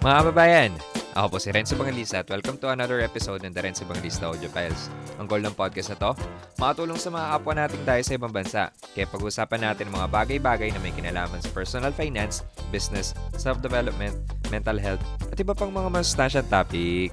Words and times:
Mga 0.00 0.16
kababayan, 0.16 0.72
ako 1.12 1.36
po 1.36 1.38
si 1.44 1.52
Renzo 1.52 1.76
Bangalista 1.76 2.24
at 2.24 2.32
welcome 2.32 2.56
to 2.56 2.72
another 2.72 3.04
episode 3.04 3.44
ng 3.44 3.52
The 3.52 3.60
Renzo 3.60 3.84
Bangalista 3.84 4.32
Audio 4.32 4.48
Files. 4.48 4.88
Ang 5.20 5.28
goal 5.28 5.44
ng 5.44 5.52
podcast 5.52 5.92
na 5.92 6.00
to, 6.00 6.16
makatulong 6.56 6.96
sa 6.96 7.12
mga 7.12 7.26
kapwa 7.36 7.52
nating 7.52 7.84
tayo 7.84 8.00
sa 8.00 8.16
ibang 8.16 8.32
bansa. 8.32 8.72
Kaya 8.96 9.04
pag-usapan 9.12 9.60
natin 9.60 9.92
mga 9.92 10.08
bagay-bagay 10.08 10.72
na 10.72 10.80
may 10.80 10.96
kinalaman 10.96 11.44
sa 11.44 11.52
personal 11.52 11.92
finance, 11.92 12.40
business, 12.72 13.12
self-development, 13.36 14.16
mental 14.48 14.80
health, 14.80 15.04
at 15.28 15.36
iba 15.36 15.52
pang 15.52 15.68
mga 15.68 15.92
masustansyang 15.92 16.48
topic. 16.48 17.12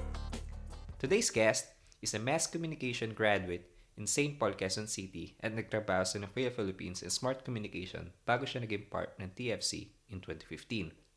Today's 0.96 1.28
guest 1.28 1.68
is 2.00 2.16
a 2.16 2.22
mass 2.24 2.48
communication 2.48 3.12
graduate 3.12 3.68
in 4.00 4.08
St. 4.08 4.40
Paul, 4.40 4.56
Quezon 4.56 4.88
City 4.88 5.36
at 5.44 5.52
nagtrabaho 5.52 6.08
sa 6.08 6.24
Nokia 6.24 6.48
Philippines 6.48 7.04
in 7.04 7.12
Smart 7.12 7.44
Communication 7.44 8.16
bago 8.24 8.48
siya 8.48 8.64
naging 8.64 8.88
part 8.88 9.12
ng 9.20 9.28
TFC 9.36 9.92
in 10.08 10.24
2015. 10.24 11.07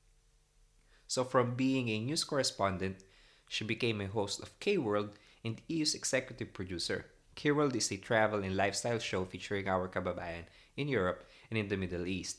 So 1.12 1.26
from 1.26 1.56
being 1.56 1.90
a 1.90 2.00
news 2.00 2.24
correspondent, 2.24 3.04
she 3.50 3.66
became 3.66 4.00
a 4.00 4.08
host 4.08 4.40
of 4.40 4.58
K-World 4.62 5.10
and 5.44 5.62
EU's 5.68 5.94
executive 5.94 6.54
producer. 6.54 7.08
K-World 7.36 7.76
is 7.76 7.92
a 7.92 7.98
travel 7.98 8.42
and 8.42 8.56
lifestyle 8.56 8.98
show 8.98 9.26
featuring 9.26 9.68
our 9.68 9.90
kababayan 9.90 10.46
in 10.78 10.88
Europe 10.88 11.28
and 11.50 11.60
in 11.60 11.68
the 11.68 11.76
Middle 11.76 12.08
East. 12.08 12.38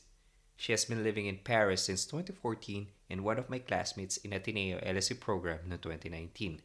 She 0.57 0.71
has 0.71 0.85
been 0.85 1.03
living 1.03 1.27
in 1.27 1.37
Paris 1.43 1.83
since 1.83 2.07
2014 2.07 2.87
and 3.11 3.23
one 3.23 3.37
of 3.37 3.47
my 3.47 3.59
classmates 3.59 4.17
in 4.17 4.33
Ateneo 4.33 4.79
LSE 4.79 5.19
program 5.19 5.59
in 5.69 5.77
2019. 5.77 6.59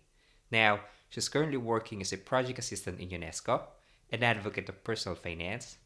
Now, 0.50 0.80
she's 1.10 1.28
currently 1.28 1.58
working 1.58 2.00
as 2.00 2.14
a 2.14 2.16
project 2.16 2.58
assistant 2.58 3.00
in 3.00 3.10
UNESCO, 3.10 3.64
an 4.10 4.22
advocate 4.22 4.70
of 4.70 4.82
personal 4.82 5.14
finance, 5.14 5.76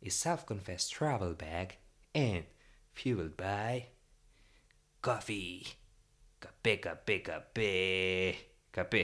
a 0.00 0.10
self-confessed 0.10 0.92
travel 0.92 1.34
bag, 1.34 1.78
and 2.14 2.44
fueled 2.92 3.36
by 3.36 3.86
coffee. 5.04 5.60
Kape, 6.40 6.80
kape, 6.80 7.20
kape. 7.20 7.70
Kape. 8.72 9.02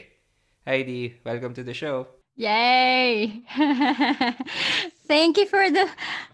Heidi, 0.65 1.21
welcome 1.29 1.53
to 1.53 1.61
the 1.63 1.77
show. 1.77 2.09
Yay! 2.41 3.45
Thank 5.05 5.37
you 5.37 5.45
for 5.45 5.69
the 5.69 5.85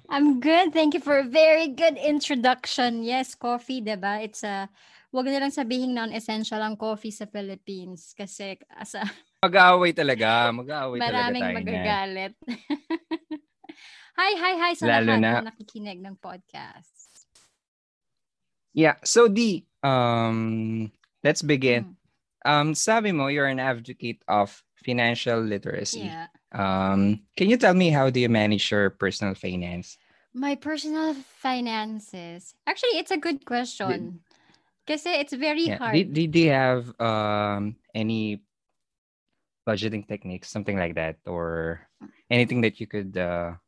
I'm 0.07 0.39
good. 0.39 0.71
Thank 0.71 0.95
you 0.95 1.03
for 1.03 1.19
a 1.19 1.27
very 1.27 1.67
good 1.75 1.99
introduction. 1.99 3.03
Yes, 3.03 3.35
coffee, 3.35 3.83
'di 3.83 3.99
ba? 3.99 4.23
It's 4.23 4.47
a 4.47 4.71
wag 5.11 5.27
na 5.27 5.43
lang 5.43 5.51
sabihin 5.51 5.99
non-essential 5.99 6.63
ang 6.63 6.79
coffee 6.79 7.11
sa 7.11 7.27
Philippines 7.27 8.15
kasi 8.15 8.55
as 8.71 8.95
a 8.95 9.03
Mag-aaway 9.47 9.91
talaga. 9.99 10.55
Mag-aaway 10.55 11.03
talaga 11.03 11.11
maraming 11.11 11.43
tayo 11.43 11.51
niyan. 11.51 11.67
magagalit. 11.67 12.33
hi, 14.21 14.33
hi, 14.39 14.55
hi 14.63 14.73
sa 14.79 14.85
Lalo 14.87 15.11
lahat 15.11 15.23
na- 15.27 15.43
na 15.43 15.51
nakikinig 15.51 15.99
ng 15.99 16.15
podcast. 16.23 17.06
Yeah. 18.77 18.97
So, 19.05 19.29
D, 19.29 19.65
um, 19.83 20.93
let's 21.25 21.41
begin. 21.43 21.85
Mm, 21.85 21.97
Um, 22.47 22.69
sabi 22.79 23.11
mo, 23.11 23.27
you're 23.27 23.51
an 23.51 23.59
advocate 23.59 24.23
of 24.31 24.63
financial 24.85 25.43
literacy. 25.43 26.15
Yeah. 26.15 26.31
Um, 26.55 27.27
can 27.35 27.51
you 27.51 27.59
tell 27.59 27.75
me 27.75 27.91
how 27.91 28.07
do 28.13 28.21
you 28.23 28.31
manage 28.31 28.71
your 28.71 28.91
personal 28.95 29.35
finance? 29.35 29.99
My 30.31 30.55
personal 30.55 31.15
finances. 31.43 32.55
Actually, 32.69 33.03
it's 33.03 33.11
a 33.11 33.19
good 33.19 33.43
question. 33.43 34.23
Because 34.87 35.03
it's 35.09 35.35
very 35.35 35.67
Yeah. 35.75 35.83
hard. 35.83 35.95
Did, 35.99 36.15
did 36.15 36.33
you 36.39 36.51
have 36.55 36.95
um 37.03 37.75
any 37.97 38.47
budgeting 39.67 40.07
techniques, 40.07 40.49
something 40.49 40.79
like 40.79 40.95
that, 40.95 41.19
or 41.27 41.81
anything 42.31 42.61
that 42.63 42.79
you 42.79 42.87
could 42.87 43.17
uh 43.19 43.59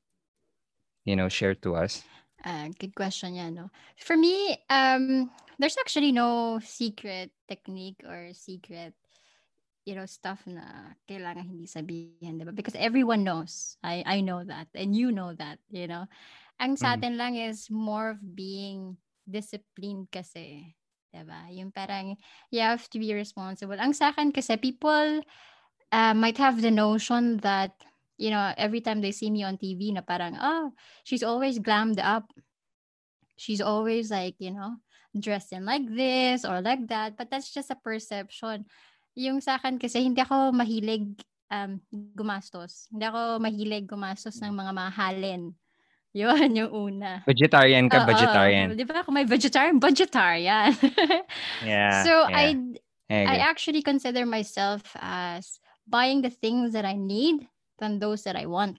you 1.05 1.17
know 1.17 1.29
share 1.29 1.55
to 1.67 1.75
us? 1.75 2.03
Uh, 2.45 2.69
good 2.79 2.95
question, 2.95 3.35
yeah, 3.35 3.51
no. 3.51 3.71
For 3.99 4.17
me, 4.17 4.59
um, 4.71 5.31
there's 5.59 5.77
actually 5.81 6.13
no 6.13 6.61
secret 6.63 7.31
technique 7.49 8.01
or 8.07 8.31
secret, 8.33 8.95
you 9.87 9.95
know, 9.95 10.07
stuff 10.07 10.43
na 10.47 10.95
kailangan 11.09 11.49
hindi 11.51 11.67
sabihin, 11.67 12.39
diba? 12.39 12.55
Because 12.55 12.77
everyone 12.79 13.25
knows. 13.27 13.77
I 13.83 14.03
I 14.07 14.21
know 14.23 14.45
that, 14.47 14.69
and 14.75 14.95
you 14.95 15.11
know 15.11 15.35
that, 15.35 15.59
you 15.71 15.87
know. 15.89 16.07
Ang 16.61 16.77
sa 16.79 16.95
Mm. 16.97 17.17
lang 17.19 17.35
is 17.37 17.71
more 17.71 18.15
of 18.15 18.21
being 18.37 18.97
disciplined 19.27 20.11
kasi, 20.15 20.75
diba? 21.15 21.51
Yung 21.55 21.71
parang 21.75 22.15
you 22.51 22.61
have 22.63 22.87
to 22.91 22.99
be 22.99 23.15
responsible. 23.15 23.79
Ang 23.79 23.95
sa 23.97 24.11
akin 24.15 24.31
kasi 24.31 24.55
people 24.59 25.23
uh, 25.93 26.15
might 26.15 26.39
have 26.39 26.63
the 26.63 26.71
notion 26.73 27.39
that 27.43 27.75
you 28.19 28.31
know, 28.35 28.53
every 28.59 28.83
time 28.83 29.01
they 29.01 29.15
see 29.15 29.31
me 29.31 29.47
on 29.47 29.57
TV 29.57 29.95
na 29.95 30.03
parang, 30.03 30.37
oh, 30.37 30.75
she's 31.07 31.23
always 31.23 31.59
glammed 31.63 32.03
up. 32.03 32.27
She's 33.39 33.63
always 33.63 34.11
like, 34.11 34.35
you 34.43 34.51
know, 34.51 34.83
dressed 35.15 35.55
in 35.55 35.65
like 35.65 35.87
this 35.87 36.45
or 36.45 36.61
like 36.61 36.91
that. 36.91 37.17
But 37.17 37.31
that's 37.31 37.55
just 37.55 37.71
a 37.71 37.79
perception. 37.79 38.67
Yung 39.15 39.41
sa 39.41 39.57
akin 39.57 39.79
kasi 39.79 40.03
hindi 40.03 40.21
ako 40.21 40.51
mahilig 40.51 41.07
um, 41.55 41.79
gumastos. 42.19 42.91
Hindi 42.91 43.07
ako 43.07 43.39
mahilig 43.39 43.87
gumastos 43.87 44.43
ng 44.43 44.53
mga 44.53 44.73
mahalin. 44.75 45.55
Yun, 46.19 46.51
yung 46.57 46.73
una. 46.75 47.23
Vegetarian 47.23 47.87
ka, 47.87 48.03
Oo, 48.03 48.09
vegetarian. 48.11 48.75
Di 48.75 48.83
ba? 48.83 49.07
Kung 49.07 49.15
may 49.15 49.29
vegetarian, 49.29 49.79
vegetarian. 49.79 50.75
Yeah. 51.63 52.03
so 52.03 52.27
yeah. 52.27 52.35
I 52.35 52.45
I 53.07 53.21
I 53.25 53.37
actually 53.47 53.83
consider 53.83 54.27
myself 54.27 54.83
as 54.99 55.63
buying 55.87 56.23
the 56.23 56.33
things 56.33 56.75
that 56.75 56.85
I 56.85 56.99
need 56.99 57.47
than 57.79 57.99
those 57.99 58.23
that 58.27 58.37
I 58.37 58.47
want. 58.47 58.79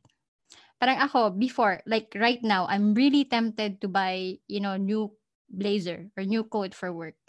Parang 0.79 0.99
ako, 1.03 1.35
before, 1.35 1.83
like 1.83 2.15
right 2.15 2.39
now, 2.39 2.63
I'm 2.67 2.95
really 2.95 3.27
tempted 3.27 3.83
to 3.83 3.87
buy, 3.91 4.39
you 4.47 4.63
know, 4.63 4.79
new 4.79 5.11
blazer 5.51 6.07
or 6.15 6.23
new 6.23 6.45
coat 6.47 6.71
for 6.71 6.93
work. 6.93 7.19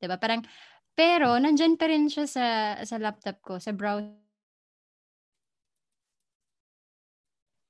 'Di 0.00 0.10
ba 0.10 0.18
Parang, 0.18 0.42
pero 0.96 1.36
nandyan 1.36 1.76
pa 1.76 1.86
rin 1.86 2.08
siya 2.08 2.26
sa, 2.26 2.46
sa 2.82 2.96
laptop 2.96 3.38
ko, 3.44 3.60
sa 3.60 3.70
browser. 3.70 4.16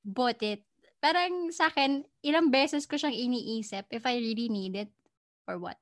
Bought 0.06 0.40
it. 0.46 0.62
Parang 1.02 1.50
sa 1.50 1.66
akin, 1.68 2.06
ilang 2.22 2.48
beses 2.54 2.86
ko 2.86 2.94
siyang 2.94 3.14
iniisip 3.14 3.90
if 3.90 4.06
I 4.06 4.22
really 4.22 4.48
need 4.48 4.78
it 4.78 4.90
or 5.50 5.58
what. 5.58 5.76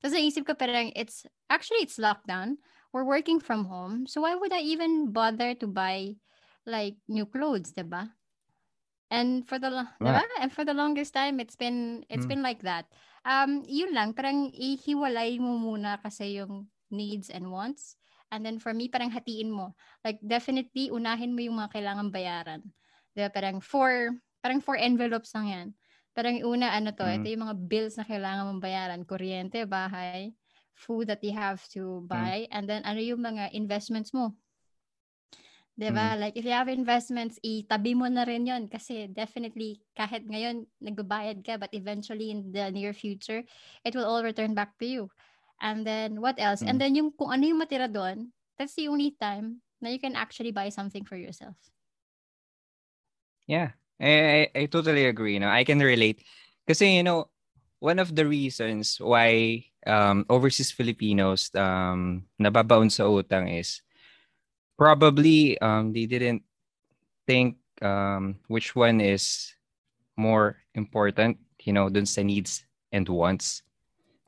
Tapos 0.00 0.16
naisip 0.16 0.44
ko 0.48 0.56
parang 0.56 0.92
it's, 0.96 1.28
actually 1.52 1.84
it's 1.84 2.00
lockdown. 2.00 2.56
We're 2.92 3.04
working 3.04 3.40
from 3.40 3.66
home. 3.66 4.06
So 4.06 4.22
why 4.22 4.34
would 4.34 4.52
I 4.52 4.60
even 4.60 5.12
bother 5.12 5.54
to 5.54 5.66
buy 5.66 6.16
like 6.66 6.98
new 7.08 7.26
clothes, 7.26 7.72
'di 7.74 7.86
ba? 7.88 8.16
And 9.10 9.46
for 9.46 9.58
the 9.62 9.70
lo- 9.70 9.94
'di 10.02 10.10
ba? 10.10 10.24
And 10.42 10.50
for 10.50 10.66
the 10.66 10.74
longest 10.74 11.14
time 11.14 11.38
it's 11.38 11.54
been 11.54 12.02
it's 12.10 12.26
Mm. 12.26 12.30
been 12.30 12.42
like 12.42 12.62
that. 12.66 12.90
Um 13.22 13.62
yun 13.66 13.94
lang 13.94 14.14
parang 14.18 14.50
ihiwalay 14.50 15.38
mo 15.38 15.58
muna 15.62 16.02
kasi 16.02 16.38
yung 16.42 16.70
needs 16.90 17.30
and 17.30 17.54
wants. 17.54 17.94
And 18.34 18.42
then 18.42 18.58
for 18.58 18.74
me 18.74 18.90
parang 18.90 19.14
hatiin 19.14 19.54
mo. 19.54 19.78
Like 20.02 20.18
definitely 20.26 20.90
unahin 20.90 21.38
mo 21.38 21.40
yung 21.46 21.58
mga 21.62 21.78
kailangan 21.78 22.10
bayaran. 22.10 22.62
'Di 23.14 23.20
ba? 23.26 23.30
Parang 23.30 23.62
four 23.62 24.18
parang 24.42 24.58
four 24.58 24.74
envelopes 24.78 25.30
lang 25.38 25.46
'yan. 25.54 25.68
Parang 26.16 26.42
una 26.42 26.74
ano 26.74 26.90
to, 26.96 27.04
Mm. 27.04 27.26
ito 27.26 27.30
yung 27.30 27.46
mga 27.46 27.56
bills 27.70 27.94
na 28.00 28.06
kailangan 28.08 28.48
mong 28.50 28.62
bayaran, 28.64 29.02
kuryente, 29.06 29.62
bahay, 29.68 30.32
food 30.76 31.08
that 31.08 31.24
you 31.24 31.32
have 31.32 31.64
to 31.72 32.04
buy, 32.06 32.46
and 32.52 32.68
then 32.68 32.84
ano 32.84 33.00
yung 33.00 33.24
mga 33.24 33.50
investments 33.56 34.12
mo. 34.14 34.36
'Di 35.76 35.92
ba? 35.92 36.16
Like 36.16 36.36
if 36.40 36.44
you 36.48 36.56
have 36.56 36.72
investments, 36.72 37.36
itabi 37.44 37.92
mo 37.92 38.08
na 38.08 38.24
rin 38.24 38.48
'yon 38.48 38.64
kasi 38.64 39.12
definitely 39.12 39.84
kahit 39.92 40.24
ngayon 40.24 40.64
nagbabayad 40.80 41.44
ka 41.44 41.60
but 41.60 41.68
eventually 41.76 42.32
in 42.32 42.48
the 42.56 42.72
near 42.72 42.96
future, 42.96 43.44
it 43.84 43.92
will 43.92 44.08
all 44.08 44.24
return 44.24 44.56
back 44.56 44.72
to 44.80 44.88
you. 44.88 45.02
And 45.60 45.84
then 45.84 46.20
what 46.24 46.40
else? 46.40 46.64
And 46.64 46.76
Mm. 46.76 46.80
then 46.80 46.92
yung 46.96 47.12
kung 47.12 47.28
ano 47.32 47.44
yung 47.44 47.60
matira 47.60 47.92
doon, 47.92 48.32
that's 48.56 48.76
the 48.76 48.88
only 48.88 49.16
time 49.20 49.60
na 49.84 49.92
you 49.92 50.00
can 50.00 50.16
actually 50.16 50.52
buy 50.52 50.72
something 50.72 51.04
for 51.04 51.16
yourself. 51.20 51.56
Yeah, 53.46 53.72
I, 54.00 54.10
I 54.10 54.40
I 54.54 54.66
totally 54.66 55.06
agree. 55.06 55.38
No, 55.38 55.48
I 55.48 55.62
can 55.64 55.78
relate. 55.78 56.22
Kasi 56.66 56.98
you 56.98 57.02
know, 57.06 57.30
one 57.78 57.98
of 58.02 58.14
the 58.14 58.26
reasons 58.26 58.98
why 58.98 59.62
um 59.86 60.26
overseas 60.28 60.74
Filipinos 60.74 61.48
um 61.54 62.20
nababaon 62.36 62.90
sa 62.90 63.06
utang 63.06 63.46
is 63.48 63.80
probably 64.76 65.56
um 65.62 65.94
they 65.94 66.04
didn't 66.04 66.42
think 67.24 67.56
um 67.80 68.36
which 68.50 68.74
one 68.74 69.00
is 69.00 69.56
more 70.16 70.56
important, 70.74 71.36
you 71.62 71.72
know, 71.72 71.88
dun 71.92 72.08
sa 72.08 72.24
needs 72.24 72.64
and 72.90 73.06
wants. 73.08 73.62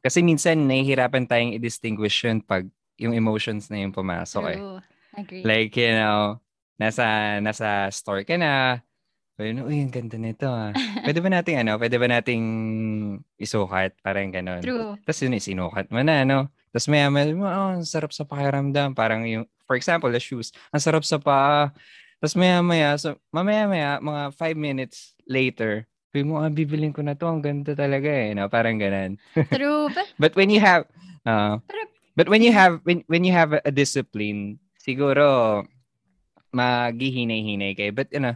Kasi 0.05 0.22
minsan 0.22 0.69
nahihirapan 0.69 1.26
tayong 1.26 1.56
i-distinguish 1.56 2.22
yun 2.22 2.44
pag 2.44 2.69
yung 3.00 3.16
emotions 3.16 3.72
na 3.72 3.82
yung 3.82 3.94
pumasok 3.94 4.44
eh. 4.52 4.58
True. 4.60 4.81
Agree. 5.16 5.43
Like, 5.43 5.75
you 5.75 5.96
know, 5.96 6.38
nasa 6.78 7.38
nasa 7.43 7.90
store 7.90 8.22
ka 8.22 8.37
na. 8.38 8.84
Uy, 9.38 9.55
uy, 9.55 9.87
ang 9.87 9.94
ganda 9.94 10.19
nito 10.19 10.50
ah. 10.50 10.75
Pwede 11.06 11.23
ba 11.23 11.31
nating 11.31 11.62
ano, 11.62 11.79
pwede 11.79 11.94
ba 11.94 12.11
nating 12.11 12.44
isukat? 13.38 13.94
Parang 14.02 14.35
ganun. 14.35 14.58
True. 14.58 14.99
Tapos 15.06 15.23
yun, 15.23 15.38
sinukat 15.38 15.87
mo 15.94 16.02
na, 16.02 16.26
no? 16.26 16.50
Tapos 16.75 16.90
maya 16.90 17.06
maya, 17.06 17.31
oh, 17.38 17.79
ang 17.79 17.87
sarap 17.87 18.11
sa 18.11 18.26
pakiramdam. 18.26 18.99
Parang 18.99 19.23
yung, 19.23 19.46
for 19.62 19.79
example, 19.79 20.11
the 20.11 20.19
shoes, 20.19 20.50
ang 20.75 20.82
sarap 20.82 21.06
sa 21.06 21.23
paa. 21.23 21.70
Tapos 22.19 22.35
maya 22.35 22.58
maya, 22.67 22.99
so 22.99 23.14
mamaya 23.31 23.70
maya, 23.70 23.90
mga 24.02 24.23
five 24.35 24.58
minutes 24.58 25.14
later, 25.23 25.87
Sabi 26.08 26.25
mo, 26.25 26.41
ah, 26.41 26.49
bibiling 26.49 26.91
ko 26.91 27.05
na 27.05 27.12
to. 27.12 27.29
Ang 27.29 27.44
ganda 27.44 27.76
talaga 27.76 28.08
eh. 28.08 28.32
No? 28.32 28.49
Parang 28.49 28.81
ganun. 28.81 29.20
True. 29.55 29.93
But, 29.93 30.08
But 30.19 30.32
when 30.41 30.49
you 30.49 30.58
have, 30.58 30.88
uh, 31.29 31.61
pero, 31.69 31.82
but 32.17 32.26
when 32.32 32.41
you 32.41 32.50
have, 32.50 32.81
when, 32.88 33.05
when 33.12 33.29
you 33.29 33.31
have 33.37 33.52
a, 33.55 33.61
a 33.69 33.70
discipline, 33.70 34.56
siguro, 34.81 35.62
maghihinay-hinay 36.56 37.76
kayo. 37.76 37.93
But, 37.93 38.08
you 38.08 38.25
know, 38.25 38.34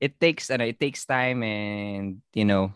it 0.00 0.18
takes, 0.18 0.50
ano, 0.50 0.64
it 0.64 0.80
takes 0.80 1.04
time 1.04 1.42
and, 1.44 2.24
you 2.32 2.44
know, 2.44 2.72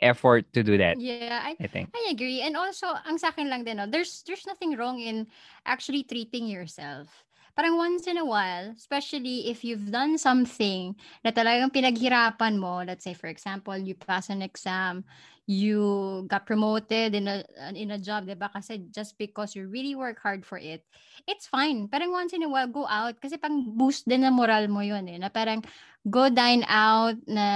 effort 0.00 0.48
to 0.54 0.62
do 0.62 0.78
that, 0.78 0.98
yeah, 1.00 1.44
I, 1.44 1.56
I 1.60 1.66
think. 1.66 1.90
I 1.92 2.08
agree. 2.10 2.40
And 2.40 2.56
also, 2.56 2.88
ang 3.04 3.18
sa 3.18 3.28
akin 3.28 3.50
lang 3.50 3.64
din, 3.64 3.76
no, 3.76 3.86
there's, 3.86 4.24
there's 4.26 4.46
nothing 4.46 4.76
wrong 4.76 4.98
in 4.98 5.26
actually 5.66 6.04
treating 6.04 6.46
yourself. 6.46 7.26
Parang 7.56 7.76
once 7.76 8.06
in 8.06 8.16
a 8.16 8.24
while, 8.24 8.72
especially 8.72 9.50
if 9.50 9.64
you've 9.64 9.90
done 9.90 10.16
something 10.16 10.96
na 11.20 11.30
talagang 11.34 11.68
pinaghirapan 11.68 12.56
mo, 12.56 12.80
let's 12.86 13.04
say 13.04 13.12
for 13.12 13.26
example, 13.26 13.76
you 13.76 13.92
pass 13.92 14.30
an 14.30 14.40
exam, 14.40 15.04
you 15.50 16.22
got 16.30 16.46
promoted 16.46 17.10
in 17.10 17.26
a 17.26 17.42
in 17.74 17.90
a 17.90 17.98
job, 17.98 18.22
'di 18.22 18.38
ba? 18.38 18.46
Kasi 18.54 18.86
just 18.94 19.18
because 19.18 19.58
you 19.58 19.66
really 19.66 19.98
work 19.98 20.22
hard 20.22 20.46
for 20.46 20.62
it, 20.62 20.86
it's 21.26 21.50
fine. 21.50 21.90
Parang 21.90 22.14
once 22.14 22.30
in 22.30 22.46
a 22.46 22.50
while 22.50 22.70
go 22.70 22.86
out 22.86 23.18
kasi 23.18 23.34
pang 23.34 23.74
boost 23.74 24.06
din 24.06 24.22
ng 24.22 24.30
moral 24.30 24.70
mo 24.70 24.78
'yun 24.78 25.10
eh. 25.10 25.18
Na 25.18 25.26
parang 25.26 25.58
go 26.06 26.30
dine 26.30 26.62
out 26.70 27.18
na 27.26 27.46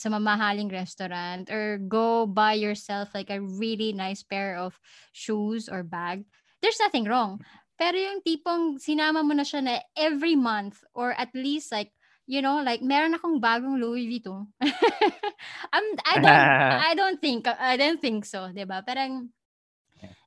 sa 0.00 0.08
mamahaling 0.08 0.72
restaurant 0.72 1.52
or 1.52 1.76
go 1.84 2.24
buy 2.24 2.56
yourself 2.56 3.12
like 3.12 3.28
a 3.28 3.44
really 3.44 3.92
nice 3.92 4.24
pair 4.24 4.56
of 4.56 4.80
shoes 5.12 5.68
or 5.68 5.84
bag. 5.84 6.24
There's 6.64 6.80
nothing 6.80 7.04
wrong. 7.04 7.44
Pero 7.76 8.00
yung 8.00 8.24
tipong 8.24 8.80
sinama 8.80 9.20
mo 9.20 9.36
na 9.36 9.44
siya 9.44 9.60
na 9.60 9.84
every 10.00 10.32
month 10.32 10.80
or 10.96 11.12
at 11.12 11.28
least 11.36 11.68
like 11.76 11.92
you 12.26 12.42
know, 12.42 12.62
like 12.62 12.82
meron 12.82 13.14
akong 13.14 13.40
bagong 13.42 13.80
Louis 13.80 14.06
Vuitton. 14.08 14.46
I'm, 14.60 14.70
um, 15.72 15.86
I 16.06 16.16
don't, 16.20 16.52
I 16.70 16.94
don't 16.94 17.20
think, 17.20 17.46
I 17.48 17.76
don't 17.76 18.00
think 18.00 18.24
so, 18.24 18.48
'di 18.52 18.64
ba? 18.66 18.82
Parang, 18.86 19.30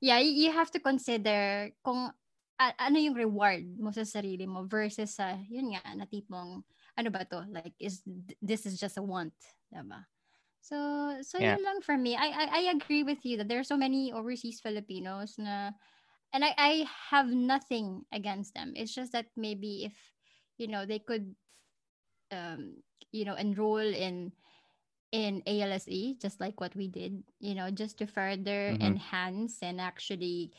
yeah, 0.01 0.19
you, 0.19 0.51
have 0.51 0.71
to 0.71 0.79
consider 0.79 1.71
kung 1.83 2.11
a- 2.59 2.77
ano 2.79 2.97
yung 2.99 3.15
reward 3.15 3.65
mo 3.79 3.91
sa 3.91 4.03
sarili 4.07 4.47
mo 4.47 4.65
versus 4.67 5.15
sa, 5.15 5.35
yun 5.49 5.75
nga, 5.75 5.83
na 5.95 6.05
tipong, 6.07 6.63
ano 6.97 7.09
ba 7.11 7.25
to? 7.27 7.43
Like, 7.51 7.75
is 7.79 8.03
this 8.41 8.65
is 8.65 8.79
just 8.79 8.97
a 8.97 9.03
want, 9.03 9.33
'di 9.71 9.83
ba? 9.87 10.07
So, 10.61 10.77
so 11.21 11.37
Yeah. 11.39 11.57
yun 11.57 11.63
lang 11.63 11.79
for 11.85 11.97
me. 11.97 12.15
I, 12.17 12.27
I, 12.33 12.45
I 12.51 12.61
agree 12.73 13.03
with 13.03 13.23
you 13.25 13.37
that 13.37 13.47
there 13.47 13.59
are 13.61 13.67
so 13.67 13.77
many 13.77 14.11
overseas 14.11 14.59
Filipinos 14.59 15.37
na, 15.37 15.71
and 16.33 16.43
I, 16.43 16.53
I 16.57 16.71
have 17.11 17.29
nothing 17.29 18.05
against 18.11 18.53
them. 18.55 18.73
It's 18.75 18.93
just 18.93 19.13
that 19.13 19.27
maybe 19.37 19.85
if, 19.85 19.93
you 20.57 20.67
know, 20.67 20.85
they 20.85 20.99
could 20.99 21.35
um, 22.31 22.83
you 23.11 23.25
know, 23.25 23.35
enroll 23.35 23.77
in 23.83 24.31
in 25.11 25.41
ALSE, 25.45 26.15
just 26.19 26.39
like 26.39 26.59
what 26.59 26.75
we 26.75 26.87
did, 26.87 27.23
you 27.39 27.55
know, 27.55 27.69
just 27.71 27.97
to 27.99 28.05
further 28.07 28.75
Mhm. 28.75 28.81
enhance 28.81 29.61
and 29.61 29.79
actually 29.81 30.51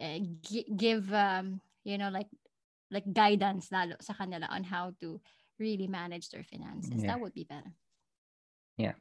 uh, 0.00 0.18
gi- 0.42 0.68
give, 0.76 1.12
um, 1.12 1.60
you 1.84 1.98
know, 1.98 2.10
like 2.10 2.28
like 2.90 3.04
guidance 3.12 3.72
lalo 3.72 3.96
sa 4.00 4.14
kanila 4.14 4.46
on 4.50 4.64
how 4.64 4.92
to 5.00 5.20
really 5.58 5.86
manage 5.88 6.30
their 6.30 6.44
finances. 6.44 7.02
Yeah. 7.02 7.08
That 7.08 7.20
would 7.20 7.34
be 7.34 7.44
better. 7.44 7.74
Yeah, 8.76 8.94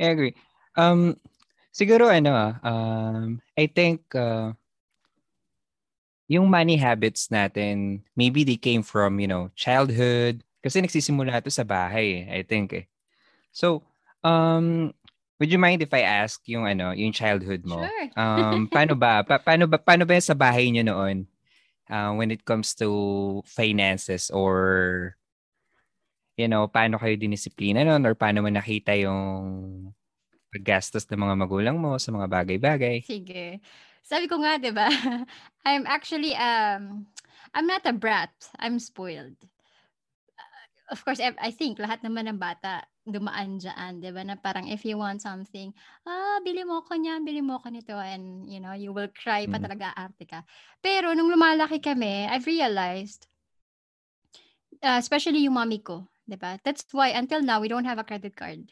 I 0.00 0.04
agree. 0.12 0.34
Um, 0.76 1.16
siguro 1.72 2.08
ano 2.10 2.30
ah, 2.34 2.52
um, 2.64 3.40
I 3.56 3.66
think 3.66 4.14
uh, 4.14 4.52
yung 6.28 6.48
money 6.50 6.76
habits 6.76 7.28
natin, 7.28 8.02
maybe 8.16 8.44
they 8.44 8.56
came 8.56 8.82
from, 8.82 9.20
you 9.20 9.28
know, 9.28 9.50
childhood. 9.54 10.42
Kasi 10.64 10.80
nagsisimula 10.80 11.44
ito 11.44 11.52
sa 11.52 11.60
bahay, 11.60 12.24
I 12.24 12.40
think 12.40 12.72
eh. 12.72 12.88
So, 13.52 13.84
um, 14.24 14.96
would 15.36 15.52
you 15.52 15.60
mind 15.60 15.84
if 15.84 15.92
I 15.92 16.08
ask 16.08 16.40
yung 16.48 16.64
ano, 16.64 16.96
yung 16.96 17.12
childhood 17.12 17.68
mo? 17.68 17.84
Sure. 17.84 17.92
Um, 18.14 18.70
paano 18.70 18.94
ba? 18.94 19.26
Pa- 19.26 19.42
paano 19.42 19.66
ba 19.66 19.74
paano 19.74 20.06
ba 20.06 20.14
sa 20.22 20.38
bahay 20.38 20.70
niyo 20.70 20.86
noon? 20.86 21.26
Uh, 21.90 22.14
when 22.14 22.30
it 22.30 22.46
comes 22.46 22.70
to 22.78 23.42
finances 23.42 24.30
or 24.30 25.18
you 26.38 26.46
know, 26.46 26.70
paano 26.70 26.94
kayo 26.94 27.18
dinisiplina 27.18 27.82
noon 27.82 28.06
or 28.06 28.14
paano 28.14 28.46
mo 28.46 28.50
nakita 28.54 28.94
yung 28.94 29.90
paggastos 30.54 31.10
ng 31.10 31.18
mga 31.26 31.34
magulang 31.42 31.74
mo 31.74 31.98
sa 31.98 32.14
mga 32.14 32.30
bagay-bagay? 32.30 33.02
Sige. 33.02 33.58
Sabi 34.06 34.30
ko 34.30 34.38
nga, 34.38 34.62
'di 34.62 34.70
ba? 34.70 34.86
I'm 35.68 35.90
actually 35.90 36.38
um 36.38 37.10
I'm 37.50 37.66
not 37.66 37.82
a 37.82 37.94
brat. 37.94 38.30
I'm 38.62 38.78
spoiled. 38.78 39.34
Of 40.92 41.00
course, 41.04 41.20
I 41.20 41.48
think 41.50 41.80
lahat 41.80 42.04
naman 42.04 42.28
ng 42.28 42.36
bata 42.36 42.84
dumaan 43.08 43.56
dyan, 43.56 44.00
'di 44.04 44.10
ba? 44.12 44.20
Na 44.24 44.36
parang 44.36 44.68
if 44.68 44.84
you 44.84 45.00
want 45.00 45.24
something, 45.24 45.72
ah, 46.04 46.40
bili 46.44 46.60
mo 46.64 46.84
ko 46.84 46.92
niyan, 46.96 47.24
bili 47.24 47.40
mo 47.40 47.56
ko 47.60 47.72
nito 47.72 47.96
and 47.96 48.44
you 48.48 48.60
know, 48.60 48.76
you 48.76 48.92
will 48.92 49.08
cry 49.12 49.48
pa 49.48 49.56
Mm. 49.56 49.64
talaga 49.64 49.96
aarte 49.96 50.24
ka. 50.28 50.44
Pero 50.84 51.16
nung 51.16 51.32
lumalaki 51.32 51.80
kami, 51.80 52.28
I've 52.28 52.44
realized 52.44 53.24
uh, 54.82 54.98
especially 55.00 55.44
yung 55.46 55.56
mommy 55.56 55.80
ko, 55.82 56.06
'di 56.28 56.36
ba? 56.38 56.58
That's 56.64 56.84
why 56.92 57.12
until 57.14 57.42
now 57.42 57.60
we 57.60 57.68
don't 57.68 57.88
have 57.88 57.98
a 58.00 58.06
credit 58.06 58.36
card. 58.36 58.68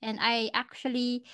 And 0.00 0.16
I 0.20 0.48
actually 0.56 1.24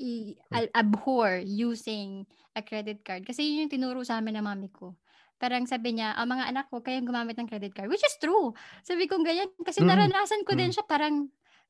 i- 0.00 0.36
al- 0.52 0.72
abhor 0.74 1.40
using 1.44 2.26
a 2.56 2.62
credit 2.62 3.04
card 3.04 3.24
kasi 3.26 3.44
yun 3.46 3.66
yung 3.68 3.72
tinuro 3.72 4.00
sa 4.04 4.18
amin 4.20 4.38
ng 4.40 4.46
mami 4.46 4.70
ko. 4.72 4.96
Parang 5.42 5.66
sabi 5.66 5.98
niya, 5.98 6.14
ang 6.14 6.30
mga 6.30 6.54
anak 6.54 6.66
ko 6.70 6.78
kayong 6.78 7.02
gumamit 7.10 7.34
ng 7.34 7.50
credit 7.50 7.74
card, 7.74 7.90
which 7.90 8.06
is 8.06 8.14
true. 8.22 8.54
Sabi 8.86 9.10
ko 9.10 9.18
ganyan 9.18 9.50
kasi 9.66 9.82
Mm. 9.82 9.90
naranasan 9.90 10.46
ko 10.46 10.54
din 10.54 10.70
Mm. 10.70 10.74
siya 10.78 10.84
parang 10.86 11.14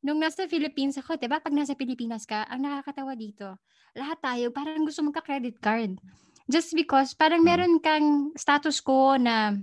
nung 0.04 0.20
nasa 0.20 0.44
Philippines 0.44 1.00
ako, 1.00 1.16
'di 1.16 1.32
ba? 1.32 1.40
Pag 1.40 1.56
nasa 1.56 1.72
Pilipinas 1.72 2.28
ka, 2.28 2.44
ang 2.52 2.60
nakakatawa 2.68 3.16
dito. 3.16 3.56
Lahat 3.96 4.20
tayo 4.20 4.52
parang 4.52 4.84
gusto 4.84 5.00
magka-credit 5.00 5.56
card. 5.64 5.96
Just 6.52 6.76
because 6.76 7.16
parang 7.16 7.40
Mm. 7.40 7.48
meron 7.48 7.74
kang 7.80 8.06
status 8.36 8.84
quo 8.84 9.16
na 9.16 9.56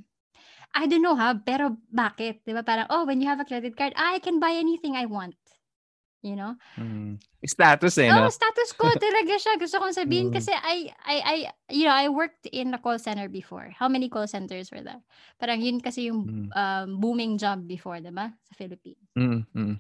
I 0.74 0.86
don't 0.86 1.02
know 1.06 1.18
ha, 1.18 1.34
pero 1.38 1.78
bakit? 1.90 2.46
'Di 2.46 2.54
ba? 2.54 2.62
Parang 2.66 2.88
oh, 2.94 3.06
when 3.06 3.22
you 3.22 3.30
have 3.30 3.42
a 3.42 3.48
credit 3.48 3.74
card, 3.78 3.94
I 3.98 4.22
can 4.22 4.38
buy 4.42 4.54
anything 4.58 4.94
I 4.98 5.06
want. 5.10 5.38
You 6.21 6.36
know? 6.36 6.54
Mm. 6.75 7.19
Status 7.39 7.95
eh, 8.04 8.12
Oh, 8.12 8.19
no? 8.19 8.27
status 8.27 8.75
quo 8.75 8.92
talaga 9.00 9.33
siya. 9.39 9.56
Gusto 9.56 9.80
kong 9.80 9.95
sabihin 9.95 10.27
Mm. 10.27 10.36
kasi 10.36 10.51
I, 10.51 10.92
I, 11.07 11.18
I, 11.24 11.38
you 11.71 11.88
know, 11.88 11.95
I 11.95 12.12
worked 12.12 12.51
in 12.51 12.75
a 12.75 12.80
call 12.80 13.00
center 13.00 13.31
before. 13.31 13.71
How 13.71 13.88
many 13.88 14.12
call 14.12 14.27
centers 14.27 14.67
were 14.72 14.84
there? 14.84 15.00
Parang 15.39 15.63
yun 15.63 15.79
kasi 15.79 16.12
yung 16.12 16.27
Mm. 16.27 16.50
um, 16.51 16.89
booming 17.00 17.39
job 17.39 17.63
before, 17.63 18.03
diba? 18.03 18.36
Sa 18.51 18.53
Philippines. 18.60 19.00
Mm, 19.15 19.48
mm. 19.55 19.75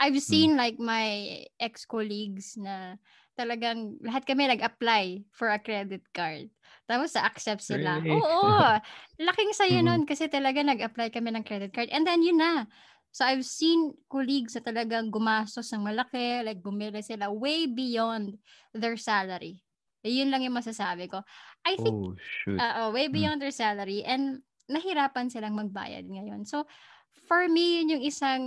I've 0.00 0.18
seen 0.18 0.56
like 0.58 0.80
my 0.80 1.44
ex-colleagues 1.60 2.58
na 2.58 2.98
talagang 3.38 3.98
lahat 4.02 4.26
kami 4.26 4.46
nag-apply 4.50 5.26
for 5.30 5.50
a 5.50 5.58
credit 5.62 6.02
card. 6.10 6.50
Tapos 6.90 7.14
sa-accept 7.14 7.62
sila. 7.62 8.02
Really? 8.02 8.18
Oo. 8.18 8.50
Laking 9.28 9.52
sayo 9.54 9.78
Mhm. 9.82 9.86
nun 9.86 10.02
kasi 10.06 10.26
talaga 10.26 10.62
nag-apply 10.66 11.14
kami 11.14 11.30
ng 11.34 11.44
credit 11.46 11.70
card. 11.70 11.90
And 11.94 12.02
then 12.06 12.22
yun 12.26 12.38
na. 12.42 12.66
So 13.14 13.22
I've 13.22 13.46
seen 13.46 13.94
colleagues 14.10 14.58
na 14.58 14.62
talagang 14.66 15.14
gumastos 15.14 15.70
ng 15.70 15.86
malaki, 15.86 16.42
like 16.42 16.58
bumili 16.58 16.98
sila 16.98 17.30
way 17.30 17.70
beyond 17.70 18.42
their 18.74 18.98
salary. 18.98 19.62
Yun 20.02 20.34
lang 20.34 20.42
yung 20.42 20.58
masasabi 20.58 21.06
ko. 21.06 21.22
I 21.62 21.78
think 21.78 21.94
Oh, 21.94 22.16
shoot. 22.18 22.64
Oo, 22.64 22.94
way 22.94 23.10
Mm. 23.14 23.30
beyond 23.30 23.42
their 23.42 23.54
salary 23.54 24.06
and 24.06 24.42
nahirapan 24.70 25.26
silang 25.26 25.58
magbayad 25.58 26.06
ngayon. 26.06 26.46
So, 26.46 26.70
for 27.10 27.50
me, 27.50 27.82
yun 27.82 27.98
yung 27.98 28.04
isang 28.06 28.42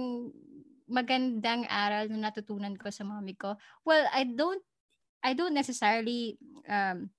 magandang 0.87 1.67
aral 1.67 2.07
na 2.07 2.31
natutunan 2.31 2.79
ko 2.79 2.87
sa 2.87 3.03
mami 3.03 3.35
ko. 3.35 3.59
Well, 3.83 4.07
I 4.15 4.23
don't 4.23 4.63
I 5.23 5.33
don't 5.35 5.55
necessarily 5.57 6.39
um 6.69 7.11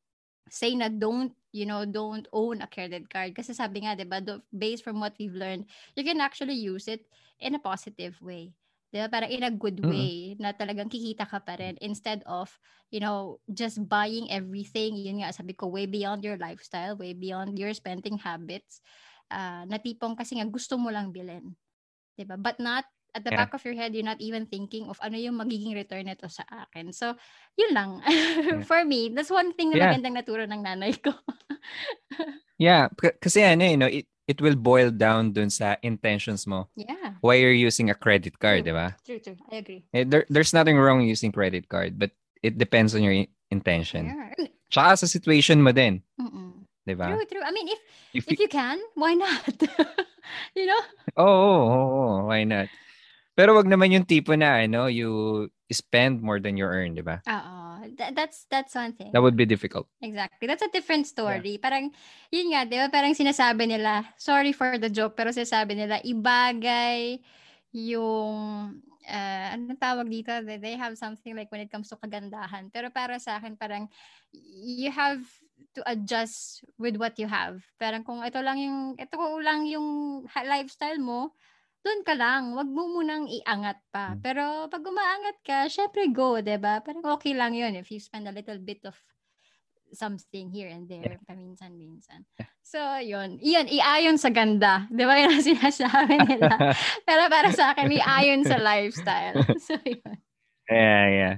say 0.49 0.75
na 0.77 0.89
don't, 0.89 1.37
you 1.53 1.67
know, 1.67 1.85
don't 1.85 2.29
own 2.33 2.63
a 2.65 2.69
credit 2.71 3.09
card 3.13 3.37
kasi 3.37 3.53
sabi 3.57 3.85
nga, 3.85 3.97
'di 3.97 4.07
ba, 4.09 4.21
based 4.53 4.85
from 4.85 5.01
what 5.01 5.17
we've 5.21 5.37
learned, 5.37 5.69
you 5.97 6.05
can 6.05 6.21
actually 6.23 6.57
use 6.57 6.89
it 6.89 7.09
in 7.41 7.55
a 7.57 7.63
positive 7.63 8.19
way. 8.23 8.55
'Di 8.93 9.05
ba? 9.05 9.09
Parang 9.13 9.31
in 9.33 9.45
a 9.45 9.53
good 9.53 9.85
way 9.85 10.33
na 10.41 10.53
talagang 10.57 10.89
kikita 10.89 11.29
ka 11.29 11.41
pa 11.45 11.57
rin 11.61 11.77
instead 11.85 12.25
of 12.25 12.57
you 12.89 13.01
know, 13.05 13.37
just 13.53 13.85
buying 13.89 14.31
everything, 14.33 14.97
yun 14.97 15.21
nga, 15.21 15.29
sabi 15.35 15.53
ko, 15.53 15.69
way 15.69 15.85
beyond 15.85 16.25
your 16.25 16.41
lifestyle, 16.41 16.97
way 16.97 17.13
beyond 17.13 17.61
your 17.61 17.73
spending 17.77 18.17
habits, 18.17 18.81
uh, 19.29 19.69
na 19.69 19.77
tipong 19.77 20.17
kasi 20.17 20.41
nga 20.41 20.49
gusto 20.49 20.81
mo 20.81 20.89
lang 20.89 21.13
bilhin. 21.13 21.53
'Di 22.19 22.25
ba? 22.29 22.37
But 22.41 22.59
not, 22.61 22.85
at 23.17 23.25
the 23.25 23.31
Yeah. 23.31 23.49
back 23.49 23.55
of 23.57 23.65
your 23.65 23.75
head, 23.79 23.95
you're 23.97 24.07
not 24.07 24.21
even 24.21 24.47
thinking 24.49 24.87
of 24.91 24.99
ano 25.03 25.17
yung 25.17 25.39
magiging 25.41 25.73
return 25.77 26.07
nito 26.11 26.29
sa 26.29 26.45
akin. 26.49 26.93
So, 26.93 27.17
yun 27.57 27.73
lang. 27.75 27.91
For 28.69 28.85
me, 28.85 29.11
that's 29.15 29.33
one 29.33 29.55
thing 29.57 29.73
na 29.73 29.79
Yeah. 29.79 29.81
magandang 29.81 30.17
naturo 30.19 30.45
ng 30.47 30.63
nanay 30.65 30.95
ko. 31.01 31.13
Yeah, 32.59 32.91
kasi 33.23 33.47
ano, 33.47 33.63
you 33.63 33.79
know, 33.79 33.87
it, 33.87 34.07
it 34.29 34.39
will 34.45 34.55
boil 34.55 34.93
down 34.93 35.33
dun 35.33 35.49
sa 35.49 35.75
intentions 35.83 36.47
mo. 36.47 36.69
yeah. 36.77 37.17
Why 37.25 37.41
you're 37.41 37.57
using 37.57 37.89
a 37.91 37.97
credit 37.99 38.39
card, 38.39 38.63
True. 38.63 38.71
di 38.71 38.75
ba? 38.77 38.87
True, 39.03 39.19
true. 39.19 39.37
I 39.51 39.57
agree. 39.65 39.83
Eh, 39.91 40.05
there, 40.07 40.23
there's 40.29 40.53
nothing 40.55 40.77
wrong 40.79 41.03
using 41.03 41.33
credit 41.33 41.67
card, 41.67 41.99
but 41.99 42.13
it 42.45 42.61
depends 42.61 42.95
on 42.95 43.03
your 43.03 43.27
intention. 43.51 44.13
Yeah. 44.13 44.47
Tsaka 44.71 45.01
sa 45.03 45.07
situation 45.09 45.65
mo 45.65 45.73
din, 45.73 46.05
Mm-mm. 46.21 46.69
di 46.87 46.93
ba? 46.95 47.09
True, 47.11 47.25
true. 47.27 47.43
I 47.43 47.51
mean, 47.51 47.67
if 47.73 47.81
If 48.15 48.25
if 48.29 48.39
you, 48.39 48.45
you 48.45 48.49
can, 48.49 48.79
why 48.97 49.13
not? 49.13 49.45
you 50.57 50.65
know? 50.65 50.83
oh, 51.17 51.25
oh, 51.25 51.89
oh, 51.93 52.17
why 52.29 52.45
not? 52.45 52.69
Pero 53.39 53.55
wag 53.55 53.71
naman 53.71 53.95
yung 53.95 54.03
tipo 54.03 54.35
na 54.35 54.67
ano, 54.67 54.91
you 54.91 55.47
spend 55.71 56.19
more 56.19 56.43
than 56.43 56.59
you 56.59 56.67
earn, 56.67 56.99
di 56.99 57.07
ba? 57.07 57.23
Oo. 57.23 57.87
Th- 57.95 58.11
that's 58.11 58.51
that's 58.51 58.75
one 58.75 58.91
thing. 58.99 59.15
That 59.15 59.23
would 59.23 59.39
be 59.39 59.47
difficult. 59.47 59.87
Exactly. 60.03 60.51
That's 60.51 60.67
a 60.67 60.75
different 60.75 61.07
story. 61.07 61.55
Parang, 61.63 61.95
yun 62.35 62.51
nga, 62.51 62.67
di 62.67 62.75
ba? 62.75 62.91
Parang 62.91 63.15
sinasabi 63.15 63.71
nila, 63.71 64.03
sorry 64.19 64.51
for 64.51 64.75
the 64.75 64.91
joke, 64.91 65.15
pero 65.15 65.31
sinasabi 65.31 65.79
nila, 65.79 66.03
ibagay 66.03 67.23
yung, 67.71 68.75
uh, 69.07 69.47
ano 69.55 69.71
tawag 69.79 70.11
dito? 70.11 70.35
They 70.43 70.75
have 70.75 70.99
something 70.99 71.39
like 71.39 71.55
when 71.55 71.63
it 71.63 71.71
comes 71.71 71.87
to 71.95 71.97
kagandahan. 72.03 72.75
Pero 72.75 72.91
para 72.91 73.23
sa 73.23 73.39
akin, 73.39 73.55
parang, 73.55 73.87
you 74.35 74.91
have 74.91 75.23
to 75.79 75.87
adjust 75.87 76.67
with 76.75 76.99
what 76.99 77.15
you 77.23 77.31
have. 77.31 77.63
Parang 77.79 78.03
kung 78.03 78.19
ito 78.27 78.43
lang 78.43 78.59
yung, 78.59 78.99
ito 78.99 79.15
lang 79.39 79.63
yung 79.71 80.27
lifestyle 80.43 80.99
mo, 80.99 81.39
doon 81.85 82.01
ka 82.03 82.15
lang. 82.19 82.53
Wag 82.59 82.69
mo 82.69 82.91
munang 82.91 83.31
iangat 83.31 83.79
pa. 83.91 84.15
Hmm. 84.15 84.21
Pero 84.21 84.67
pag 84.67 84.83
umaangat 84.83 85.37
ka, 85.43 85.59
syempre 85.71 86.11
go, 86.11 86.39
'di 86.43 86.59
ba? 86.59 86.83
Parang 86.83 87.05
okay 87.15 87.33
lang 87.33 87.55
'yun 87.55 87.79
if 87.79 87.89
you 87.89 88.03
spend 88.03 88.27
a 88.27 88.35
little 88.35 88.59
bit 88.59 88.83
of 88.85 88.99
something 89.93 90.51
here 90.51 90.69
and 90.69 90.89
there, 90.89 91.17
paminsan-minsan. 91.25 92.25
So, 92.61 92.77
yun. 93.01 93.41
Iyan, 93.41 93.73
iayon 93.73 94.21
sa 94.21 94.29
ganda. 94.29 94.85
Di 94.93 95.05
ba 95.05 95.17
yun 95.17 95.33
ang 95.33 95.45
sinasabi 95.57 96.17
nila? 96.29 96.77
Pero 97.09 97.23
para 97.33 97.49
sa 97.53 97.73
akin, 97.73 97.89
iayon 97.93 98.45
sa 98.45 98.61
lifestyle. 98.61 99.41
So, 99.69 99.77
yun. 99.85 100.17
Yeah, 100.69 101.07
yeah. 101.09 101.35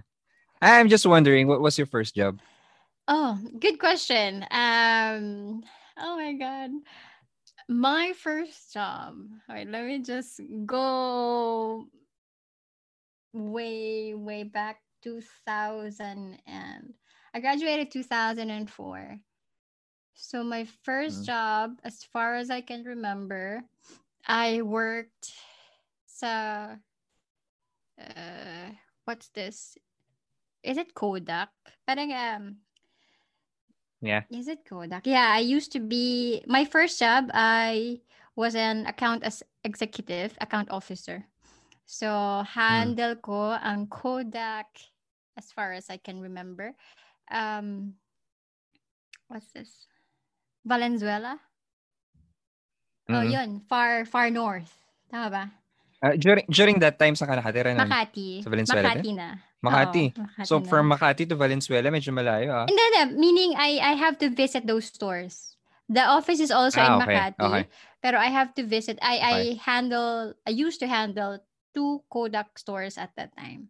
I'm 0.61 0.91
just 0.91 1.07
wondering, 1.07 1.47
what 1.47 1.63
was 1.63 1.79
your 1.79 1.87
first 1.87 2.15
job? 2.15 2.43
Oh, 3.07 3.39
good 3.59 3.79
question. 3.79 4.45
Um, 4.51 5.63
oh 5.99 6.15
my 6.19 6.35
God. 6.35 6.71
My 7.71 8.13
first 8.19 8.75
job. 8.75 9.15
All 9.49 9.55
right, 9.55 9.69
let 9.69 9.87
me 9.87 10.03
just 10.03 10.41
go 10.67 11.87
way, 13.33 14.15
way 14.15 14.43
back 14.43 14.83
2000 15.03 16.43
and 16.47 16.95
I 17.33 17.41
graduated 17.41 17.91
2004. 17.93 19.21
So 20.15 20.43
my 20.43 20.65
first 20.83 21.23
Mm. 21.23 21.27
job, 21.27 21.81
as 21.85 22.03
far 22.05 22.35
as 22.35 22.51
I 22.51 22.61
can 22.61 22.85
remember, 22.85 23.63
I 24.27 24.63
worked 24.63 25.33
so 26.07 26.77
uh, 28.01 28.71
what's 29.05 29.29
this? 29.31 29.79
Is 30.63 30.77
it 30.77 30.95
Kodak? 30.95 31.51
Parang 31.87 32.13
um 32.13 32.57
Yeah. 34.01 34.23
is 34.31 34.49
it 34.49 34.65
Kodak? 34.65 35.07
Yeah, 35.07 35.29
I 35.29 35.41
used 35.41 35.73
to 35.73 35.81
be 35.81 36.43
my 36.47 36.65
first 36.65 36.99
job. 36.99 37.31
I 37.35 38.01
was 38.37 38.55
an 38.55 38.87
account 38.87 39.25
as 39.25 39.43
executive, 39.65 40.37
account 40.41 40.71
officer. 40.71 41.25
So 41.85 42.45
handle 42.49 43.17
ko 43.17 43.59
ang 43.61 43.89
Kodak 43.89 44.71
as 45.37 45.53
far 45.53 45.73
as 45.73 45.91
I 45.91 45.99
can 45.99 46.21
remember. 46.21 46.73
Um, 47.31 47.95
what's 49.29 49.53
this? 49.53 49.87
Valenzuela. 50.65 51.41
Oh, 53.11 53.21
Mhm. 53.21 53.33
yun. 53.33 53.51
Far 53.69 54.05
far 54.07 54.31
north. 54.31 54.71
Tama 55.11 55.29
ba? 55.31 55.45
Uh, 56.01 56.17
during 56.17 56.45
during 56.49 56.77
that 56.81 56.97
time 56.97 57.13
sa 57.13 57.29
nakatira 57.29 57.77
nun? 57.77 57.85
Makati. 57.85 58.41
Sa 58.41 58.49
Valenzuela 58.49 58.89
Makati 58.89 59.11
na. 59.13 59.29
Makati. 59.61 60.05
Oo, 60.17 60.25
Makati 60.25 60.49
So 60.49 60.55
na. 60.57 60.65
from 60.65 60.85
Makati 60.89 61.29
to 61.29 61.37
Valenzuela, 61.37 61.93
medyo 61.93 62.09
malayo 62.09 62.49
ah. 62.57 62.65
Hindi, 62.65 62.81
hindi. 62.81 63.03
Meaning, 63.21 63.51
I, 63.61 63.77
I 63.77 63.95
have 64.01 64.17
to 64.25 64.33
visit 64.33 64.65
those 64.65 64.89
stores. 64.89 65.61
The 65.93 66.01
office 66.01 66.41
is 66.41 66.49
also 66.49 66.81
in 66.81 66.89
Ah, 66.89 67.05
okay, 67.05 67.13
Makati. 67.37 67.45
okay. 67.45 67.65
Pero 68.01 68.17
I 68.17 68.33
have 68.33 68.57
to 68.57 68.65
visit. 68.65 68.97
I, 69.05 69.21
I 69.21 69.37
handle, 69.61 70.33
I 70.49 70.57
used 70.57 70.81
to 70.81 70.89
handle 70.89 71.45
two 71.77 72.01
Kodak 72.09 72.57
stores 72.57 72.97
at 72.97 73.13
that 73.21 73.37
time. 73.37 73.69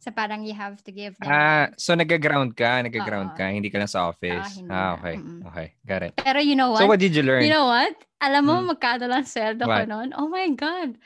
So 0.00 0.12
parang 0.12 0.44
you 0.44 0.52
have 0.52 0.84
to 0.84 0.92
give 0.92 1.16
them. 1.16 1.28
Ah, 1.32 1.72
so 1.80 1.96
nag-ground 1.96 2.56
ka, 2.56 2.84
nag-ground 2.84 3.32
Oo. 3.32 3.38
ka, 3.40 3.48
hindi 3.48 3.72
ka 3.72 3.80
lang 3.80 3.88
sa 3.88 4.12
office. 4.12 4.36
Ah, 4.36 4.52
hindi 4.52 4.68
Ah, 4.68 4.76
na. 4.76 4.96
okay. 5.00 5.14
Mm-mm. 5.16 5.40
Okay, 5.48 5.66
got 5.84 6.02
it. 6.04 6.12
Pero 6.20 6.40
you 6.44 6.56
know 6.56 6.76
what? 6.76 6.84
So 6.84 6.88
what 6.88 7.00
did 7.00 7.16
you 7.16 7.24
learn? 7.24 7.40
You 7.44 7.52
know 7.52 7.68
what? 7.68 7.96
Alam 8.20 8.42
mo, 8.44 8.54
Hmm. 8.60 8.68
magkano 8.68 9.08
lang 9.08 9.24
sweldo 9.24 9.64
ko 9.64 9.84
noon? 9.88 10.12
Oh 10.12 10.28
my 10.28 10.44
God. 10.52 11.00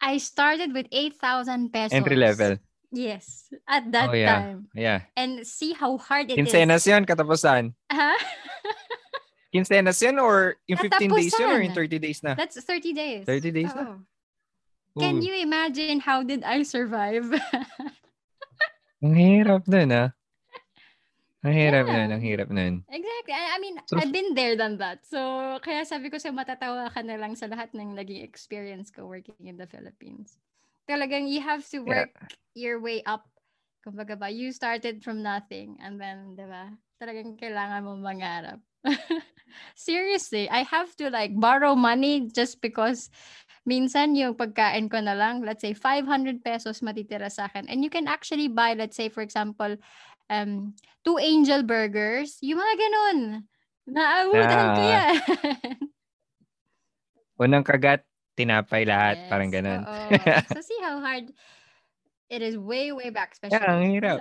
I 0.00 0.16
started 0.18 0.72
with 0.72 0.86
8,000 0.90 1.72
pesos. 1.72 1.92
Entry 1.92 2.16
level. 2.16 2.56
Yes. 2.90 3.46
At 3.68 3.92
that 3.92 4.10
Oh, 4.10 4.16
yeah. 4.16 4.32
time. 4.34 4.58
Yeah. 4.74 5.00
And 5.14 5.46
see 5.46 5.72
how 5.72 5.96
hard 5.98 6.30
it 6.30 6.34
is. 6.34 6.38
Quincenas 6.40 6.86
yun, 6.88 7.04
katapusan. 7.06 7.72
Ha? 7.92 8.12
Quincenas 9.54 10.00
yun 10.02 10.18
or 10.18 10.56
yung 10.66 10.78
15 10.78 11.10
days 11.10 11.34
yun 11.38 11.50
or 11.50 11.60
Katapusan. 11.62 11.74
30 11.74 11.98
days 11.98 12.18
na? 12.22 12.34
That's 12.34 12.58
30 12.58 12.92
days. 12.94 13.22
30 13.26 13.50
days 13.50 13.72
na? 13.74 13.82
Oo. 13.82 13.96
Can 14.98 15.18
Ooh, 15.18 15.22
you 15.22 15.34
imagine 15.38 16.00
how 16.02 16.22
did 16.26 16.42
I 16.42 16.62
survive? 16.66 17.30
Ang 19.06 19.14
hirap 19.14 19.64
nun 19.70 19.90
ah. 19.94 20.08
Ang 21.40 21.54
hirap 21.56 21.88
Yeah. 21.88 21.96
nun, 21.96 22.08
ang 22.12 22.22
hirap 22.22 22.48
nun. 22.52 22.74
exactly. 22.90 23.32
I, 23.32 23.56
I 23.56 23.58
mean, 23.60 23.76
So- 23.88 23.96
I've 23.96 24.12
been 24.12 24.34
there 24.36 24.56
than 24.56 24.76
that. 24.78 25.06
So, 25.08 25.56
kaya 25.64 25.84
sabi 25.88 26.12
ko 26.12 26.20
sa 26.20 26.28
matatawa 26.36 26.92
ka 26.92 27.00
na 27.00 27.16
lang 27.16 27.32
sa 27.32 27.48
lahat 27.48 27.72
ng 27.72 27.96
naging 27.96 28.20
experience 28.20 28.92
ko 28.92 29.08
working 29.08 29.48
in 29.48 29.56
the 29.56 29.64
Philippines. 29.66 30.36
Talagang 30.84 31.30
you 31.32 31.40
have 31.40 31.64
to 31.72 31.80
Yeah. 31.86 32.04
work 32.04 32.12
your 32.52 32.76
way 32.80 33.00
up. 33.08 33.24
Kumbaga 33.80 34.18
ba, 34.20 34.28
you 34.28 34.52
started 34.52 35.00
from 35.00 35.24
nothing 35.24 35.80
and 35.80 35.96
then, 35.96 36.36
di 36.36 36.44
ba, 36.44 36.76
talagang 37.00 37.40
kailangan 37.40 37.80
mo 37.88 37.96
mangarap. 37.96 38.60
Seriously, 39.76 40.48
I 40.48 40.62
have 40.68 40.92
to 41.00 41.08
like 41.10 41.32
borrow 41.36 41.74
money 41.74 42.28
just 42.28 42.60
because 42.60 43.08
minsan 43.68 44.16
yung 44.16 44.36
pagkain 44.36 44.88
ko 44.92 45.00
na 45.00 45.12
lang, 45.16 45.40
let's 45.44 45.60
say 45.64 45.72
500 45.72 46.44
pesos 46.44 46.80
matitira 46.80 47.28
sa 47.32 47.48
akin. 47.48 47.68
And 47.68 47.84
you 47.84 47.90
can 47.90 48.08
actually 48.08 48.48
buy, 48.48 48.74
let's 48.76 48.96
say 48.96 49.08
for 49.08 49.20
example, 49.24 49.76
um, 50.30 50.72
two 51.02 51.18
angel 51.18 51.66
burgers, 51.66 52.38
yung 52.40 52.62
mga 52.62 52.74
ganun. 52.78 53.18
Naabutan 53.90 54.66
ko 54.78 54.82
Ah. 54.82 54.92
yan. 54.94 55.14
Unang 57.42 57.64
kagat, 57.64 58.04
tinapay 58.36 58.84
lahat, 58.84 59.26
parang 59.26 59.50
Yes, 59.50 59.56
ganun. 59.58 59.80
oo. 59.82 60.08
so 60.56 60.60
see 60.62 60.78
how 60.84 61.00
hard 61.00 61.32
it 62.30 62.40
is 62.40 62.54
way, 62.54 62.92
way 62.94 63.10
back. 63.10 63.32
Especially. 63.34 63.58
Yeah, 63.58 63.74
ang 63.74 63.90
hirap. 63.90 64.18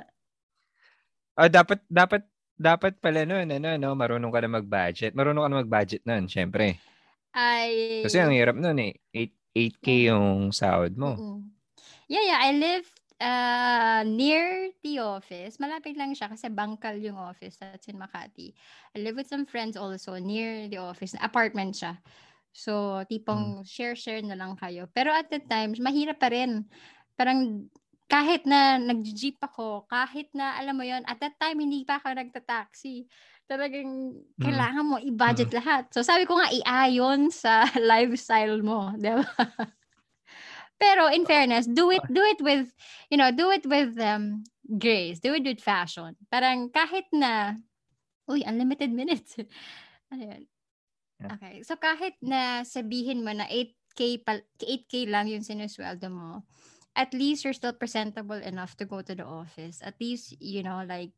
Ah, 1.38 1.48
dapat 1.48 1.80
dapat 1.88 2.24
dapat 2.60 3.00
pala 3.00 3.24
noon 3.24 3.48
ano 3.48 3.80
no, 3.80 3.96
marunong 3.96 4.32
ka 4.34 4.44
na 4.44 4.52
mag-budget. 4.60 5.16
Marunong 5.16 5.48
ka 5.48 5.50
na 5.52 5.62
mag-budget 5.64 6.04
noon, 6.04 6.28
syempre. 6.28 6.76
I... 7.32 8.02
Kasi 8.04 8.20
ang 8.20 8.34
hirap 8.34 8.58
noon 8.58 8.92
eh. 8.92 8.94
8 9.14 9.32
8k 9.56 9.88
yung 10.12 10.52
sahod 10.52 10.96
mo. 10.96 11.16
Mm-mm. 11.16 11.40
Yeah, 12.10 12.26
yeah. 12.26 12.40
I 12.42 12.52
live 12.58 12.88
uh, 13.20 14.02
near 14.08 14.72
the 14.82 15.00
office. 15.00 15.60
Malapit 15.60 16.00
lang 16.00 16.16
siya 16.16 16.32
kasi 16.32 16.48
bangkal 16.50 16.98
yung 16.98 17.20
office. 17.20 17.60
That's 17.60 17.88
in 17.92 18.00
Makati. 18.00 18.56
I 18.96 19.04
live 19.04 19.20
with 19.20 19.30
some 19.30 19.46
friends 19.46 19.76
also 19.76 20.16
near 20.18 20.68
the 20.72 20.80
office. 20.80 21.14
Apartment 21.20 21.76
siya. 21.76 22.00
So, 22.50 23.06
tipong 23.06 23.62
share-share 23.62 24.26
na 24.26 24.34
lang 24.34 24.58
kayo. 24.58 24.90
Pero 24.90 25.14
at 25.14 25.30
the 25.30 25.40
time, 25.40 25.78
mahirap 25.78 26.18
pa 26.18 26.34
rin. 26.34 26.66
Parang 27.14 27.70
kahit 28.10 28.42
na 28.50 28.82
nag-jeep 28.82 29.38
ako, 29.38 29.86
kahit 29.86 30.34
na, 30.34 30.58
alam 30.58 30.74
mo 30.74 30.82
yon 30.82 31.06
at 31.06 31.22
that 31.22 31.38
time, 31.38 31.62
hindi 31.62 31.86
pa 31.86 32.02
ako 32.02 32.18
nagta-taxi. 32.18 33.06
Talagang 33.46 34.18
kailangan 34.42 34.86
mo 34.86 34.98
i-budget 34.98 35.54
lahat. 35.54 35.94
So, 35.94 36.02
sabi 36.02 36.26
ko 36.26 36.42
nga, 36.42 36.50
iayon 36.50 37.30
sa 37.30 37.70
lifestyle 37.94 38.66
mo. 38.66 38.90
Di 38.98 39.14
ba? 39.14 39.30
Pero 40.80 41.12
in 41.12 41.28
fairness, 41.28 41.68
do 41.68 41.92
it 41.92 42.02
do 42.08 42.24
it 42.24 42.40
with, 42.40 42.72
you 43.12 43.20
know, 43.20 43.36
do 43.36 43.52
it 43.52 43.68
with 43.68 44.00
um 44.00 44.48
grace. 44.80 45.20
Do 45.20 45.36
it 45.36 45.44
with 45.44 45.60
fashion. 45.60 46.16
Parang 46.32 46.72
kahit 46.72 47.12
na 47.12 47.60
uy, 48.32 48.48
unlimited 48.48 48.96
minutes. 48.96 49.36
ano 50.12 50.24
yun? 50.24 50.44
Yeah. 51.20 51.36
Okay. 51.36 51.56
So 51.68 51.76
kahit 51.76 52.16
na 52.24 52.64
sabihin 52.64 53.28
mo 53.28 53.36
na 53.36 53.44
8k 53.52 54.24
pal- 54.24 54.48
8k 54.64 55.12
lang 55.12 55.28
yung 55.28 55.44
sinusweldo 55.44 56.08
mo, 56.08 56.48
at 56.96 57.12
least 57.12 57.44
you're 57.44 57.58
still 57.58 57.76
presentable 57.76 58.40
enough 58.40 58.80
to 58.80 58.88
go 58.88 59.04
to 59.04 59.12
the 59.12 59.28
office. 59.28 59.84
At 59.84 60.00
least, 60.00 60.40
you 60.40 60.64
know, 60.64 60.80
like 60.88 61.12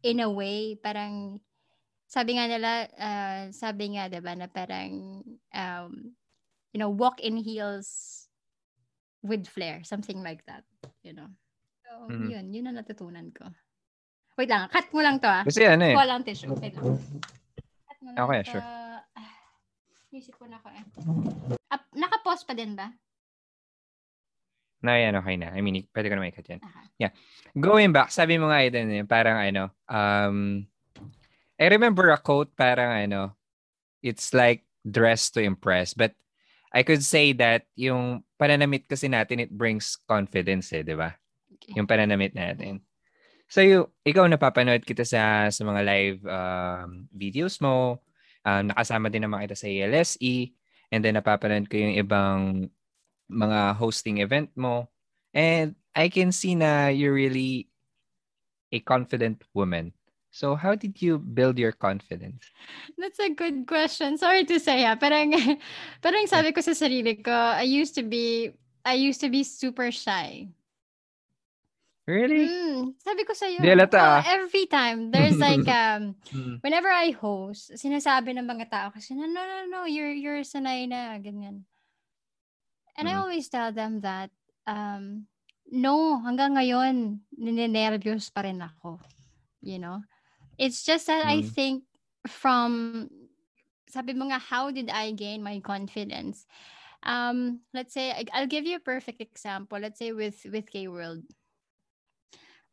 in 0.00 0.24
a 0.24 0.32
way, 0.32 0.80
parang 0.80 1.44
sabi 2.08 2.40
nga 2.40 2.48
nila, 2.48 2.88
uh, 2.96 3.44
sabi 3.52 4.00
nga 4.00 4.08
'di 4.08 4.20
ba 4.24 4.32
na 4.32 4.48
parang 4.48 5.20
um, 5.52 5.92
you 6.72 6.78
know, 6.80 6.88
walk 6.88 7.20
in 7.20 7.36
heels 7.36 8.23
with 9.24 9.48
flair, 9.48 9.80
something 9.82 10.20
like 10.20 10.44
that, 10.44 10.62
you 11.00 11.16
know. 11.16 11.32
So, 11.82 12.12
Mhm. 12.12 12.28
yun, 12.28 12.44
yun 12.52 12.68
ang 12.68 12.76
natutunan 12.76 13.32
ko. 13.32 13.48
Wait 14.36 14.52
lang, 14.52 14.68
cut 14.68 14.92
mo 14.92 15.00
lang 15.00 15.16
to 15.18 15.26
ah. 15.30 15.42
Kasi 15.48 15.64
ano 15.64 15.84
eh. 15.88 15.96
Kuha 15.96 16.04
lang 16.04 16.20
tissue. 16.22 16.52
Wait 16.60 16.76
lang. 16.76 17.00
Cut 17.88 17.98
mo 18.04 18.08
lang 18.12 18.20
Okay, 18.28 18.40
to. 18.44 18.50
sure. 18.52 18.64
Ah, 18.64 19.00
Isip 20.14 20.38
ko 20.38 20.46
na 20.46 20.62
ko 20.62 20.70
eh. 20.70 20.84
Up, 21.74 21.82
naka-pause 21.90 22.46
pa 22.46 22.54
din 22.54 22.78
ba? 22.78 22.86
Na 24.78 24.94
yan, 24.94 25.18
okay 25.18 25.34
na. 25.34 25.50
I 25.50 25.58
mean, 25.58 25.82
pwede 25.90 26.06
ko 26.06 26.14
na 26.14 26.22
may 26.22 26.30
cut 26.30 26.46
yan. 26.46 26.62
Okay. 26.62 27.10
Going 27.58 27.90
back, 27.90 28.14
sabi 28.14 28.38
mo 28.38 28.46
nga 28.46 28.62
ito, 28.62 28.78
eh, 28.78 29.02
parang 29.02 29.42
ano, 29.42 29.74
um, 29.90 30.62
I 31.58 31.66
remember 31.66 32.10
a 32.14 32.18
quote 32.20 32.54
parang 32.54 32.90
ano, 32.94 33.34
it's 34.06 34.30
like 34.30 34.62
dress 34.86 35.30
to 35.34 35.42
impress. 35.42 35.94
But 35.98 36.14
I 36.74 36.82
could 36.82 37.06
say 37.06 37.30
that 37.38 37.70
yung 37.78 38.26
pananamit 38.34 38.90
kasi 38.90 39.06
natin, 39.06 39.38
it 39.38 39.54
brings 39.54 39.94
confidence 40.10 40.74
eh, 40.74 40.82
di 40.82 40.98
ba? 40.98 41.14
Okay. 41.54 41.78
Yung 41.78 41.86
pananamit 41.86 42.34
natin. 42.34 42.82
So, 43.46 43.62
you, 43.62 43.94
ikaw 44.02 44.26
napapanood 44.26 44.82
kita 44.82 45.06
sa 45.06 45.46
sa 45.54 45.62
mga 45.62 45.80
live 45.86 46.20
um, 46.26 47.06
videos 47.14 47.62
mo. 47.62 48.02
Um, 48.42 48.74
nakasama 48.74 49.06
din 49.06 49.22
naman 49.22 49.46
kita 49.46 49.54
sa 49.54 49.70
ALSE. 49.70 50.50
And 50.90 51.00
then 51.06 51.14
napapanood 51.14 51.70
ko 51.70 51.78
yung 51.78 51.94
ibang 51.94 52.68
mga 53.30 53.78
hosting 53.78 54.18
event 54.18 54.50
mo. 54.58 54.90
And 55.30 55.78
I 55.94 56.10
can 56.10 56.34
see 56.34 56.58
na 56.58 56.90
you're 56.90 57.14
really 57.14 57.70
a 58.74 58.82
confident 58.82 59.46
woman. 59.54 59.94
So 60.34 60.58
how 60.58 60.74
did 60.74 60.98
you 60.98 61.22
build 61.22 61.62
your 61.62 61.70
confidence? 61.70 62.42
That's 62.98 63.22
a 63.22 63.30
good 63.30 63.70
question. 63.70 64.18
Sorry 64.18 64.42
to 64.50 64.58
say, 64.58 64.82
ha. 64.82 64.98
Parang, 64.98 65.30
parang 66.02 66.26
sabi 66.26 66.50
ko 66.50 66.58
sa 66.58 66.74
sarili 66.74 67.22
ko, 67.22 67.30
I 67.30 67.62
used 67.62 67.94
to 67.94 68.02
be, 68.02 68.50
I 68.82 68.98
used 68.98 69.22
to 69.22 69.30
be 69.30 69.46
super 69.46 69.94
shy. 69.94 70.50
Really? 72.10 72.50
Mm, 72.50 72.98
sabi 72.98 73.22
ko 73.22 73.30
sa'yo. 73.30 73.62
Di 73.62 73.70
halata, 73.70 73.94
oh, 74.02 74.10
ah. 74.18 74.22
every 74.26 74.66
time, 74.66 75.14
there's 75.14 75.38
like, 75.46 75.70
um, 75.70 76.18
Mm. 76.34 76.58
whenever 76.66 76.90
I 76.90 77.14
host, 77.14 77.70
sinasabi 77.78 78.34
ng 78.34 78.42
mga 78.42 78.66
tao 78.74 78.88
kasi, 78.90 79.14
no, 79.14 79.30
no, 79.30 79.38
no, 79.38 79.58
no, 79.70 79.80
you're, 79.86 80.10
you're 80.10 80.42
sanay 80.42 80.90
na, 80.90 81.14
ganyan. 81.22 81.62
And 82.98 83.06
I 83.06 83.14
Mm. 83.14 83.22
always 83.22 83.46
tell 83.46 83.70
them 83.70 84.02
that, 84.02 84.34
um, 84.66 85.30
no, 85.70 86.18
hanggang 86.26 86.58
ngayon, 86.58 87.22
ninenervyos 87.38 88.34
pa 88.34 88.42
rin 88.42 88.58
ako. 88.58 88.98
You 89.62 89.78
know? 89.78 90.02
It's 90.58 90.84
just 90.84 91.06
that 91.06 91.24
I 91.26 91.42
Mm. 91.42 91.50
think 91.54 91.76
from, 92.26 93.10
sabi 93.90 94.14
mo 94.14 94.26
nga, 94.30 94.38
how 94.38 94.70
did 94.70 94.90
I 94.90 95.12
gain 95.12 95.42
my 95.42 95.60
confidence? 95.60 96.46
Um, 97.04 97.60
let's 97.74 97.92
say, 97.92 98.14
I'll 98.32 98.48
give 98.48 98.64
you 98.64 98.76
a 98.76 98.84
perfect 98.84 99.20
example. 99.20 99.78
Let's 99.78 99.98
say 99.98 100.12
with, 100.12 100.40
with 100.48 100.70
K-World. 100.70 101.22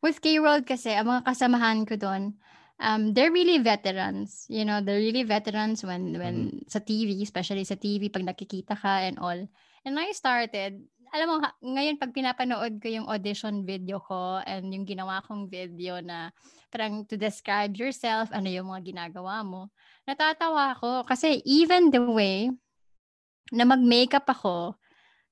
With 0.02 0.18
K-World 0.24 0.66
kasi, 0.66 0.90
ang 0.96 1.06
mga 1.06 1.22
kasamahan 1.28 1.86
ko 1.86 1.94
doon, 1.94 2.34
um, 2.82 3.14
they're 3.14 3.30
really 3.30 3.58
veterans. 3.62 4.46
You 4.50 4.64
know, 4.64 4.80
they're 4.82 4.98
really 4.98 5.22
veterans 5.22 5.84
when, 5.84 6.18
when 6.18 6.66
sa 6.66 6.80
TV, 6.82 7.22
especially 7.22 7.62
sa 7.62 7.78
TV, 7.78 8.10
pag 8.10 8.26
nakikita 8.26 8.74
ka 8.74 9.06
and 9.06 9.18
all. 9.22 9.38
And 9.86 9.94
I 9.98 10.10
started, 10.10 10.82
alam 11.12 11.26
mo, 11.28 11.36
ngayon 11.60 12.00
pag 12.00 12.10
pinapanood 12.16 12.80
ko 12.80 12.88
yung 12.88 13.04
audition 13.04 13.68
video 13.68 14.00
ko 14.00 14.40
and 14.48 14.72
yung 14.72 14.88
ginawa 14.88 15.20
kong 15.28 15.44
video 15.44 16.00
na 16.00 16.32
parang 16.72 17.04
to 17.04 17.20
describe 17.20 17.76
yourself, 17.76 18.32
ano 18.32 18.48
yung 18.48 18.72
mga 18.72 18.96
ginagawa 18.96 19.44
mo, 19.44 19.68
natatawa 20.08 20.72
ako. 20.72 21.04
Kasi 21.04 21.44
even 21.44 21.92
the 21.92 22.00
way 22.00 22.48
na 23.52 23.68
mag-makeup 23.68 24.24
ako, 24.24 24.72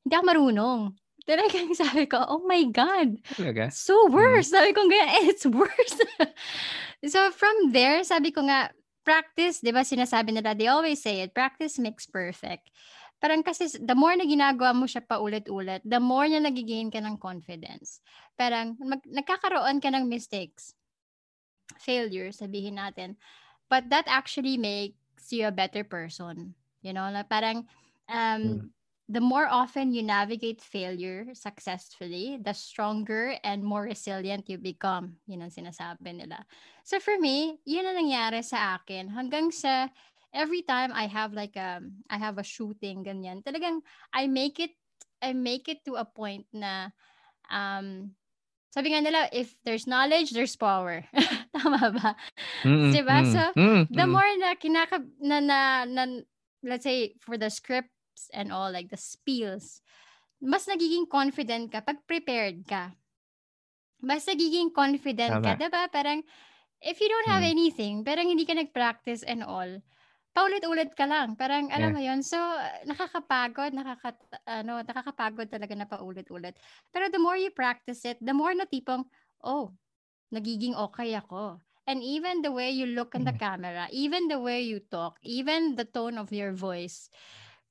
hindi 0.05 0.13
ako 0.21 0.25
marunong. 0.29 0.81
Talagang 1.25 1.73
sabi 1.81 2.05
ko, 2.05 2.21
oh 2.29 2.45
my 2.45 2.61
God, 2.69 3.17
Talaga? 3.41 3.73
so 3.73 3.97
worse. 4.13 4.53
Sabi 4.53 4.77
ko 4.77 4.85
nga, 4.85 5.05
it's 5.25 5.49
worse. 5.49 5.97
so 7.13 7.33
from 7.33 7.73
there, 7.73 8.05
sabi 8.05 8.37
ko 8.37 8.45
nga, 8.45 8.69
practice, 9.01 9.65
di 9.65 9.73
ba 9.73 9.81
sinasabi 9.81 10.37
nila, 10.37 10.53
they 10.53 10.69
always 10.69 11.01
say 11.01 11.25
it, 11.25 11.33
practice 11.33 11.81
makes 11.81 12.05
perfect. 12.05 12.69
Parang 13.21 13.45
kasi 13.45 13.69
the 13.77 13.93
more 13.95 14.17
na 14.17 14.25
ginagawa 14.25 14.73
mo 14.73 14.89
siya 14.89 15.05
paulit-ulit, 15.05 15.85
the 15.85 16.01
more 16.01 16.25
na 16.25 16.41
nagigain 16.41 16.89
ka 16.89 17.05
ng 17.05 17.21
confidence. 17.21 18.01
Parang 18.35 18.75
mag, 18.81 19.05
nagkakaroon 19.05 19.79
ka 19.79 19.93
ng 19.93 20.09
mistakes. 20.09 20.73
Failure, 21.79 22.33
sabihin 22.33 22.81
natin. 22.81 23.15
But 23.69 23.89
that 23.93 24.09
actually 24.11 24.59
makes 24.59 25.31
you 25.31 25.47
a 25.47 25.55
better 25.55 25.85
person. 25.85 26.57
You 26.83 26.97
know, 26.97 27.07
na 27.13 27.23
parang 27.23 27.69
um, 28.09 28.43
Mm. 28.43 28.71
the 29.11 29.21
more 29.21 29.47
often 29.47 29.93
you 29.93 30.03
navigate 30.03 30.63
failure 30.63 31.29
successfully, 31.35 32.39
the 32.41 32.55
stronger 32.55 33.37
and 33.45 33.63
more 33.63 33.85
resilient 33.85 34.49
you 34.49 34.57
become. 34.57 35.19
Yun 35.29 35.45
ang 35.45 35.53
sinasabi 35.53 36.15
nila. 36.15 36.47
So 36.83 36.99
for 36.99 37.19
me, 37.21 37.61
yun 37.69 37.85
ang 37.85 38.01
nangyari 38.07 38.41
sa 38.43 38.81
akin. 38.81 39.13
Hanggang 39.13 39.53
sa 39.53 39.91
every 40.35 40.63
time 40.63 40.93
I 40.95 41.07
have 41.07 41.33
like 41.33 41.57
a, 41.57 41.81
I 42.11 42.19
have 42.19 42.39
a 42.39 42.47
shooting, 42.47 43.05
ganyan, 43.05 43.43
talagang 43.45 43.83
I 44.13 44.27
make 44.27 44.61
it, 44.61 44.73
I 45.23 45.33
make 45.33 45.69
it 45.69 45.85
to 45.87 45.97
a 45.97 46.05
point 46.05 46.47
na, 46.53 46.91
um, 47.51 48.15
sabi 48.71 48.95
nga 48.95 49.03
nila, 49.03 49.29
if 49.33 49.55
there's 49.65 49.87
knowledge, 49.87 50.31
there's 50.31 50.57
power. 50.57 51.05
Tama 51.57 51.91
ba? 51.93 52.15
Mm, 52.65 52.93
Diba? 52.95 53.23
mm, 53.23 53.27
So, 53.27 53.55
mm, 53.57 53.87
the 53.91 54.07
more 54.07 54.27
na 54.39 54.55
kinaka 54.55 55.03
na, 55.21 55.41
na, 55.41 55.85
na 55.85 56.05
let's 56.63 56.85
say 56.85 57.15
for 57.21 57.37
the 57.39 57.51
scripts 57.51 58.29
and 58.33 58.53
all 58.53 58.71
like 58.71 58.89
the 58.91 59.01
spiels 59.01 59.81
mas 60.41 60.65
nagiging 60.69 61.09
confident 61.09 61.73
ka 61.73 61.81
pag 61.85 62.01
prepared 62.09 62.65
ka 62.69 62.93
mas 64.01 64.25
nagiging 64.29 64.73
confident 64.73 65.41
ka 65.45 65.53
Tama. 65.53 65.57
diba 65.57 65.89
parang 65.93 66.25
if 66.81 67.01
you 67.01 67.09
don't 67.09 67.31
have 67.33 67.45
Mm. 67.45 67.53
anything 67.55 67.95
parang 68.05 68.29
hindi 68.29 68.45
ka 68.49 68.57
nag-practice 68.57 69.23
and 69.25 69.45
all 69.45 69.69
paulit-ulit 70.31 70.95
ka 70.95 71.05
lang 71.11 71.35
parang 71.35 71.69
alam 71.75 71.91
Yeah. 71.91 71.95
mo 71.95 72.01
yon 72.03 72.23
so 72.23 72.39
nakakapagod 72.87 73.75
nakaka 73.75 74.15
ano 74.47 74.81
nakakapagod 74.87 75.49
talaga 75.51 75.75
na 75.75 75.87
paulit-ulit 75.91 76.55
pero 76.95 77.11
the 77.11 77.19
more 77.19 77.37
you 77.39 77.51
practice 77.51 78.07
it 78.07 78.19
the 78.23 78.35
more 78.35 78.55
na 78.55 78.67
tipong 78.67 79.03
oh 79.43 79.75
nagiging 80.31 80.75
okay 80.79 81.15
ako 81.19 81.59
and 81.91 82.03
even 82.07 82.43
the 82.47 82.53
way 82.55 82.71
you 82.71 82.87
look 82.87 83.19
in 83.19 83.27
the 83.27 83.35
Yeah. 83.35 83.39
camera 83.39 83.91
even 83.91 84.31
the 84.31 84.39
way 84.39 84.63
you 84.63 84.79
talk 84.79 85.19
even 85.27 85.75
the 85.75 85.87
tone 85.87 86.15
of 86.19 86.31
your 86.31 86.55
voice 86.55 87.11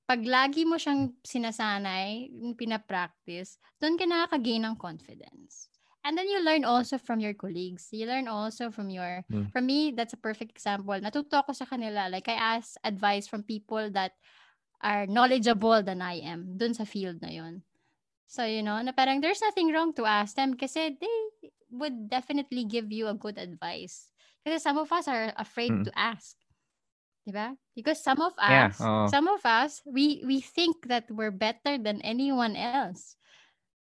pag 0.10 0.26
lagi 0.26 0.66
mo 0.66 0.82
siyang 0.82 1.14
sinasanay, 1.22 2.34
pinapractice, 2.58 3.62
doon 3.78 3.94
ka 3.94 4.10
nakaka-gain 4.10 4.66
ng 4.66 4.74
confidence. 4.74 5.69
And 6.04 6.18
then 6.18 6.28
you 6.30 6.44
learn 6.44 6.64
also 6.66 6.98
from 6.98 7.20
your 7.20 7.34
colleagues. 7.34 7.90
You 7.92 8.08
learn 8.08 8.28
also 8.28 8.72
from 8.72 8.90
your, 8.90 9.26
Mm. 9.30 9.52
for 9.52 9.62
me, 9.62 9.92
that's 9.92 10.14
a 10.14 10.18
perfect 10.22 10.52
example. 10.52 10.96
Natuto 10.96 11.44
ako 11.44 11.54
sa 11.54 11.66
kanila. 11.66 12.10
Like, 12.12 12.28
I 12.30 12.40
ask 12.40 12.76
advice 12.84 13.28
from 13.28 13.44
people 13.44 13.92
that 13.92 14.14
are 14.82 15.08
knowledgeable 15.08 15.84
than 15.84 16.02
I 16.02 16.20
am 16.24 16.58
dun 16.58 16.74
sa 16.74 16.86
field 16.86 17.22
na 17.22 17.30
yun. 17.30 17.64
So, 18.28 18.46
you 18.46 18.64
know, 18.64 18.82
na 18.82 18.92
parang 18.94 19.22
there's 19.22 19.42
nothing 19.42 19.74
wrong 19.74 19.94
to 20.00 20.06
ask 20.06 20.36
them 20.36 20.56
kasi 20.56 20.98
they 21.00 21.18
would 21.72 22.10
definitely 22.10 22.66
give 22.66 22.92
you 22.92 23.08
a 23.08 23.18
good 23.18 23.38
advice. 23.38 24.12
Kasi 24.46 24.60
some 24.60 24.78
of 24.78 24.92
us 24.94 25.08
are 25.08 25.34
afraid 25.38 25.82
Mm. 25.82 25.90
to 25.90 25.92
ask. 25.98 26.38
Diba? 27.28 27.58
Because 27.76 28.02
some 28.04 28.22
of 28.22 28.34
Yeah, 28.48 28.72
us, 28.72 28.90
oo. 28.90 29.06
some 29.06 29.28
of 29.28 29.46
us, 29.46 29.84
we 29.86 30.24
we 30.26 30.42
think 30.42 30.88
that 30.90 31.12
we're 31.12 31.36
better 31.36 31.78
than 31.78 32.02
anyone 32.02 32.56
else. 32.58 33.19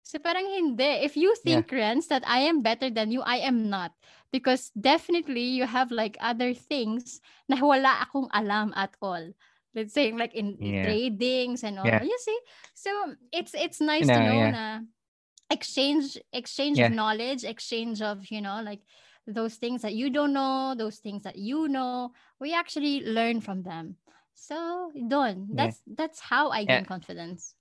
So 0.09 0.17
parang 0.17 0.49
hindi. 0.49 1.05
If 1.05 1.13
you 1.13 1.37
Yeah. 1.45 1.61
think, 1.61 1.69
Renz, 1.69 2.09
that 2.09 2.25
I 2.25 2.49
am 2.49 2.65
better 2.65 2.89
than 2.89 3.13
you, 3.13 3.21
I 3.21 3.45
am 3.45 3.69
not. 3.69 3.93
Because 4.33 4.73
definitely 4.73 5.45
you 5.53 5.69
have 5.69 5.93
like 5.93 6.17
other 6.17 6.57
things 6.57 7.21
na 7.45 7.61
wala 7.61 8.01
akong 8.01 8.25
alam 8.33 8.73
at 8.73 8.97
all. 9.05 9.21
Let's 9.77 9.93
say 9.93 10.09
like 10.09 10.33
in 10.33 10.57
Yeah. 10.57 10.89
tradings 10.89 11.61
and 11.61 11.77
all. 11.77 11.85
Yeah. 11.85 12.01
You 12.01 12.17
see? 12.25 12.39
So 12.73 12.89
it's 13.29 13.53
it's 13.53 13.77
nice 13.77 14.09
to 14.09 14.17
know, 14.17 14.49
yeah. 14.49 14.49
na 14.49 14.65
exchange 15.53 16.17
exchange 16.33 16.81
Yeah. 16.81 16.89
of 16.89 16.97
knowledge, 16.97 17.45
exchange 17.45 18.01
of, 18.01 18.25
you 18.33 18.41
know, 18.41 18.65
like 18.65 18.81
those 19.29 19.61
things 19.61 19.85
that 19.85 19.93
you 19.93 20.09
don't 20.09 20.33
know, 20.33 20.73
those 20.73 20.97
things 20.97 21.21
that 21.29 21.37
you 21.37 21.69
know, 21.69 22.17
we 22.41 22.57
actually 22.57 23.05
learn 23.05 23.45
from 23.45 23.61
them. 23.61 24.01
So, 24.33 24.89
doon, 24.89 25.53
Yeah. 25.53 25.69
that's 25.69 25.85
that's 25.85 26.17
how 26.17 26.49
I 26.49 26.65
gain 26.65 26.89
confidence. 26.89 27.53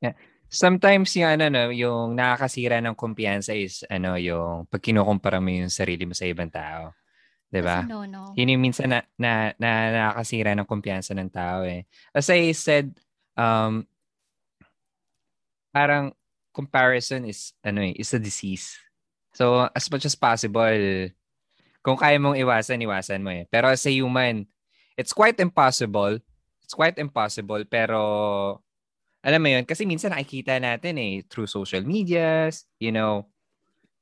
Yeah. 0.00 0.16
Sometimes 0.50 1.14
yung 1.14 1.30
ano 1.38 1.46
no, 1.46 1.70
yung 1.70 2.18
nakakasira 2.18 2.82
ng 2.82 2.98
kumpiyansa 2.98 3.54
is 3.54 3.86
ano 3.86 4.18
yung 4.18 4.66
pag 4.66 4.82
kinukumpara 4.82 5.38
mo 5.38 5.46
yung 5.46 5.70
sarili 5.70 6.02
mo 6.02 6.12
sa 6.12 6.26
ibang 6.26 6.50
tao. 6.50 6.90
'Di 7.50 7.62
ba? 7.62 7.86
No, 7.86 8.02
no. 8.02 8.34
Yun 8.34 8.58
yung 8.58 8.62
minsan 8.62 8.90
na, 8.90 9.06
na, 9.14 9.54
na 9.58 9.70
nakakasira 9.94 10.58
ng 10.58 10.66
kumpiyansa 10.66 11.14
ng 11.14 11.30
tao 11.30 11.62
eh. 11.62 11.86
As 12.10 12.26
I 12.30 12.50
said, 12.50 12.98
um, 13.38 13.86
parang 15.70 16.14
comparison 16.50 17.26
is, 17.26 17.54
ano 17.62 17.82
eh, 17.86 17.94
is 17.94 18.10
a 18.14 18.18
disease. 18.18 18.74
So, 19.34 19.70
as 19.70 19.86
much 19.86 20.02
as 20.06 20.18
possible, 20.18 21.10
kung 21.80 21.96
kaya 21.96 22.18
mong 22.18 22.38
iwasan, 22.38 22.82
iwasan 22.82 23.22
mo 23.22 23.30
eh. 23.30 23.46
Pero 23.46 23.70
as 23.70 23.86
a 23.86 23.94
human, 23.94 24.46
it's 24.98 25.14
quite 25.14 25.38
impossible. 25.38 26.18
It's 26.62 26.74
quite 26.74 26.98
impossible, 26.98 27.62
pero 27.66 28.00
alam 29.20 29.40
mo 29.40 29.48
yun, 29.52 29.64
kasi 29.68 29.84
minsan 29.84 30.12
nakikita 30.12 30.56
natin 30.56 30.96
eh, 30.96 31.14
through 31.28 31.48
social 31.48 31.84
medias, 31.84 32.64
you 32.80 32.92
know, 32.92 33.28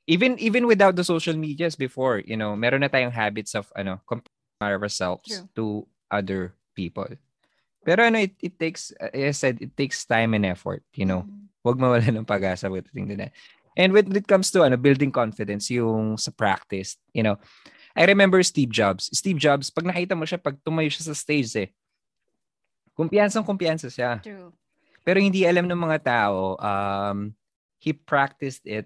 even 0.07 0.39
even 0.39 0.65
without 0.65 0.95
the 0.95 1.03
social 1.03 1.35
medias 1.35 1.75
before, 1.75 2.23
you 2.23 2.39
know, 2.39 2.55
meron 2.55 2.81
na 2.81 2.91
tayong 2.91 3.13
habits 3.13 3.53
of 3.53 3.67
ano, 3.75 3.99
compare 4.07 4.79
ourselves 4.79 5.27
True. 5.27 5.45
to 5.55 5.65
other 6.07 6.55
people. 6.73 7.07
Pero 7.83 8.07
ano, 8.07 8.23
it, 8.23 8.35
it 8.39 8.55
takes, 8.59 8.91
uh, 8.99 9.11
as 9.11 9.39
I 9.39 9.51
said, 9.51 9.55
it 9.59 9.75
takes 9.75 10.03
time 10.03 10.33
and 10.33 10.45
effort, 10.47 10.83
you 10.95 11.05
know. 11.05 11.27
Mm. 11.27 11.47
Huwag 11.63 11.77
mawala 11.79 12.07
ng 12.07 12.27
pag-asa 12.27 12.71
with 12.71 12.87
thing 12.91 13.11
na. 13.11 13.31
And 13.75 13.91
when 13.91 14.11
it 14.15 14.27
comes 14.27 14.51
to 14.55 14.63
ano, 14.63 14.75
building 14.79 15.11
confidence, 15.11 15.71
yung 15.71 16.15
sa 16.15 16.31
practice, 16.31 16.95
you 17.11 17.23
know, 17.23 17.35
I 17.95 18.07
remember 18.07 18.39
Steve 18.43 18.71
Jobs. 18.71 19.11
Steve 19.11 19.39
Jobs, 19.39 19.67
pag 19.67 19.83
nakita 19.83 20.15
mo 20.15 20.23
siya, 20.23 20.39
pag 20.39 20.55
tumayo 20.63 20.87
siya 20.87 21.11
sa 21.11 21.15
stage 21.15 21.51
eh, 21.59 21.69
Kumpiyansang 22.99 23.47
kumpiyansa 23.47 23.87
siya. 23.87 24.19
True. 24.19 24.51
Pero 25.09 25.17
hindi 25.17 25.41
alam 25.41 25.65
ng 25.65 25.81
mga 25.89 26.05
tao, 26.05 26.53
um, 26.61 27.33
he 27.81 27.97
practiced 27.97 28.61
it 28.69 28.85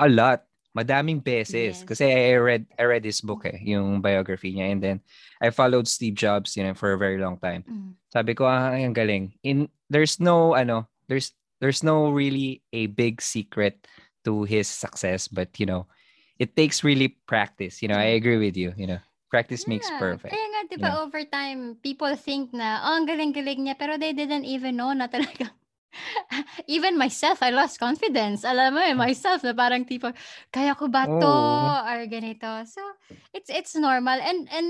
a 0.00 0.08
lot. 0.08 0.48
Madaming 0.72 1.20
beses. 1.20 1.82
Yes. 1.82 1.84
Kasi 1.84 2.08
I 2.08 2.40
read, 2.40 2.64
I 2.80 2.88
read 2.88 3.04
his 3.04 3.20
book 3.20 3.44
eh, 3.44 3.60
yung 3.60 4.00
biography 4.00 4.56
niya. 4.56 4.72
And 4.72 4.80
then, 4.80 4.96
I 5.36 5.52
followed 5.52 5.84
Steve 5.84 6.16
Jobs, 6.16 6.56
you 6.56 6.64
know, 6.64 6.72
for 6.72 6.94
a 6.94 6.98
very 6.98 7.20
long 7.20 7.36
time. 7.36 7.68
Mm. 7.68 8.00
Sabi 8.08 8.32
ko, 8.32 8.48
ah, 8.48 8.72
ang 8.72 8.96
galing. 8.96 9.36
In, 9.44 9.68
there's 9.92 10.16
no, 10.16 10.56
ano, 10.56 10.88
there's, 11.12 11.36
there's 11.60 11.84
no 11.84 12.08
really 12.08 12.62
a 12.72 12.86
big 12.86 13.20
secret 13.20 13.84
to 14.24 14.48
his 14.48 14.64
success. 14.64 15.28
But, 15.28 15.60
you 15.60 15.66
know, 15.66 15.90
it 16.38 16.56
takes 16.56 16.80
really 16.80 17.20
practice. 17.28 17.82
You 17.82 17.92
know, 17.92 18.00
I 18.00 18.16
agree 18.16 18.38
with 18.38 18.56
you, 18.56 18.72
you 18.80 18.86
know. 18.86 19.02
Practice 19.28 19.68
makes 19.68 19.90
Yeah. 19.90 19.98
perfect. 20.00 20.32
Kaya 20.32 20.48
nga, 20.60 20.68
di 20.68 20.76
ba, 20.76 20.90
Yeah. 20.92 21.00
over 21.00 21.24
time, 21.24 21.80
people 21.80 22.12
think 22.20 22.52
na, 22.52 22.84
oh, 22.84 23.00
ang 23.00 23.08
galing-galing 23.08 23.64
niya, 23.64 23.76
pero 23.80 23.96
they 23.96 24.12
didn't 24.12 24.44
even 24.44 24.76
know 24.76 24.92
na 24.92 25.08
talaga. 25.08 25.48
even 26.68 27.00
myself, 27.00 27.40
I 27.42 27.50
lost 27.50 27.80
confidence. 27.80 28.44
Alam 28.44 28.76
mo 28.76 28.80
eh, 28.84 28.92
myself, 28.94 29.40
na 29.42 29.56
parang 29.56 29.88
tipo, 29.88 30.12
kaya 30.52 30.76
ko 30.76 30.86
ba 30.92 31.08
to? 31.08 31.24
Oo. 31.24 31.72
Or 31.88 31.98
ganito. 32.06 32.46
So, 32.68 32.84
it's 33.32 33.48
it's 33.48 33.74
normal. 33.74 34.20
And 34.20 34.46
and 34.52 34.68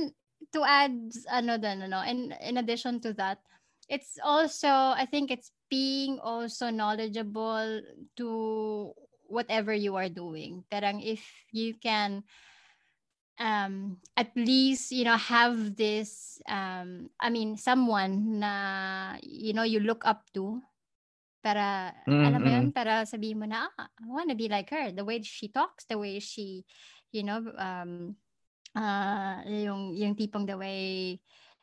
to 0.54 0.62
add, 0.62 0.94
ano 1.30 1.58
din, 1.58 1.90
ano, 1.90 2.00
in, 2.06 2.32
in 2.38 2.56
addition 2.56 3.02
to 3.04 3.12
that, 3.18 3.42
it's 3.90 4.16
also, 4.22 4.70
I 4.70 5.04
think 5.10 5.30
it's 5.30 5.50
being 5.68 6.18
also 6.22 6.70
knowledgeable 6.70 7.82
to 8.16 8.28
whatever 9.26 9.74
you 9.74 9.94
are 9.94 10.10
doing. 10.10 10.62
Parang 10.70 11.02
if 11.02 11.22
you 11.50 11.74
can 11.78 12.22
um 13.40 13.96
at 14.16 14.30
least 14.36 14.92
you 14.92 15.02
know 15.04 15.16
have 15.16 15.74
this 15.74 16.38
um 16.46 17.08
i 17.18 17.32
mean 17.32 17.56
someone 17.56 18.38
na 18.38 19.16
you 19.24 19.56
know 19.56 19.64
you 19.64 19.80
look 19.80 20.04
up 20.04 20.28
to 20.36 20.60
para 21.40 21.96
Mm, 22.06 22.20
alam 22.20 22.40
mo 22.44 22.48
yun 22.52 22.66
para 22.68 23.08
sabihin 23.08 23.40
mo 23.40 23.48
na 23.48 23.64
ah, 23.80 23.88
I 23.88 24.04
wanna 24.06 24.36
be 24.36 24.46
like 24.52 24.68
her 24.70 24.92
the 24.92 25.04
way 25.08 25.24
she 25.24 25.48
talks 25.48 25.88
the 25.88 25.96
way 25.96 26.20
she 26.20 26.68
you 27.16 27.24
know 27.24 27.40
um 27.56 28.12
uh 28.76 29.40
yung 29.48 29.96
yung 29.96 30.12
tipong 30.14 30.44
the 30.44 30.54
way 30.60 31.16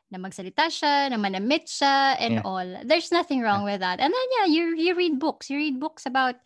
na 0.08 0.16
magsalita 0.16 0.72
siya, 0.72 1.12
na 1.12 1.20
manamit 1.20 1.68
siya, 1.68 2.16
and 2.16 2.40
Yeah. 2.40 2.48
all. 2.48 2.68
There's 2.88 3.12
nothing 3.12 3.44
wrong 3.44 3.64
with 3.68 3.84
that. 3.84 4.00
And 4.00 4.08
then 4.08 4.28
yeah, 4.40 4.46
you 4.48 4.72
you 4.72 4.96
read 4.96 5.20
books. 5.20 5.52
You 5.52 5.60
read 5.60 5.76
books 5.76 6.08
about 6.08 6.40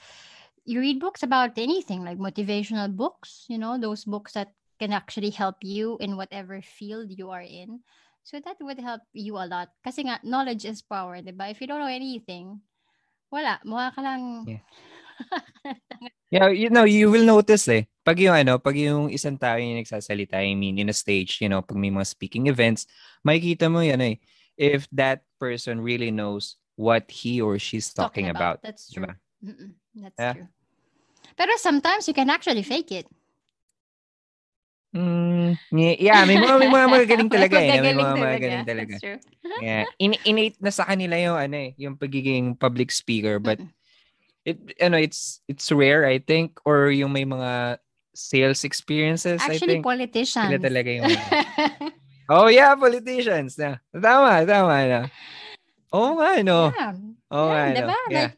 you 0.66 0.82
read 0.82 0.98
books 0.98 1.22
about 1.22 1.54
anything 1.58 2.02
like 2.02 2.18
motivational 2.18 2.90
books, 2.90 3.46
you 3.48 3.58
know, 3.58 3.78
those 3.78 4.04
books 4.04 4.34
that 4.34 4.54
can 4.82 4.90
actually 4.90 5.30
help 5.30 5.62
you 5.62 5.94
in 6.02 6.18
whatever 6.18 6.58
field 6.58 7.14
you 7.14 7.30
are 7.30 7.46
in. 7.46 7.86
So 8.26 8.42
that 8.42 8.58
would 8.58 8.82
help 8.82 9.06
you 9.14 9.38
a 9.38 9.46
lot. 9.46 9.70
Kasi 9.86 10.10
nga, 10.10 10.18
knowledge 10.26 10.66
is 10.66 10.82
power, 10.82 11.22
di 11.22 11.30
ba? 11.30 11.54
If 11.54 11.62
you 11.62 11.70
don't 11.70 11.78
know 11.78 11.86
anything, 11.86 12.58
wala. 13.30 13.62
Mukha 13.62 13.94
ka 13.94 14.02
lang... 14.02 14.22
Yeah. 14.50 14.66
Yeah, 16.32 16.48
you 16.48 16.72
know, 16.72 16.88
you 16.88 17.12
will 17.12 17.28
notice 17.28 17.68
eh. 17.68 17.84
Pag 18.00 18.16
yung 18.16 18.32
ano, 18.32 18.56
pag 18.56 18.72
yung 18.72 19.12
isang 19.12 19.36
tao 19.36 19.60
yung 19.60 19.84
nagsasalita, 19.84 20.40
I 20.40 20.56
mean, 20.56 20.80
in 20.80 20.88
a 20.88 20.96
stage, 20.96 21.44
you 21.44 21.48
know, 21.52 21.60
pag 21.60 21.76
may 21.76 21.92
mga 21.92 22.08
speaking 22.08 22.48
events, 22.48 22.88
makikita 23.20 23.68
mo 23.68 23.84
yan 23.84 24.00
eh. 24.00 24.16
If 24.56 24.88
that 24.96 25.28
person 25.36 25.84
really 25.84 26.08
knows 26.08 26.56
what 26.80 27.12
he 27.12 27.44
or 27.44 27.60
she's 27.60 27.92
talking, 27.92 28.32
about. 28.32 28.64
That's 28.64 28.88
true. 28.88 29.04
diba? 29.04 29.14
That's 30.08 30.16
Yeah. 30.16 30.32
true. 30.40 30.48
Pero 31.36 31.52
sometimes 31.60 32.08
you 32.08 32.16
can 32.16 32.32
actually 32.32 32.64
fake 32.64 32.96
it. 32.96 33.06
Mm, 34.92 35.56
yeah, 35.96 36.20
may 36.28 36.36
mga, 36.36 36.54
may 36.60 36.68
mga 36.68 36.88
magagaling 36.92 37.30
talaga 37.40 37.56
eh. 37.64 37.80
May 37.80 37.96
mga 37.96 38.12
magagaling 38.12 38.66
talaga. 38.68 38.94
That's 39.00 39.04
true. 39.04 39.20
Yeah. 39.62 39.84
In, 40.00 40.16
innate 40.24 40.56
na 40.64 40.72
sa 40.72 40.88
kanila 40.88 41.12
yung 41.18 41.36
ano 41.36 41.56
eh, 41.58 41.70
yung 41.76 41.94
pagiging 41.94 42.56
public 42.56 42.88
speaker 42.90 43.36
but 43.38 43.60
it 44.48 44.58
ano 44.80 44.96
it's 44.96 45.44
it's 45.46 45.68
rare 45.70 46.08
I 46.08 46.18
think 46.18 46.56
or 46.64 46.88
yung 46.88 47.12
may 47.12 47.22
mga 47.28 47.76
sales 48.16 48.64
experiences 48.64 49.38
I 49.44 49.54
Actually, 49.54 49.78
think 49.78 49.86
politicians. 49.86 50.48
sila 50.50 50.58
talaga 50.58 50.88
yung 50.88 51.04
Oh 52.32 52.48
yeah, 52.48 52.72
politicians. 52.78 53.60
Na. 53.60 53.76
Tama, 53.92 54.46
tama 54.48 54.74
na. 54.88 55.00
Oo 55.92 56.16
nga, 56.16 56.40
no. 56.40 56.72
yeah. 56.72 56.94
Oo 57.28 57.46
nga, 57.52 57.60
yeah, 57.60 57.68
no. 57.68 57.76
diba? 57.76 57.98
Yeah. 58.08 58.28
Like, 58.32 58.34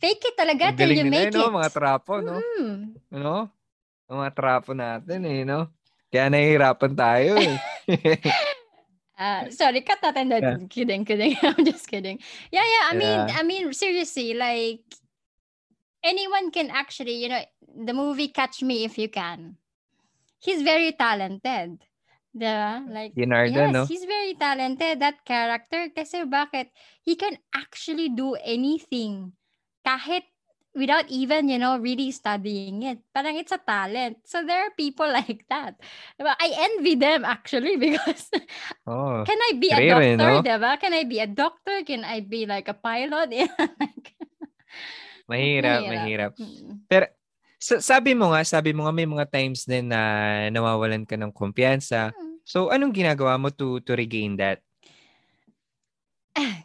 fake 0.00 0.24
it 0.24 0.36
talaga 0.40 0.62
Ang 0.72 0.78
till 0.80 0.92
you 0.96 1.04
nila, 1.04 1.12
make 1.12 1.34
no? 1.36 1.52
it. 1.52 1.56
Mga 1.60 1.70
trapo, 1.74 2.12
no? 2.24 2.40
Mm. 2.40 2.76
Ano? 3.12 3.34
Ang 4.08 4.16
Mga 4.24 4.32
trapo 4.32 4.70
natin, 4.72 5.20
eh, 5.28 5.44
no? 5.44 5.68
Kaya 6.16 6.32
nahihirapan 6.32 6.92
tayo, 6.96 7.36
eh. 7.36 7.60
Uh, 9.20 9.44
sorry, 9.60 9.84
cut 9.84 10.00
natin 10.00 10.32
that. 10.32 10.40
Yeah. 10.40 10.56
Kidding, 10.64 11.04
kidding. 11.04 11.36
I'm 11.44 11.60
just 11.60 11.84
kidding. 11.84 12.24
Yeah, 12.48 12.64
yeah. 12.64 12.84
I 12.88 12.92
mean, 12.96 13.20
Yeah. 13.28 13.36
I 13.36 13.42
mean, 13.44 13.68
seriously, 13.76 14.32
like 14.32 14.80
anyone 16.00 16.48
can 16.48 16.72
actually, 16.72 17.20
you 17.20 17.28
know, 17.28 17.44
the 17.68 17.92
movie 17.92 18.32
Catch 18.32 18.64
Me 18.64 18.88
If 18.88 18.96
You 18.96 19.12
Can. 19.12 19.60
He's 20.40 20.64
very 20.64 20.96
talented. 20.96 21.84
Diba? 22.32 22.84
Like, 22.88 23.12
Leonardo, 23.12 23.52
yes, 23.52 23.72
no? 23.72 23.84
he's 23.84 24.08
very 24.08 24.32
talented. 24.40 25.00
That 25.04 25.20
character, 25.24 25.92
kasi 25.92 26.24
bakit? 26.24 26.72
He 27.04 27.16
can 27.16 27.36
actually 27.52 28.08
do 28.08 28.40
anything. 28.40 29.36
Kahit 29.84 30.24
without 30.76 31.08
even, 31.08 31.48
you 31.48 31.56
know, 31.56 31.80
really 31.80 32.12
studying 32.12 32.84
it. 32.84 33.00
Parang 33.16 33.34
it's 33.40 33.50
a 33.50 33.58
talent. 33.58 34.20
So 34.28 34.44
there 34.44 34.60
are 34.68 34.72
people 34.76 35.08
like 35.18 35.48
that. 35.48 35.80
Diba? 36.20 36.36
I 36.36 36.48
envy 36.70 36.94
them 36.94 37.24
actually 37.24 37.80
because 37.82 38.28
Oh. 38.84 39.24
can 39.24 39.40
I 39.40 39.56
be 39.56 39.72
a 39.72 39.80
Rare, 39.80 40.02
eh, 40.04 40.16
doctor, 40.20 40.32
no? 40.36 40.44
diba? 40.44 40.70
Can 40.78 40.92
I 40.92 41.02
be 41.08 41.18
a 41.24 41.26
doctor? 41.26 41.80
Can 41.82 42.04
I 42.04 42.20
be 42.20 42.44
like 42.44 42.68
a 42.68 42.76
pilot? 42.76 43.32
Like, 43.80 44.14
Mahirap, 45.26 45.82
mahirap. 45.82 45.90
mahirap. 45.90 46.32
Pero, 46.86 47.06
sa- 47.58 47.82
sabi 47.82 48.14
mo 48.14 48.30
nga, 48.30 48.46
sabi 48.46 48.70
mo 48.70 48.86
nga 48.86 48.94
may 48.94 49.10
mga 49.10 49.26
times 49.26 49.66
din 49.66 49.90
na 49.90 49.98
nawawalan 50.54 51.02
ka 51.02 51.18
ng 51.18 51.34
kumpiyansa. 51.34 52.14
Hmm. 52.14 52.38
So, 52.46 52.70
anong 52.70 52.94
ginagawa 52.94 53.34
mo 53.34 53.50
to 53.50 53.82
to 53.82 53.98
regain 53.98 54.38
that? 54.38 54.62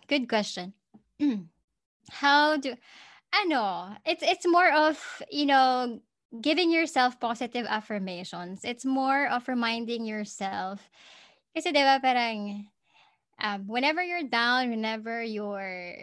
Good 0.06 0.28
question. 0.28 0.76
How 2.22 2.60
do 2.60 2.76
ano, 3.34 3.96
it's 4.06 4.24
it's 4.24 4.48
more 4.48 4.72
of, 4.72 5.00
you 5.32 5.46
know, 5.46 6.00
giving 6.40 6.72
yourself 6.72 7.20
positive 7.20 7.66
affirmations. 7.68 8.64
It's 8.64 8.86
more 8.86 9.28
of 9.28 9.48
reminding 9.48 10.06
yourself. 10.06 10.80
Kasi 11.56 11.72
'di 11.72 11.84
ba 11.84 12.00
parang 12.00 12.68
um, 13.42 13.68
whenever 13.68 14.04
you're 14.04 14.28
down, 14.28 14.72
whenever 14.72 15.24
you're 15.24 16.00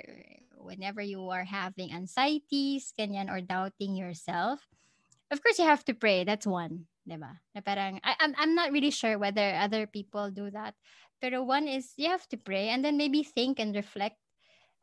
whenever 0.58 1.00
you 1.00 1.24
are 1.32 1.48
having 1.48 1.92
anxieties, 1.94 2.92
ganyan, 2.98 3.32
or 3.32 3.40
doubting 3.40 3.96
yourself, 3.96 4.60
of 5.32 5.40
course 5.40 5.56
you 5.58 5.64
have 5.64 5.84
to 5.88 5.94
pray. 5.96 6.24
That's 6.24 6.46
one, 6.48 6.88
'di 7.08 7.16
ba? 7.16 7.40
Na 7.56 7.60
parang 7.64 8.00
I, 8.04 8.16
I'm 8.20 8.34
I'm 8.36 8.54
not 8.54 8.72
really 8.72 8.92
sure 8.92 9.16
whether 9.16 9.56
other 9.56 9.86
people 9.88 10.28
do 10.32 10.50
that. 10.52 10.76
Pero 11.18 11.42
one 11.42 11.66
is 11.66 11.96
you 11.98 12.08
have 12.12 12.28
to 12.30 12.38
pray 12.38 12.70
and 12.70 12.84
then 12.84 12.94
maybe 13.00 13.26
think 13.26 13.58
and 13.58 13.74
reflect 13.74 14.20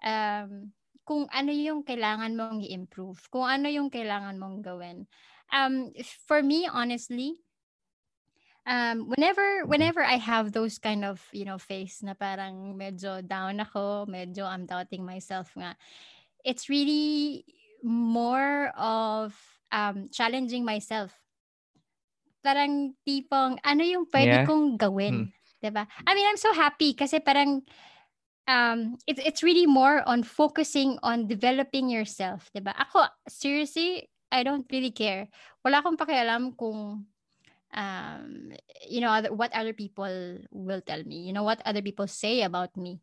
um, 0.03 0.73
kung 1.05 1.29
ano 1.31 1.51
yung 1.53 1.85
kailangan 1.85 2.33
mong 2.37 2.59
i-improve, 2.65 3.21
kung 3.29 3.45
ano 3.47 3.69
yung 3.69 3.89
kailangan 3.93 4.37
mong 4.41 4.65
gawin. 4.65 5.05
Um, 5.53 5.93
for 6.27 6.41
me, 6.43 6.65
honestly, 6.67 7.45
um, 8.65 9.07
whenever 9.09 9.65
whenever 9.65 10.03
I 10.03 10.17
have 10.17 10.51
those 10.51 10.77
kind 10.79 11.05
of, 11.05 11.21
you 11.31 11.45
know, 11.45 11.57
face 11.57 12.01
na 12.01 12.13
parang 12.13 12.73
medyo 12.77 13.21
down 13.25 13.61
ako, 13.61 14.05
medyo 14.09 14.45
I'm 14.45 14.65
doubting 14.65 15.05
myself 15.05 15.53
nga, 15.55 15.77
it's 16.45 16.69
really 16.69 17.45
more 17.83 18.71
of 18.77 19.37
um, 19.71 20.09
challenging 20.11 20.65
myself. 20.65 21.21
Parang 22.45 22.93
tipong, 23.01 23.57
ano 23.65 23.81
yung 23.81 24.05
pwede 24.13 24.37
Yeah. 24.37 24.45
kong 24.45 24.77
gawin? 24.77 25.33
'di 25.61 25.69
ba? 25.73 25.89
I 26.05 26.11
mean, 26.13 26.27
I'm 26.29 26.37
so 26.37 26.53
happy 26.53 26.93
kasi 26.93 27.17
parang 27.23 27.65
um 28.47 28.97
it's 29.10 29.21
it's 29.23 29.41
really 29.43 29.65
more 29.65 30.01
on 30.05 30.21
focusing 30.23 30.97
on 31.01 31.25
developing 31.27 31.89
yourself, 31.89 32.49
'di 32.53 32.62
ba? 32.62 32.73
Ako 32.77 33.05
seriously, 33.29 34.10
I 34.29 34.43
don't 34.45 34.65
really 34.69 34.93
care. 34.93 35.27
Wala 35.65 35.81
akong 35.81 35.97
pakialam 35.97 36.53
kung 36.58 37.10
um 37.75 38.25
you 38.88 39.01
know 39.01 39.12
other, 39.12 39.34
what 39.34 39.51
other 39.51 39.73
people 39.73 40.39
will 40.53 40.81
tell 40.86 41.01
me. 41.03 41.25
You 41.25 41.34
know 41.34 41.43
what 41.43 41.60
other 41.65 41.81
people 41.81 42.08
say 42.08 42.45
about 42.45 42.73
me. 42.77 43.01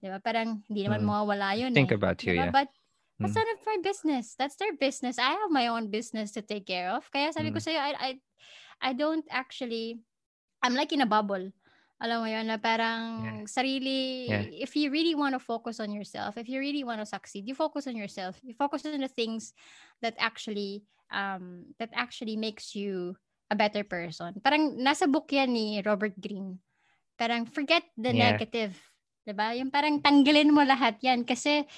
'Di 0.00 0.08
ba? 0.08 0.18
Parang 0.22 0.64
hindi 0.70 0.86
naman 0.88 1.04
Mm. 1.04 1.08
mawawala 1.08 1.48
'yun 1.58 1.74
Think 1.76 1.92
eh. 1.92 1.98
about 2.00 2.18
you, 2.24 2.32
ba? 2.38 2.48
yeah. 2.48 2.52
But 2.54 2.68
that's 3.20 3.34
Mm. 3.34 3.42
none 3.44 3.52
of 3.54 3.60
my 3.66 3.78
business. 3.82 4.26
That's 4.38 4.56
their 4.56 4.74
business. 4.78 5.18
I 5.18 5.36
have 5.36 5.50
my 5.50 5.66
own 5.68 5.90
business 5.90 6.30
to 6.38 6.40
take 6.42 6.64
care 6.70 6.88
of. 6.94 7.04
Kaya 7.10 7.34
sabi 7.34 7.50
ko 7.52 7.58
Mm. 7.58 7.66
sa'yo, 7.66 7.80
I, 7.82 7.92
I, 7.98 8.10
I 8.78 8.90
don't 8.94 9.26
actually, 9.28 9.98
I'm 10.62 10.78
like 10.78 10.94
in 10.94 11.02
a 11.02 11.08
bubble. 11.10 11.50
Alam 11.98 12.22
mo 12.22 12.28
yun, 12.30 12.46
na 12.46 12.62
parang 12.62 13.02
Yeah. 13.18 13.50
sarili, 13.50 14.00
Yeah. 14.30 14.44
if 14.62 14.78
you 14.78 14.86
really 14.90 15.18
want 15.18 15.34
to 15.34 15.42
focus 15.42 15.82
on 15.82 15.90
yourself, 15.90 16.38
if 16.38 16.46
you 16.46 16.62
really 16.62 16.86
want 16.86 17.02
to 17.02 17.08
succeed, 17.08 17.42
you 17.46 17.58
focus 17.58 17.90
on 17.90 17.98
yourself. 17.98 18.38
You 18.46 18.54
focus 18.54 18.86
on 18.86 19.02
the 19.02 19.10
things 19.10 19.50
that 19.98 20.14
actually, 20.18 20.86
um, 21.10 21.74
that 21.82 21.90
actually 21.92 22.38
makes 22.38 22.78
you 22.78 23.18
a 23.50 23.56
better 23.58 23.82
person. 23.82 24.38
Parang 24.44 24.78
nasa 24.78 25.10
book 25.10 25.26
yan 25.34 25.50
ni 25.50 25.82
Robert 25.82 26.14
Greene. 26.22 26.62
Parang 27.18 27.50
forget 27.50 27.82
the 27.98 28.14
Yeah. 28.14 28.38
negative 28.38 28.78
'Diba? 29.28 29.52
Yung 29.60 29.68
parang 29.68 30.00
tanggalin 30.00 30.48
mo 30.48 30.64
lahat 30.64 30.96
yan 31.04 31.20
kasi 31.20 31.68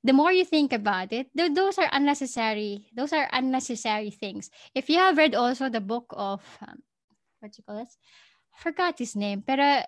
the 0.00 0.16
more 0.16 0.32
you 0.32 0.48
think 0.48 0.72
about 0.72 1.12
it, 1.12 1.28
th- 1.36 1.52
those 1.52 1.76
are 1.76 1.92
unnecessary. 1.92 2.88
Those 2.96 3.12
are 3.12 3.28
unnecessary 3.36 4.08
things. 4.08 4.48
If 4.72 4.88
you 4.88 4.96
have 4.96 5.20
read 5.20 5.36
also 5.36 5.68
the 5.68 5.84
book 5.84 6.08
of, 6.16 6.40
um, 6.64 6.80
what 7.44 7.52
you 7.52 7.64
call 7.68 7.84
this? 7.84 8.00
Forgot 8.56 8.98
his 8.98 9.14
name. 9.16 9.42
Pero, 9.42 9.82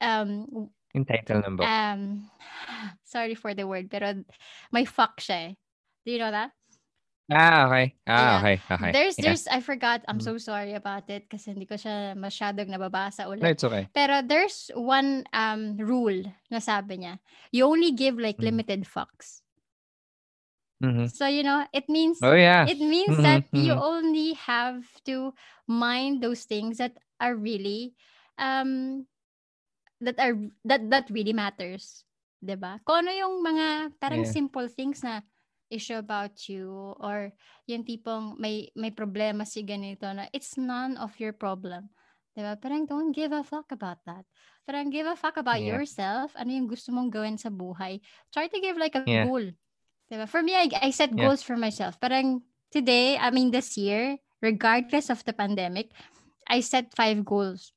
um, 0.00 0.70
Yung 0.94 1.04
title 1.04 1.42
ng 1.44 1.56
book. 1.56 1.66
um, 1.66 2.30
sorry 3.04 3.34
for 3.34 3.52
the 3.54 3.66
word, 3.66 3.90
pero 3.90 4.14
may 4.72 4.84
fuck 4.84 5.20
siya 5.20 5.52
eh. 5.52 5.56
Do 6.04 6.12
you 6.12 6.18
know 6.18 6.30
that? 6.30 6.52
ah, 7.32 7.66
okay. 7.66 7.94
Ah, 8.06 8.14
Yeah. 8.14 8.38
okay. 8.38 8.56
Okay. 8.70 8.92
There's, 8.92 9.16
Yeah. 9.18 9.24
there's, 9.34 9.44
I 9.48 9.60
forgot. 9.60 10.04
I'm 10.06 10.18
Mm. 10.22 10.24
so 10.24 10.38
sorry 10.38 10.74
about 10.78 11.10
it 11.10 11.26
kasi 11.28 11.50
hindi 11.50 11.66
ko 11.66 11.74
siya 11.74 12.14
masyadong 12.14 12.70
nababasa 12.70 13.26
No, 13.26 13.34
ulit. 13.34 13.50
it's 13.58 13.64
okay. 13.66 13.88
Pero 13.90 14.22
there's 14.22 14.70
one 14.78 15.26
um 15.34 15.74
rule 15.80 16.22
na 16.52 16.62
sabi 16.62 17.02
niya. 17.02 17.18
You 17.50 17.66
only 17.66 17.90
give 17.92 18.14
like 18.20 18.38
Mm. 18.38 18.54
limited 18.54 18.80
fucks. 18.86 19.42
Mhm. 20.84 21.08
So, 21.08 21.26
you 21.26 21.42
know, 21.42 21.64
it 21.72 21.88
means 21.88 22.20
Oh, 22.22 22.36
yeah. 22.36 22.68
it 22.68 22.78
means 22.78 23.16
Mhm, 23.16 23.24
that 23.24 23.42
you 23.56 23.72
mhm. 23.74 23.80
only 23.80 24.28
have 24.36 24.84
to 25.08 25.32
mind 25.66 26.20
those 26.22 26.44
things 26.44 26.78
that 26.78 26.94
are 27.20 27.34
really 27.34 27.94
um 28.38 29.04
that 30.00 30.16
are 30.20 30.36
that 30.64 30.82
that 30.92 31.06
really 31.08 31.32
matters 31.32 32.04
'di 32.44 32.56
ba 32.60 32.78
kung 32.84 33.06
ano 33.06 33.12
yung 33.12 33.34
mga 33.40 33.96
parang 33.96 34.22
Yeah. 34.24 34.34
simple 34.36 34.68
things 34.68 35.00
na 35.00 35.24
issue 35.72 35.98
about 35.98 36.36
you 36.46 36.94
or 37.02 37.32
yung 37.66 37.82
tipong 37.82 38.38
may 38.38 38.70
may 38.78 38.92
problema 38.94 39.42
si 39.42 39.66
ganito 39.66 40.06
na 40.12 40.30
it's 40.30 40.54
none 40.60 40.94
of 41.00 41.16
your 41.18 41.32
problem 41.32 41.88
'di 42.36 42.44
ba 42.44 42.54
parang 42.60 42.84
don't 42.84 43.16
give 43.16 43.32
a 43.32 43.42
fuck 43.42 43.72
about 43.72 43.98
that 44.04 44.22
parang 44.68 44.92
give 44.92 45.08
a 45.08 45.16
fuck 45.16 45.40
about 45.40 45.58
Yeah. 45.58 45.80
yourself 45.80 46.36
ano 46.36 46.52
yung 46.52 46.68
gusto 46.68 46.92
mong 46.92 47.10
gawin 47.10 47.40
sa 47.40 47.48
buhay 47.50 47.98
try 48.30 48.46
to 48.46 48.60
give 48.60 48.76
like 48.76 48.94
a 48.94 49.02
Yeah. 49.08 49.26
goal 49.26 49.48
Diba? 50.06 50.26
For 50.28 50.42
me, 50.42 50.54
I, 50.54 50.70
I 50.82 50.90
set 50.90 51.10
Yeah. 51.10 51.26
goals 51.26 51.42
for 51.42 51.56
myself. 51.56 51.98
Parang 51.98 52.42
today, 52.70 53.18
I 53.18 53.30
mean 53.30 53.50
this 53.50 53.74
year, 53.76 54.18
regardless 54.38 55.10
of 55.10 55.24
the 55.26 55.32
pandemic, 55.34 55.90
I 56.46 56.60
set 56.62 56.94
five 56.94 57.24
goals. 57.26 57.74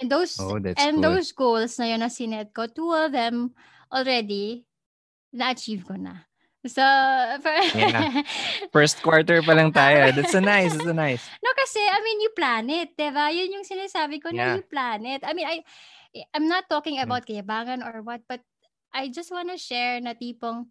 And 0.00 0.12
those 0.12 0.36
Oh, 0.38 0.56
and 0.60 1.00
good. 1.00 1.02
those 1.02 1.32
goals 1.32 1.78
na 1.80 1.88
yun 1.88 2.00
na 2.04 2.12
sinet 2.12 2.52
ko, 2.52 2.68
two 2.68 2.92
of 2.92 3.12
them 3.12 3.56
already 3.88 4.68
na-achieve 5.32 5.88
ko 5.88 5.96
na. 5.96 6.28
So, 6.66 6.82
for, 7.40 7.54
Yeah. 7.78 8.22
First 8.74 8.98
quarter 9.00 9.38
pa 9.40 9.54
lang 9.54 9.70
tayo. 9.70 10.10
That's 10.12 10.34
so 10.34 10.42
nice. 10.42 10.74
That's 10.74 10.84
so 10.84 10.92
nice. 11.06 11.22
No, 11.40 11.54
kasi, 11.54 11.78
I 11.78 11.98
mean, 12.02 12.18
you 12.26 12.30
plan 12.34 12.66
it, 12.68 12.92
diba? 12.98 13.30
Yun 13.30 13.62
yung 13.62 13.66
sinasabi 13.66 14.18
ko 14.20 14.34
na 14.34 14.42
Yeah. 14.52 14.54
you 14.58 14.64
plan 14.66 15.06
it. 15.06 15.22
I 15.22 15.32
mean, 15.32 15.46
I, 15.46 15.62
I'm 16.34 16.50
not 16.50 16.66
talking 16.68 16.98
Mm. 16.98 17.06
about 17.06 17.24
kayabangan 17.24 17.86
or 17.86 18.02
what, 18.02 18.20
but 18.26 18.42
I 18.92 19.08
just 19.08 19.30
want 19.30 19.48
to 19.54 19.56
share 19.60 20.02
na 20.02 20.12
tipong, 20.18 20.66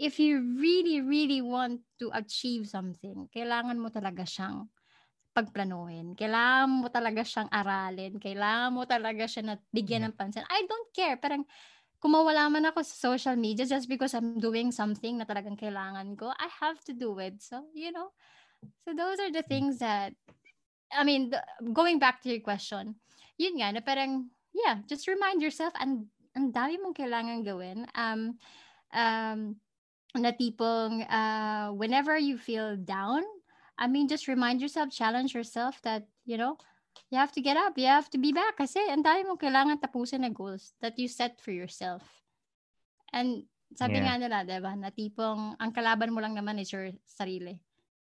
if 0.00 0.16
you 0.18 0.40
really, 0.56 1.04
really 1.04 1.44
want 1.44 1.84
to 2.00 2.08
achieve 2.16 2.66
something, 2.66 3.28
kailangan 3.30 3.76
mo 3.76 3.92
talaga 3.92 4.24
siyang 4.24 4.72
pagplanuhin. 5.36 6.16
Kailangan 6.16 6.80
mo 6.80 6.88
talaga 6.88 7.20
siyang 7.20 7.52
aralin. 7.52 8.16
Kailangan 8.16 8.72
mo 8.72 8.88
talaga 8.88 9.28
siya 9.28 9.52
na 9.52 9.54
bigyan 9.68 10.08
ng 10.08 10.16
pansin. 10.16 10.48
I 10.48 10.64
don't 10.64 10.88
care. 10.96 11.20
Parang, 11.20 11.44
kung 12.00 12.16
mawala 12.16 12.48
man 12.48 12.72
ako 12.72 12.80
sa 12.80 13.12
social 13.12 13.36
media 13.36 13.68
just 13.68 13.84
because 13.84 14.16
I'm 14.16 14.40
doing 14.40 14.72
something 14.72 15.20
na 15.20 15.28
talagang 15.28 15.60
kailangan 15.60 16.16
ko, 16.16 16.32
I 16.32 16.48
have 16.64 16.80
to 16.88 16.96
do 16.96 17.12
it. 17.20 17.44
So, 17.44 17.68
you 17.76 17.92
know, 17.92 18.16
so 18.80 18.96
those 18.96 19.20
are 19.20 19.32
the 19.32 19.44
things 19.44 19.76
that, 19.84 20.16
I 20.88 21.04
mean, 21.04 21.28
the, 21.28 21.44
going 21.72 22.00
back 22.00 22.24
to 22.24 22.32
your 22.32 22.40
question, 22.40 22.96
yun 23.36 23.60
nga, 23.60 23.76
na 23.76 23.84
parang, 23.84 24.32
yeah, 24.56 24.80
just 24.88 25.04
remind 25.04 25.44
yourself, 25.44 25.76
and 25.76 26.08
ang 26.32 26.52
dami 26.52 26.80
mong 26.80 26.96
kailangan 26.96 27.44
gawin. 27.44 27.84
Um, 27.92 28.40
um, 28.96 29.60
na 30.16 30.32
tipong, 30.32 31.04
uh, 31.04 31.76
whenever 31.76 32.16
you 32.16 32.40
feel 32.40 32.76
down, 32.76 33.20
I 33.76 33.86
mean, 33.86 34.08
just 34.08 34.28
remind 34.28 34.60
yourself, 34.60 34.88
challenge 34.90 35.36
yourself 35.36 35.80
that, 35.84 36.08
you 36.24 36.36
know, 36.40 36.56
you 37.12 37.20
have 37.20 37.32
to 37.36 37.44
get 37.44 37.56
up, 37.60 37.76
you 37.76 37.86
have 37.86 38.08
to 38.10 38.18
be 38.18 38.32
back 38.32 38.56
kasi 38.56 38.80
ang 38.88 39.04
dami 39.04 39.28
mong 39.28 39.40
kailangan 39.40 39.76
tapusin 39.80 40.24
na 40.24 40.32
goals 40.32 40.72
that 40.80 40.96
you 40.96 41.08
set 41.08 41.36
for 41.44 41.52
yourself. 41.52 42.02
And 43.12 43.44
sabi 43.76 44.00
Yeah. 44.00 44.08
nga 44.08 44.14
nila, 44.16 44.36
diba, 44.48 44.72
na 44.72 44.88
tipong 44.88 45.60
ang 45.60 45.70
kalaban 45.76 46.12
mo 46.16 46.24
lang 46.24 46.32
naman 46.32 46.56
is 46.56 46.72
your 46.72 46.88
sarili, 47.04 47.60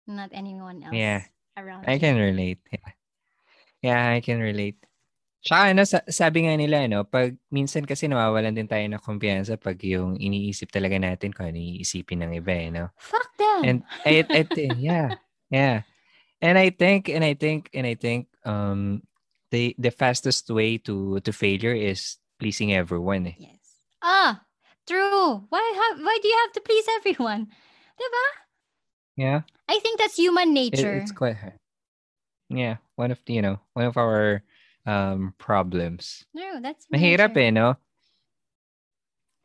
not 0.07 0.31
anyone 0.31 0.79
else 0.87 0.95
Yeah. 0.95 1.27
around 1.59 1.83
I 1.83 1.99
you. 1.99 2.07
can 2.07 2.15
relate. 2.15 2.63
Yeah. 2.71 2.91
Yeah, 3.83 4.01
I 4.17 4.25
can 4.25 4.41
relate. 4.41 4.79
Tsaka 5.45 5.69
ano, 5.75 5.85
sa- 5.85 6.07
sabi 6.09 6.47
nga 6.49 6.57
nila, 6.57 6.89
no, 6.89 7.05
pag 7.05 7.37
minsan 7.53 7.85
kasi 7.85 8.09
nawawalan 8.09 8.55
din 8.57 8.65
tayo 8.67 8.81
ng 8.87 8.99
kumpiyansa 9.03 9.55
pag 9.59 9.77
yung 9.85 10.17
iniisip 10.17 10.73
talaga 10.73 10.97
natin 10.97 11.29
kung 11.29 11.53
ano 11.53 11.59
iisipin 11.61 12.25
ng 12.25 12.31
iba, 12.41 12.51
eh, 12.57 12.67
no? 12.73 12.89
Fuck 12.97 13.37
them! 13.37 13.61
And 13.63 13.77
I, 14.03 14.25
I 14.33 14.43
think, 14.49 14.81
yeah, 14.81 15.13
yeah. 15.49 15.81
And 16.41 16.57
I 16.57 16.69
think, 16.69 17.09
and 17.09 17.23
I 17.23 17.33
think, 17.33 17.69
and 17.73 17.85
I 17.87 17.95
think, 17.95 18.27
um, 18.45 19.01
the 19.51 19.75
the 19.79 19.91
fastest 19.91 20.49
way 20.51 20.77
to 20.85 21.19
to 21.21 21.31
failure 21.33 21.73
is 21.73 22.17
pleasing 22.39 22.73
everyone. 22.73 23.27
Eh. 23.27 23.37
yes. 23.39 23.63
Ah, 24.03 24.43
true. 24.85 25.41
Why 25.49 25.63
have, 25.63 26.03
why 26.03 26.17
do 26.21 26.27
you 26.27 26.37
have 26.45 26.53
to 26.53 26.61
please 26.61 26.85
everyone? 26.99 27.47
Diba? 27.97 28.25
Yeah, 29.17 29.41
I 29.67 29.79
think 29.79 29.97
that's 29.97 30.15
human 30.19 30.49
it- 30.55 30.77
nature. 30.77 30.93
it's 31.01 31.11
quite 31.11 31.37
hard. 31.37 31.57
Yeah, 32.49 32.77
one 32.95 33.11
of 33.11 33.19
the, 33.25 33.33
you 33.33 33.41
know, 33.41 33.59
one 33.73 33.85
of 33.85 33.97
our 33.97 34.43
um 34.85 35.33
problems. 35.37 36.23
no 36.33 36.61
that's 36.61 36.85
Mahirap 36.93 37.35
eh, 37.35 37.49
no? 37.51 37.75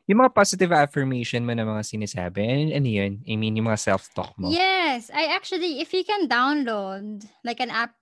Yung 0.07 0.19
mga 0.19 0.35
positive 0.35 0.71
affirmation 0.75 1.47
mo 1.47 1.55
na 1.55 1.63
mga 1.63 1.83
sinasabi, 1.87 2.43
ano, 2.43 2.75
ano 2.75 2.89
yun? 2.91 3.13
I 3.23 3.33
mean, 3.39 3.55
yung 3.55 3.71
mga 3.71 3.79
self-talk 3.79 4.35
mo. 4.35 4.51
Yes, 4.51 5.07
I 5.13 5.31
actually, 5.31 5.79
if 5.79 5.95
you 5.95 6.03
can 6.03 6.27
download 6.27 7.23
like 7.47 7.63
an 7.63 7.71
app, 7.71 7.95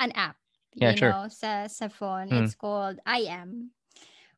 an 0.00 0.12
app, 0.12 0.36
Yeah, 0.76 0.92
you 0.92 1.00
sure. 1.00 1.10
know, 1.16 1.24
sa 1.32 1.64
sa 1.70 1.88
phone, 1.88 2.28
Mm. 2.28 2.44
it's 2.44 2.54
called 2.58 3.00
I 3.08 3.24
am. 3.30 3.72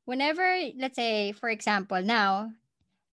Whenever, 0.07 0.47
let's 0.79 0.95
say, 0.95 1.33
for 1.35 1.51
example, 1.51 1.99
now 2.03 2.55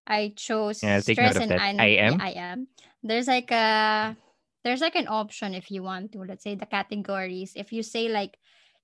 I 0.06 0.36
chose 0.36 0.82
Yeah, 0.84 1.00
I'll 1.00 1.02
take 1.02 1.18
note 1.18 1.34
stress 1.34 1.50
and 1.50 1.52
an- 1.58 1.80
I 1.80 1.88
am? 1.98 2.20
I 2.20 2.30
am. 2.38 2.58
There's 3.02 3.26
like 3.26 3.50
a 3.50 4.14
there's 4.62 4.80
like 4.84 4.94
an 4.94 5.08
option 5.08 5.54
if 5.54 5.70
you 5.72 5.82
want 5.82 6.12
to. 6.14 6.22
Let's 6.22 6.44
say 6.44 6.54
the 6.54 6.68
categories. 6.70 7.52
If 7.56 7.72
you 7.72 7.82
say 7.82 8.06
like 8.08 8.38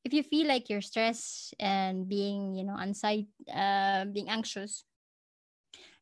if 0.05 0.13
you 0.13 0.23
feel 0.23 0.47
like 0.49 0.69
you're 0.71 0.81
stressed 0.85 1.55
and 1.61 2.09
being, 2.09 2.55
you 2.55 2.65
know, 2.65 2.77
anxiety, 2.79 3.29
uh, 3.53 4.05
being 4.07 4.29
anxious, 4.29 4.85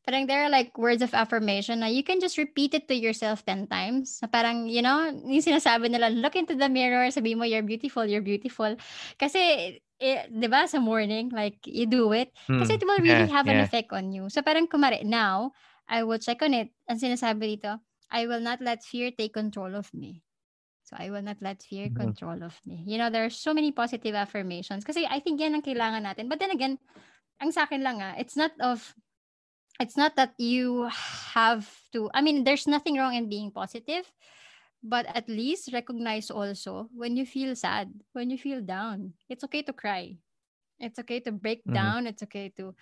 parang 0.07 0.27
there 0.27 0.43
are 0.45 0.51
like 0.51 0.73
words 0.79 1.03
of 1.03 1.13
affirmation 1.13 1.81
na 1.81 1.87
you 1.87 2.03
can 2.03 2.21
just 2.21 2.39
repeat 2.39 2.73
it 2.75 2.89
to 2.89 2.95
yourself 2.97 3.45
10 3.45 3.67
times. 3.69 4.19
Na 4.23 4.29
parang, 4.29 4.67
you 4.69 4.81
know, 4.81 5.05
yung 5.11 5.45
sinasabi 5.45 5.91
nila, 5.91 6.09
look 6.11 6.37
into 6.37 6.55
the 6.57 6.69
mirror, 6.69 7.11
sabi 7.11 7.35
mo, 7.35 7.45
you're 7.45 7.65
beautiful, 7.67 8.05
you're 8.07 8.25
beautiful. 8.25 8.73
Kasi, 9.21 9.77
eh, 10.01 10.25
di 10.31 10.49
ba, 10.49 10.65
sa 10.67 10.79
morning, 10.81 11.29
like, 11.35 11.61
you 11.67 11.85
do 11.87 12.13
it. 12.13 12.33
Kasi 12.57 12.75
Mm, 12.75 12.81
it 12.81 12.85
will 12.87 13.03
really 13.03 13.27
yeah, 13.27 13.29
have 13.29 13.49
an 13.49 13.61
effect 13.61 13.93
on 13.93 14.13
you. 14.13 14.29
So 14.33 14.41
parang 14.43 14.69
kumari, 14.69 15.05
now, 15.05 15.53
I 15.89 16.05
will 16.05 16.19
check 16.21 16.41
on 16.43 16.55
it. 16.55 16.73
Ang 16.89 17.01
sinasabi 17.03 17.59
dito, 17.61 17.81
I 18.09 18.25
will 18.25 18.41
not 18.41 18.61
let 18.65 18.81
fear 18.85 19.13
take 19.13 19.35
control 19.37 19.77
of 19.77 19.93
me. 19.93 20.25
So 20.89 20.97
I 20.97 21.13
will 21.13 21.21
not 21.21 21.37
let 21.45 21.61
fear 21.61 21.93
Mhm. 21.93 21.93
control 21.93 22.41
of 22.41 22.57
me. 22.65 22.81
You 22.89 22.97
know, 22.97 23.13
there 23.13 23.29
are 23.29 23.35
so 23.35 23.53
many 23.53 23.77
positive 23.77 24.17
affirmations. 24.17 24.89
Kasi 24.89 25.05
I 25.05 25.21
think 25.21 25.37
yan 25.37 25.53
ang 25.53 25.61
kailangan 25.61 26.01
natin. 26.01 26.33
But 26.33 26.41
then 26.41 26.49
again, 26.49 26.81
ang 27.45 27.53
sa 27.53 27.69
akin 27.69 27.85
lang 27.85 28.01
ah, 28.01 28.17
it's 28.17 28.41
not 28.41 28.57
of, 28.65 28.97
it's 29.77 30.01
not 30.01 30.17
that 30.17 30.33
you 30.41 30.89
have 31.37 31.69
to, 31.93 32.09
I 32.17 32.25
mean, 32.25 32.49
there's 32.49 32.65
nothing 32.65 32.97
wrong 32.97 33.13
in 33.13 33.29
being 33.29 33.53
positive. 33.53 34.09
But 34.81 35.05
at 35.13 35.29
least 35.29 35.77
recognize 35.77 36.33
also 36.33 36.89
when 36.97 37.21
you 37.21 37.29
feel 37.29 37.53
sad, 37.53 37.93
when 38.17 38.33
you 38.33 38.41
feel 38.41 38.65
down. 38.65 39.13
It's 39.29 39.45
okay 39.45 39.61
to 39.69 39.77
cry. 39.77 40.17
It's 40.81 40.97
okay 41.05 41.21
to 41.29 41.33
break 41.37 41.69
Mhm. 41.69 41.75
down. 41.75 42.07
It's 42.09 42.25
okay 42.25 42.49
to, 42.57 42.73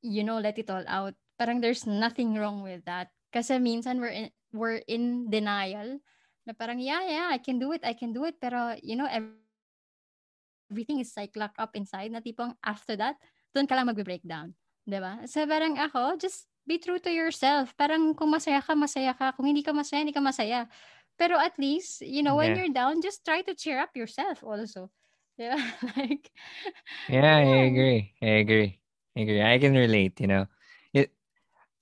you 0.00 0.24
know, 0.24 0.40
let 0.40 0.56
it 0.56 0.70
all 0.72 0.86
out. 0.88 1.12
Parang 1.36 1.60
there's 1.60 1.84
nothing 1.84 2.40
wrong 2.40 2.64
with 2.64 2.88
that. 2.88 3.12
Kasi 3.34 3.60
minsan 3.60 4.00
we're 4.00 4.16
in, 4.16 4.30
we're 4.54 4.80
in 4.88 5.28
denial 5.28 6.00
na 6.46 6.52
parang, 6.52 6.78
yeah, 6.80 7.02
yeah, 7.04 7.26
I 7.32 7.38
can 7.38 7.58
do 7.58 7.72
it, 7.72 7.82
I 7.84 7.92
can 7.96 8.12
do 8.12 8.24
it. 8.24 8.36
Pero, 8.40 8.76
you 8.82 8.96
know, 8.96 9.08
ev- 9.08 9.32
everything 10.70 11.00
is 11.00 11.12
like 11.16 11.34
locked 11.36 11.58
up 11.60 11.76
inside 11.76 12.10
na 12.12 12.20
tipong 12.20 12.54
after 12.64 12.96
that, 12.96 13.16
doon 13.54 13.66
ka 13.66 13.74
lang 13.74 13.86
magbe-breakdown. 13.88 14.54
Diba? 14.84 15.24
So 15.28 15.46
parang 15.48 15.78
ako, 15.80 16.20
just 16.20 16.48
be 16.68 16.76
true 16.76 16.98
to 17.00 17.10
yourself. 17.12 17.72
Parang 17.76 18.12
kung 18.12 18.32
masaya 18.32 18.60
ka, 18.60 18.76
masaya 18.76 19.16
ka. 19.16 19.32
Kung 19.32 19.46
hindi 19.48 19.64
ka 19.64 19.72
masaya, 19.72 20.04
hindi 20.04 20.12
ka 20.16 20.20
masaya. 20.20 20.68
Pero 21.16 21.38
at 21.38 21.54
least, 21.56 22.02
you 22.02 22.20
know, 22.22 22.36
when 22.36 22.52
Yeah. 22.52 22.66
you're 22.66 22.74
down, 22.74 23.00
just 23.00 23.24
try 23.24 23.40
to 23.46 23.54
cheer 23.54 23.78
up 23.80 23.94
yourself 23.96 24.42
also. 24.44 24.90
Yeah, 25.34 25.58
like, 25.98 26.30
Yeah, 27.10 27.42
I 27.42 27.66
agree. 27.66 28.14
I 28.22 28.26
agree. 28.38 28.70
I 29.16 29.20
agree. 29.20 29.42
I 29.42 29.58
can 29.58 29.74
relate, 29.74 30.20
you 30.22 30.26
know. 30.30 30.46
It, 30.94 31.10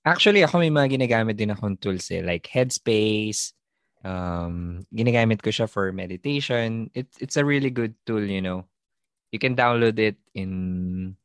actually, 0.05 0.41
ako 0.43 0.59
may 0.59 0.73
mga 0.73 0.97
ginagamit 0.99 1.37
din 1.37 1.53
akong 1.53 1.77
tools 1.79 2.09
eh. 2.11 2.25
Like 2.25 2.49
Headspace. 2.49 3.53
Um, 4.03 4.83
ginagamit 4.91 5.39
ko 5.41 5.49
siya 5.49 5.69
for 5.69 5.91
meditation. 5.95 6.91
It, 6.93 7.07
it's 7.23 7.39
a 7.39 7.45
really 7.45 7.71
good 7.71 7.95
tool, 8.05 8.23
you 8.23 8.41
know. 8.43 8.67
You 9.31 9.39
can 9.39 9.55
download 9.55 9.97
it 9.97 10.19
in 10.35 11.15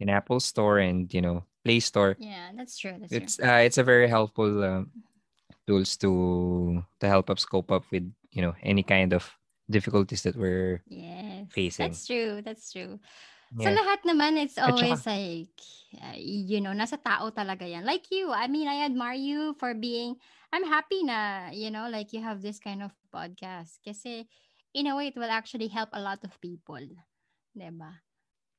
in 0.00 0.08
Apple 0.08 0.40
Store 0.40 0.80
and 0.80 1.12
you 1.12 1.20
know 1.20 1.44
Play 1.64 1.80
Store. 1.80 2.16
Yeah, 2.18 2.50
that's 2.56 2.80
true. 2.80 2.96
That's 2.98 3.12
It's 3.12 3.36
true. 3.36 3.46
uh, 3.46 3.60
it's 3.60 3.78
a 3.78 3.84
very 3.84 4.08
helpful 4.08 4.64
um, 4.64 4.90
tools 5.68 5.96
to 6.00 6.82
to 7.00 7.06
help 7.06 7.28
us 7.28 7.44
cope 7.44 7.70
up 7.70 7.84
with 7.92 8.08
you 8.32 8.42
know 8.42 8.56
any 8.64 8.82
kind 8.82 9.12
of 9.12 9.28
difficulties 9.70 10.24
that 10.26 10.34
we're 10.34 10.82
Yes. 10.88 11.46
facing. 11.52 11.92
That's 11.92 12.06
true. 12.08 12.42
That's 12.42 12.72
true. 12.72 12.98
Sa 13.58 13.66
yeah. 13.66 13.78
lahat 13.82 14.06
naman, 14.06 14.38
it's 14.38 14.58
always 14.58 15.02
saka- 15.02 15.10
like, 15.10 15.58
uh, 15.98 16.14
you 16.14 16.62
know, 16.62 16.70
nasa 16.70 16.94
tao 17.02 17.34
talaga 17.34 17.66
yan. 17.66 17.82
Like 17.82 18.06
you, 18.14 18.30
I 18.30 18.46
mean, 18.46 18.70
I 18.70 18.86
admire 18.86 19.18
you 19.18 19.58
for 19.58 19.74
being, 19.74 20.22
I'm 20.52 20.66
happy 20.66 21.02
na, 21.06 21.50
you 21.54 21.70
know, 21.70 21.88
like 21.88 22.12
you 22.12 22.22
have 22.22 22.42
this 22.42 22.58
kind 22.58 22.82
of 22.82 22.90
podcast. 23.14 23.78
Kasi, 23.86 24.26
in 24.74 24.86
a 24.86 24.96
way, 24.96 25.08
it 25.08 25.16
will 25.16 25.30
actually 25.30 25.68
help 25.68 25.90
a 25.92 26.02
lot 26.02 26.18
of 26.24 26.34
people. 26.40 26.82
Diba? 27.54 28.02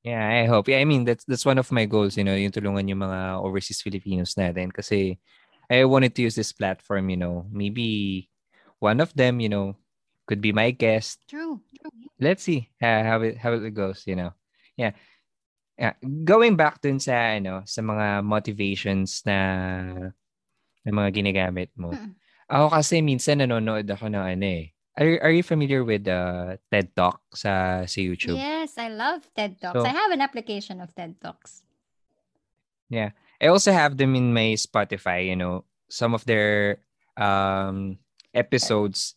Yeah, 0.04 0.23
I 0.23 0.45
hope. 0.47 0.67
Yeah, 0.67 0.80
I 0.82 0.86
mean 0.86 1.06
that's 1.06 1.23
that's 1.30 1.45
one 1.45 1.62
of 1.62 1.71
my 1.71 1.86
goals, 1.86 2.17
you 2.17 2.25
know, 2.25 2.34
yung 2.34 2.51
tulungan 2.51 2.89
yung 2.89 3.06
mga 3.06 3.38
overseas 3.38 3.86
Filipinos 3.86 4.34
natin 4.34 4.73
kasi 4.73 5.21
I 5.69 5.86
wanted 5.86 6.17
to 6.17 6.25
use 6.25 6.34
this 6.34 6.51
platform, 6.51 7.13
you 7.13 7.21
know. 7.21 7.45
Maybe 7.54 8.27
one 8.82 8.97
of 8.99 9.13
them, 9.13 9.39
you 9.39 9.47
know, 9.47 9.77
could 10.25 10.41
be 10.41 10.51
my 10.51 10.73
guest. 10.73 11.21
True. 11.30 11.62
True. 11.77 11.93
Let's 12.17 12.41
see 12.41 12.73
uh, 12.82 13.04
how 13.06 13.21
it 13.21 13.38
how 13.38 13.54
it 13.54 13.77
goes, 13.77 14.04
you 14.10 14.17
know. 14.17 14.34
Yeah. 14.73 14.97
Yeah, 15.77 15.97
going 16.04 16.58
back 16.58 16.82
dun 16.82 17.01
sa 17.01 17.38
ano, 17.38 17.65
sa 17.65 17.82
mga 17.82 18.21
motivations 18.21 19.25
na 19.25 19.38
na 20.86 20.91
mga 20.91 21.10
ginagamit 21.24 21.70
mo. 21.78 21.94
Mm. 21.94 22.17
Ako 22.52 22.67
kasi 22.76 23.00
minsan 23.00 23.39
nanonood 23.39 23.88
ako 23.88 24.12
ng 24.12 24.24
ano 24.24 24.46
eh. 24.46 24.74
Are, 25.00 25.24
are 25.24 25.34
you 25.34 25.41
familiar 25.41 25.88
with 25.88 26.04
uh, 26.12 26.60
TED 26.67 26.91
Talk 26.91 27.24
sa 27.32 27.84
sa 27.88 28.00
YouTube? 28.04 28.36
Yes, 28.36 28.76
I 28.76 28.91
love 28.91 29.24
TED 29.32 29.56
Talks. 29.63 29.80
So- 29.80 29.88
I 29.88 29.96
have 29.96 30.12
an 30.12 30.20
application 30.20 30.84
of 30.84 30.91
TED 30.91 31.15
Talks. 31.24 31.63
I 33.39 33.48
also 33.48 33.72
have 33.72 33.96
them 33.96 34.20
in 34.20 34.36
my 34.36 34.60
Spotify, 34.60 35.26
you 35.26 35.36
know, 35.39 35.63
some 35.88 36.13
of 36.13 36.28
their 36.28 36.84
um 37.15 37.98
episodes 38.36 39.15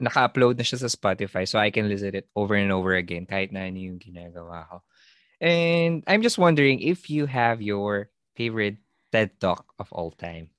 naka-upload 0.00 0.58
na 0.58 0.66
siya 0.66 0.82
sa 0.82 0.90
Spotify 0.90 1.46
so 1.46 1.58
I 1.58 1.70
can 1.70 1.86
listen 1.86 2.18
it 2.18 2.26
over 2.34 2.58
and 2.58 2.74
over 2.74 2.98
again 2.98 3.30
kahit 3.30 3.54
na 3.54 3.70
ano 3.70 3.78
yung 3.78 3.98
ginagawa 4.02 4.66
ko. 4.66 4.76
And 5.38 6.02
I'm 6.08 6.22
just 6.22 6.40
wondering 6.40 6.80
if 6.82 7.06
you 7.12 7.26
have 7.30 7.62
your 7.62 8.10
favorite 8.34 8.82
TED 9.14 9.38
Talk 9.38 9.70
of 9.78 9.92
all 9.94 10.10
time. 10.10 10.53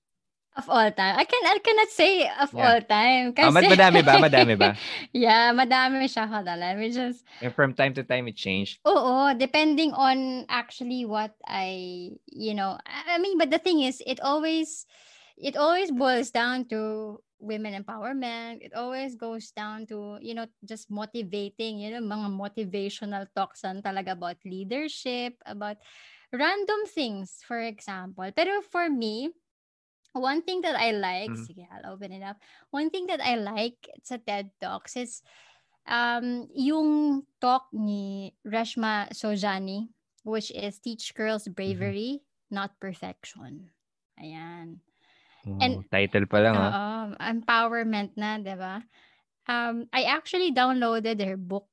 Of 0.56 0.72
all 0.72 0.88
time. 0.88 1.20
I 1.20 1.28
can 1.28 1.44
I 1.44 1.60
cannot 1.60 1.92
say 1.92 2.32
of 2.40 2.56
Yeah. 2.56 2.64
all 2.64 2.80
time. 2.80 3.36
Ah, 3.36 3.52
Kasi, 3.52 3.68
mad- 3.68 3.72
madami 3.76 4.00
ba? 4.08 4.14
Madami 4.32 4.56
ba? 4.56 4.72
yeah, 5.12 5.52
madami 5.52 6.08
siya. 6.08 6.24
Hold 6.32 6.48
on, 6.48 6.60
Let 6.64 6.80
me 6.80 6.96
just 6.96 7.28
And 7.44 7.52
from 7.52 7.76
time 7.76 7.92
to 8.00 8.08
time 8.08 8.32
it 8.32 8.40
changed. 8.40 8.80
Oo, 8.88 9.36
depending 9.36 9.92
on 9.92 10.48
actually 10.48 11.04
what 11.04 11.36
I, 11.44 12.16
you 12.32 12.56
know, 12.56 12.80
I 12.88 13.16
I 13.16 13.18
mean, 13.20 13.36
but 13.36 13.52
the 13.52 13.60
thing 13.60 13.84
is, 13.84 14.00
it 14.08 14.24
always, 14.24 14.88
it 15.36 15.60
always 15.60 15.92
boils 15.92 16.32
down 16.32 16.72
to 16.72 17.20
women 17.44 17.76
empowerment. 17.76 18.64
It 18.64 18.72
always 18.72 19.20
goes 19.20 19.52
down 19.52 19.84
to, 19.92 20.24
you 20.24 20.32
know, 20.40 20.48
just 20.64 20.88
motivating, 20.88 21.84
you 21.84 22.00
know, 22.00 22.04
mga 22.04 22.32
motivational 22.32 23.28
talks 23.36 23.68
and 23.68 23.84
talaga 23.84 24.16
about 24.16 24.40
leadership, 24.48 25.36
about 25.44 25.84
random 26.32 26.88
things, 26.88 27.44
for 27.44 27.60
example. 27.60 28.32
Pero 28.32 28.64
for 28.64 28.88
me, 28.88 29.36
one 30.16 30.42
thing 30.42 30.62
that 30.64 30.76
I 30.80 30.92
like, 30.96 31.32
Mhm. 31.36 31.44
sige, 31.44 31.68
I'll 31.68 31.94
open 31.94 32.12
it 32.16 32.24
up. 32.24 32.40
One 32.72 32.90
thing 32.90 33.06
that 33.12 33.20
I 33.20 33.36
like 33.36 33.78
sa 34.04 34.16
TED 34.18 34.52
Talks 34.60 34.96
is 34.96 35.22
um, 35.86 36.50
yung 36.56 37.22
talk 37.38 37.70
ni 37.70 38.34
Rashma 38.42 39.12
Sojani, 39.14 39.86
which 40.26 40.50
is 40.50 40.80
Teach 40.82 41.14
Girls 41.14 41.46
Bravery, 41.46 42.26
Not 42.50 42.74
Perfection. 42.82 43.70
Ayan. 44.18 44.82
And- 45.62 45.78
Oh, 45.78 45.86
title 45.94 46.26
pa 46.26 46.42
lang 46.42 46.58
ha. 46.58 46.68
Oo, 46.74 46.90
empowerment 47.22 48.18
na, 48.18 48.42
di 48.42 48.56
ba? 48.58 48.82
Um, 49.46 49.86
I 49.94 50.10
actually 50.10 50.50
downloaded 50.50 51.22
her 51.22 51.38
book, 51.38 51.70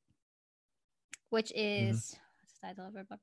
which 1.33 1.49
is, 1.57 2.13
what's 2.37 2.53
the 2.61 2.69
title 2.69 2.87
of 2.89 2.95
her 3.01 3.05
book? 3.09 3.21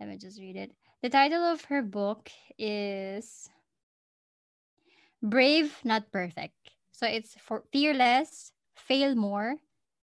Let 0.00 0.08
me 0.08 0.16
just 0.16 0.40
read 0.40 0.56
it. 0.56 0.72
The 1.04 1.10
title 1.12 1.44
of 1.44 1.60
her 1.68 1.82
book 1.84 2.32
is 2.56 3.52
Brave, 5.22 5.78
Not 5.84 6.10
Perfect. 6.10 6.54
So 6.90 7.06
it's 7.06 7.34
for 7.38 7.62
fearless, 7.72 8.52
fail 8.74 9.14
more, 9.14 9.56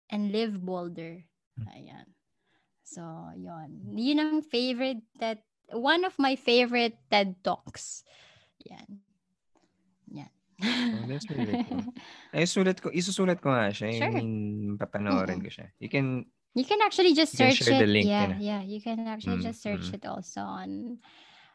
and 0.10 0.32
live 0.32 0.58
bolder. 0.62 1.24
Ayan. 1.70 2.14
So, 2.84 3.02
yon. 3.38 3.94
Yun 3.98 4.20
ang 4.20 4.42
favorite 4.42 5.02
that 5.18 5.42
one 5.74 6.06
of 6.06 6.14
my 6.18 6.36
favorite 6.36 6.98
TED 7.10 7.38
Talks. 7.42 8.04
Yan. 8.70 9.02
Yan. 10.14 10.30
Oh, 10.62 11.06
that's 11.10 11.26
really 11.30 11.62
cool. 11.70 11.90
Ay, 12.34 12.46
sulat 12.46 12.78
ko, 12.82 12.94
isusulat 12.94 13.42
ko 13.42 13.50
nga 13.50 13.74
siya. 13.74 13.90
Sure. 13.98 14.10
I 14.10 14.14
mean, 14.14 14.78
papanoorin 14.78 15.42
ko 15.42 15.50
siya. 15.50 15.70
You 15.82 15.90
can, 15.90 16.26
You 16.54 16.66
can 16.66 16.86
actually 16.86 17.18
just 17.18 17.34
You 17.34 17.50
search 17.50 17.66
it. 17.66 17.82
the 17.82 17.90
link, 17.90 18.06
yeah, 18.06 18.30
yun 18.30 18.32
ah. 18.38 18.38
yeah. 18.38 18.62
You 18.62 18.78
can 18.78 19.10
actually 19.10 19.42
Mm, 19.42 19.50
just 19.50 19.66
search 19.66 19.90
mm. 19.90 19.98
it 19.98 20.06
also 20.06 20.42
on. 20.46 21.02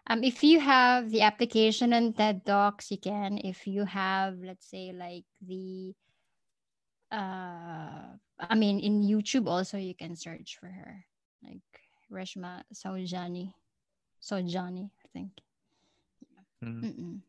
Um, 0.08 0.24
if 0.24 0.42
you 0.42 0.58
have 0.60 1.10
the 1.10 1.20
application 1.20 1.92
on 1.92 2.16
TED 2.16 2.44
Talks, 2.46 2.90
you 2.90 2.96
can. 2.96 3.38
If 3.44 3.66
you 3.68 3.84
have, 3.84 4.40
let's 4.40 4.64
say, 4.64 4.92
like 4.96 5.28
the, 5.44 5.92
uh, 7.12 8.16
I 8.40 8.54
mean, 8.56 8.80
in 8.80 9.04
YouTube 9.04 9.46
also 9.46 9.76
you 9.76 9.94
can 9.94 10.16
search 10.16 10.56
for 10.58 10.68
her, 10.68 11.04
like 11.44 11.60
Reshma 12.10 12.64
Saujani, 12.72 13.52
Sojani, 14.24 14.88
I 14.88 15.08
think. 15.12 15.32
mm, 16.64 16.82
Mm-mm. 16.82 17.20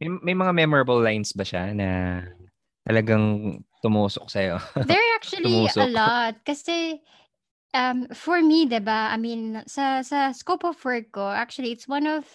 may, 0.00 0.34
may 0.34 0.34
mga 0.34 0.52
memorable 0.54 1.00
lines 1.00 1.32
ba 1.32 1.44
siya 1.44 1.72
na 1.72 2.22
talagang 2.84 3.60
tumusok 3.80 4.28
sa'yo? 4.28 4.58
There 4.76 4.98
are 4.98 5.14
actually 5.16 5.68
a 5.76 5.86
lot. 5.88 6.42
Kasi, 6.44 7.00
um, 7.74 8.08
for 8.14 8.40
me, 8.42 8.66
ba 8.66 9.10
I 9.12 9.16
mean, 9.16 9.62
sa, 9.66 10.02
sa 10.02 10.32
scope 10.32 10.64
of 10.64 10.78
work 10.84 11.12
ko, 11.12 11.28
actually, 11.30 11.72
it's 11.72 11.88
one 11.88 12.06
of 12.06 12.26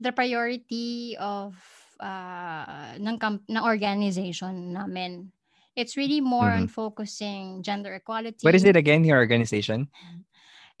the 0.00 0.12
priority 0.12 1.16
of 1.20 1.56
uh, 2.00 2.96
ng, 2.96 3.18
comp- 3.18 3.44
ng 3.48 3.62
organization 3.62 4.72
namin. 4.72 5.32
It's 5.76 5.96
really 5.96 6.20
more 6.20 6.50
on 6.50 6.66
focusing 6.68 7.62
gender 7.62 7.94
equality. 7.94 8.44
What 8.44 8.54
is 8.54 8.64
it 8.64 8.76
again, 8.76 9.04
your 9.04 9.18
organization? 9.18 9.88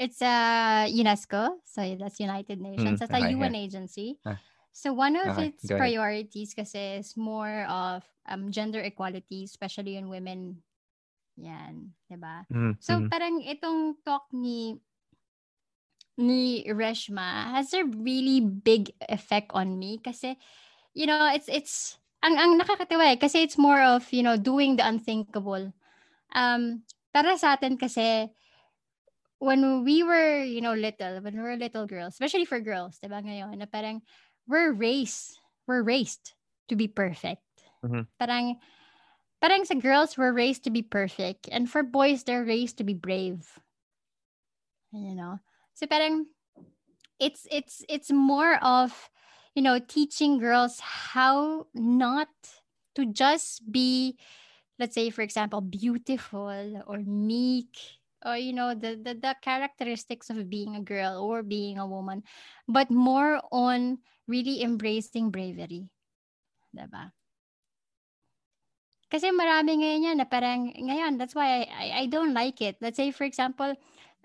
It's 0.00 0.20
uh, 0.22 0.88
UNESCO. 0.88 1.60
So 1.64 1.84
that's 2.00 2.18
United 2.20 2.60
Nations. 2.60 2.96
Mm, 2.96 2.98
That's 2.98 3.12
a 3.12 3.20
okay, 3.20 3.30
UN 3.36 3.54
agency. 3.54 4.18
Ah. 4.24 4.38
So 4.72 4.92
one 4.92 5.16
of 5.16 5.28
Okay, 5.36 5.48
its 5.52 5.66
priorities 5.66 6.54
kasi 6.54 7.02
is 7.02 7.16
more 7.16 7.66
of 7.68 8.02
um, 8.26 8.50
gender 8.50 8.80
equality, 8.80 9.44
especially 9.44 9.96
in 9.96 10.08
women. 10.08 10.62
Yan, 11.40 11.92
'di 12.08 12.16
ba? 12.20 12.44
Mm, 12.52 12.76
So 12.80 13.00
mm. 13.00 13.08
parang 13.08 13.40
itong 13.44 14.00
talk 14.04 14.28
ni 14.32 14.76
ni 16.20 16.64
Reshma 16.68 17.56
has 17.56 17.72
a 17.72 17.84
really 17.84 18.44
big 18.44 18.92
effect 19.08 19.48
on 19.56 19.80
me 19.80 19.96
kasi 19.96 20.36
you 20.92 21.06
know, 21.06 21.30
it's 21.32 21.48
it's 21.48 21.96
ang 22.20 22.36
ang 22.36 22.52
nakakatawa 22.60 23.14
eh, 23.14 23.18
kasi 23.18 23.40
it's 23.46 23.56
more 23.56 23.80
of, 23.80 24.04
you 24.12 24.20
know, 24.22 24.36
doing 24.36 24.76
the 24.76 24.84
unthinkable. 24.84 25.72
Um 26.34 26.84
para 27.14 27.34
sa 27.40 27.56
atin 27.56 27.80
kasi 27.80 28.28
when 29.40 29.84
we 29.84 30.04
were, 30.04 30.44
you 30.44 30.60
know, 30.60 30.74
little, 30.76 31.20
when 31.24 31.34
we 31.34 31.42
were 31.42 31.56
little 31.56 31.86
girls, 31.86 32.14
especially 32.14 32.44
for 32.44 32.60
girls, 32.60 33.00
'di 33.00 33.08
ba 33.08 33.24
ngayon, 33.24 33.56
na 33.56 33.66
parang 33.66 34.04
we're 34.44 34.74
raised, 34.76 35.40
we're 35.64 35.82
raised 35.82 36.36
to 36.68 36.76
be 36.76 36.86
perfect. 36.86 37.42
Mhm. 37.80 38.04
Parang 38.20 38.60
parang 39.40 39.64
sa 39.64 39.74
girls 39.74 40.16
we're 40.16 40.32
raised 40.32 40.64
to 40.64 40.70
be 40.70 40.82
perfect 40.82 41.48
and 41.50 41.68
for 41.68 41.82
boys 41.82 42.24
they're 42.24 42.44
raised 42.44 42.78
to 42.78 42.84
be 42.84 42.94
brave. 42.94 43.58
You 44.92 45.14
know. 45.14 45.38
So 45.74 45.86
parang 45.86 46.26
it's 47.20 47.46
it's 47.52 47.84
it's 47.88 48.10
more 48.10 48.56
of 48.64 49.10
you 49.54 49.62
know 49.62 49.78
teaching 49.78 50.38
girls 50.38 50.80
how 50.80 51.66
not 51.74 52.28
to 52.96 53.06
just 53.06 53.64
be 53.70 54.16
let's 54.80 54.94
say 54.96 55.10
for 55.10 55.22
example 55.22 55.60
beautiful 55.60 56.82
or 56.88 56.98
meek 57.04 58.00
or 58.24 58.36
you 58.36 58.52
know 58.52 58.74
the, 58.74 58.96
the 58.96 59.14
the 59.14 59.36
characteristics 59.42 60.30
of 60.30 60.48
being 60.48 60.74
a 60.74 60.82
girl 60.82 61.20
or 61.20 61.42
being 61.44 61.78
a 61.78 61.86
woman 61.86 62.24
but 62.66 62.90
more 62.90 63.40
on 63.52 63.98
really 64.26 64.64
embracing 64.64 65.30
bravery 65.30 65.88
diba 66.72 67.12
kasi 69.10 69.28
marami 69.34 69.82
ngayon 69.82 70.06
yan 70.06 70.16
na 70.22 70.26
parang 70.28 70.70
ngayon 70.70 71.18
that's 71.18 71.34
why 71.34 71.60
I, 71.60 71.62
I 71.66 71.86
I 72.02 72.04
don't 72.06 72.32
like 72.32 72.62
it 72.62 72.78
let's 72.80 72.96
say 72.96 73.10
for 73.10 73.26
example 73.26 73.74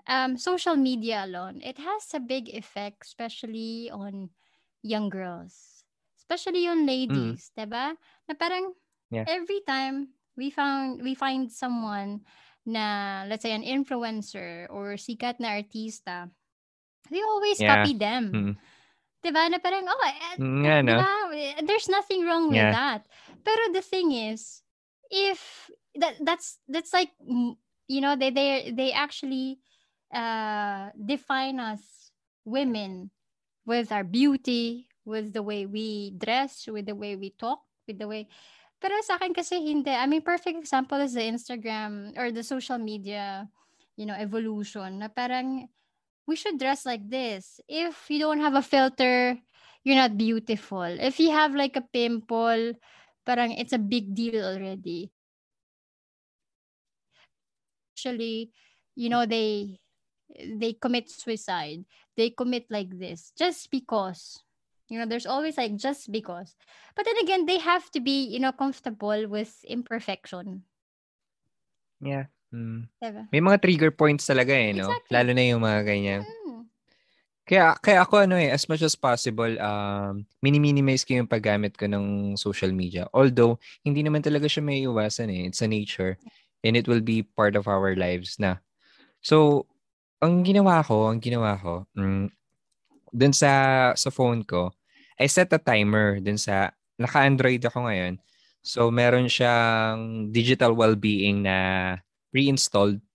um 0.06 0.38
social 0.38 0.78
media 0.78 1.26
alone 1.26 1.60
it 1.66 1.82
has 1.82 2.06
a 2.14 2.22
big 2.22 2.48
effect 2.54 3.02
especially 3.04 3.90
on 3.90 4.30
young 4.86 5.10
girls 5.10 5.84
especially 6.22 6.70
on 6.70 6.86
ladies 6.86 7.50
diba 7.58 7.98
na 8.30 8.34
parang 8.38 8.74
Yeah. 9.14 9.30
every 9.30 9.62
time 9.70 10.18
we 10.34 10.50
found 10.50 10.98
we 11.06 11.14
find 11.14 11.54
someone 11.54 12.26
na 12.66 13.22
let's 13.30 13.46
say 13.46 13.54
an 13.54 13.62
influencer 13.62 14.66
or 14.74 14.98
sikat 14.98 15.38
na 15.38 15.62
artista 15.62 16.34
we 17.14 17.22
always 17.22 17.62
Yeah. 17.62 17.86
copy 17.86 17.94
them. 17.94 18.24
Mm. 18.34 18.54
Diba? 19.22 19.46
Na 19.50 19.62
parang, 19.62 19.86
oh, 19.86 20.02
eh, 20.06 20.38
Mm, 20.42 20.86
no? 20.86 20.94
diba? 20.98 21.10
There's 21.66 21.86
nothing 21.86 22.26
wrong 22.26 22.50
with 22.50 22.58
Yeah. 22.58 22.74
that. 22.74 23.02
Pero 23.46 23.74
the 23.74 23.82
thing 23.86 24.10
is, 24.10 24.65
if 25.12 25.70
that 25.96 26.16
that's 26.22 26.60
that's 26.68 26.94
like 26.94 27.12
you 27.22 28.02
know 28.02 28.16
they 28.16 28.30
they 28.30 28.74
they 28.76 28.92
actually 28.92 29.60
uh 30.14 30.90
define 30.96 31.60
us 31.60 32.12
women 32.46 33.10
with 33.66 33.92
our 33.92 34.04
beauty, 34.04 34.88
with 35.06 35.34
the 35.34 35.42
way 35.42 35.66
we 35.66 36.12
dress, 36.18 36.68
with 36.68 36.86
the 36.86 36.96
way 36.96 37.16
we 37.16 37.32
talk, 37.32 37.62
with 37.88 37.98
the 37.98 38.08
way 38.08 38.28
pero 38.86 39.02
sa 39.02 39.18
akin 39.18 39.34
kasi 39.34 39.58
hindi. 39.64 39.90
I 39.90 40.06
mean, 40.06 40.22
perfect 40.22 40.60
example 40.60 41.00
is 41.02 41.18
the 41.18 41.26
Instagram 41.26 42.14
or 42.20 42.30
the 42.30 42.44
social 42.44 42.78
media, 42.78 43.50
you 43.96 44.06
know, 44.06 44.14
evolution 44.14 45.00
na 45.00 45.10
parang 45.10 45.66
we 46.28 46.36
should 46.36 46.60
dress 46.60 46.86
like 46.86 47.02
this. 47.10 47.58
If 47.66 47.98
you 48.14 48.20
don't 48.20 48.46
have 48.46 48.54
a 48.54 48.66
filter, 48.66 49.42
you're 49.82 49.98
not 49.98 50.18
beautiful. 50.18 50.86
If 50.86 51.18
you 51.18 51.32
have 51.32 51.56
like 51.56 51.74
a 51.78 51.86
pimple, 51.86 52.78
parang 53.26 53.52
it's 53.58 53.74
a 53.74 53.82
big 53.82 54.14
deal 54.14 54.40
already. 54.40 55.12
Actually, 57.94 58.52
you 58.96 59.10
know, 59.10 59.26
they 59.26 59.80
they 60.30 60.74
commit 60.74 61.10
suicide. 61.10 61.84
They 62.16 62.30
commit 62.30 62.70
like 62.70 62.94
this 62.98 63.34
just 63.36 63.72
because. 63.72 64.40
You 64.88 65.02
know, 65.02 65.10
there's 65.10 65.26
always 65.26 65.58
like 65.58 65.76
just 65.82 66.12
because. 66.12 66.54
But 66.94 67.10
then 67.10 67.18
again, 67.18 67.50
they 67.50 67.58
have 67.58 67.90
to 67.98 68.00
be, 68.00 68.30
you 68.30 68.40
know, 68.40 68.54
comfortable 68.54 69.26
with 69.28 69.66
imperfection. 69.66 70.62
Yeah. 71.98 72.30
Mm. 72.54 72.88
Diba? 73.02 73.26
May 73.34 73.42
mga 73.42 73.62
trigger 73.66 73.92
points 73.92 74.30
talaga 74.30 74.54
eh, 74.54 74.78
no? 74.78 74.86
Exactly. 74.86 75.12
Lalo 75.18 75.32
na 75.34 75.44
yung 75.44 75.62
mga 75.66 75.82
ganyan. 75.90 76.22
Mm. 76.22 76.55
Kaya, 77.46 77.78
kaya 77.78 78.02
ako 78.02 78.26
ano 78.26 78.42
eh, 78.42 78.50
as 78.50 78.66
much 78.66 78.82
as 78.82 78.98
possible, 78.98 79.54
um, 79.62 80.26
mini-minimize 80.42 81.06
ko 81.06 81.22
yung 81.22 81.30
paggamit 81.30 81.78
ko 81.78 81.86
ng 81.86 82.34
social 82.34 82.74
media. 82.74 83.06
Although, 83.14 83.62
hindi 83.86 84.02
naman 84.02 84.26
talaga 84.26 84.50
siya 84.50 84.66
may 84.66 84.82
iwasan 84.82 85.30
eh. 85.30 85.46
It's 85.46 85.62
a 85.62 85.70
nature. 85.70 86.18
And 86.66 86.74
it 86.74 86.90
will 86.90 87.06
be 87.06 87.22
part 87.22 87.54
of 87.54 87.70
our 87.70 87.94
lives 87.94 88.42
na. 88.42 88.58
So, 89.22 89.70
ang 90.26 90.42
ginawa 90.42 90.82
ko, 90.82 91.06
ang 91.06 91.22
ginawa 91.22 91.62
ko, 91.62 91.86
mm, 91.94 92.34
dun 93.14 93.34
sa, 93.38 93.94
sa 93.94 94.10
phone 94.10 94.42
ko, 94.42 94.74
I 95.22 95.30
set 95.30 95.54
a 95.54 95.62
timer 95.62 96.18
dun 96.18 96.42
sa, 96.42 96.74
naka-Android 96.98 97.62
ako 97.62 97.86
ngayon. 97.86 98.18
So, 98.66 98.90
meron 98.90 99.30
siyang 99.30 100.34
digital 100.34 100.74
well-being 100.74 101.46
na 101.46 101.58
pre-installed. 102.34 103.06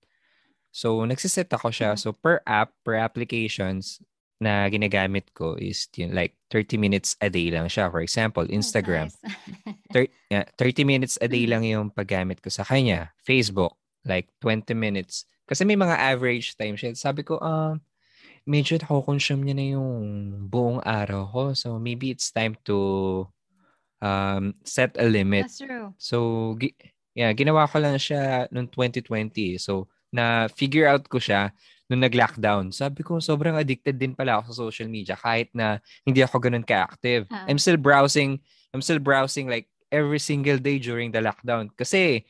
So, 0.71 1.03
nagsiset 1.03 1.51
ako 1.51 1.75
siya. 1.75 1.99
So, 1.99 2.15
per 2.15 2.47
app, 2.47 2.71
per 2.87 2.95
applications 2.95 3.99
na 4.41 4.65
ginagamit 4.73 5.29
ko 5.37 5.55
is 5.61 5.85
yun, 5.95 6.17
like 6.17 6.33
30 6.49 6.81
minutes 6.81 7.13
a 7.21 7.29
day 7.29 7.53
lang 7.53 7.69
siya. 7.69 7.93
For 7.93 8.01
example, 8.01 8.49
Instagram. 8.49 9.13
That's 9.13 9.37
nice. 9.69 9.77
Thir- 9.93 10.13
yeah, 10.33 10.45
30 10.57 10.85
minutes 10.89 11.21
a 11.21 11.29
day 11.29 11.45
Mm. 11.45 11.51
lang 11.53 11.63
yung 11.69 11.87
paggamit 11.93 12.41
ko 12.41 12.49
sa 12.49 12.65
kanya. 12.65 13.13
Facebook, 13.21 13.77
like 14.09 14.33
20 14.41 14.73
minutes. 14.73 15.29
Kasi 15.45 15.69
may 15.69 15.77
mga 15.77 15.93
average 15.93 16.57
time 16.57 16.75
siya. 16.75 16.97
Sabi 16.97 17.21
ko, 17.21 17.37
um, 17.37 17.85
medyo 18.49 18.81
nako-consume 18.81 19.45
niya 19.45 19.55
na 19.61 19.67
yung 19.77 19.93
buong 20.49 20.81
araw 20.89 21.29
ko. 21.29 21.43
So, 21.53 21.77
maybe 21.77 22.09
it's 22.09 22.33
time 22.33 22.57
to 22.65 23.29
um, 24.01 24.57
set 24.65 24.97
a 24.97 25.05
limit. 25.05 25.53
That's 25.53 25.61
true. 25.61 25.93
So, 26.01 26.17
gi- 26.57 26.77
yeah, 27.13 27.33
ginawa 27.37 27.69
ko 27.69 27.77
lang 27.77 28.01
siya 28.01 28.49
noong 28.49 28.73
2020. 28.73 29.61
So, 29.61 29.87
na-figure 30.11 30.89
out 30.89 31.05
ko 31.07 31.21
siya 31.21 31.53
nung 31.91 32.07
nag-lockdown. 32.07 32.71
Sabi 32.71 33.03
ko, 33.03 33.19
sobrang 33.19 33.59
addicted 33.59 33.99
din 33.99 34.15
pala 34.15 34.39
ako 34.39 34.55
sa 34.55 34.57
social 34.71 34.87
media 34.87 35.19
kahit 35.19 35.51
na 35.51 35.83
hindi 36.07 36.23
ako 36.23 36.39
ganun 36.39 36.63
ka-active. 36.63 37.27
Ah. 37.35 37.51
I'm 37.51 37.59
still 37.59 37.77
browsing, 37.77 38.39
I'm 38.71 38.81
still 38.81 39.03
browsing 39.03 39.51
like 39.51 39.67
every 39.91 40.23
single 40.23 40.63
day 40.63 40.79
during 40.79 41.11
the 41.11 41.19
lockdown. 41.19 41.75
Kasi, 41.75 42.23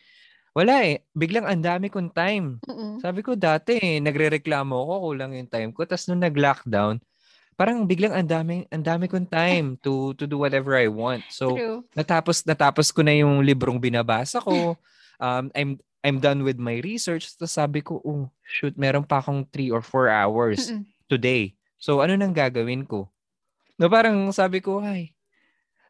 wala 0.56 0.80
eh. 0.88 1.04
Biglang 1.12 1.44
ang 1.44 1.60
dami 1.60 1.92
kong 1.92 2.16
time. 2.16 2.56
Mm-mm. 2.64 3.04
Sabi 3.04 3.20
ko 3.20 3.36
dati, 3.36 3.76
eh, 3.76 4.00
nagrereklamo 4.00 4.72
ako, 4.72 5.12
kulang 5.12 5.36
yung 5.36 5.52
time 5.52 5.70
ko. 5.76 5.84
Tapos 5.84 6.08
nung 6.08 6.24
nag-lockdown, 6.24 6.98
parang 7.60 7.84
biglang 7.84 8.16
ang 8.16 8.24
dami, 8.24 8.64
ang 8.72 8.80
dami 8.80 9.04
kong 9.04 9.28
time 9.28 9.76
to 9.84 10.16
to 10.16 10.24
do 10.24 10.40
whatever 10.40 10.72
I 10.72 10.88
want. 10.88 11.28
So, 11.28 11.52
True. 11.52 11.84
natapos 11.92 12.48
natapos 12.48 12.88
ko 12.88 13.04
na 13.04 13.12
yung 13.12 13.44
librong 13.44 13.76
binabasa 13.76 14.40
ko. 14.40 14.56
Um, 15.20 15.52
I'm 15.52 15.76
I'm 16.00 16.16
done 16.18 16.42
with 16.42 16.56
my 16.56 16.80
research. 16.80 17.36
Tapos 17.36 17.52
sabi 17.52 17.84
ko, 17.84 18.00
oh, 18.00 18.28
shoot, 18.40 18.72
meron 18.76 19.04
pa 19.04 19.20
akong 19.20 19.44
3 19.52 19.68
or 19.68 19.84
4 19.84 20.08
hours 20.08 20.72
Mm-mm. 20.72 20.84
today. 21.06 21.52
So, 21.76 22.00
ano 22.00 22.16
nang 22.16 22.32
gagawin 22.32 22.84
ko? 22.84 23.08
No, 23.80 23.88
parang 23.88 24.16
sabi 24.32 24.60
ko, 24.60 24.80
ay, 24.80 25.12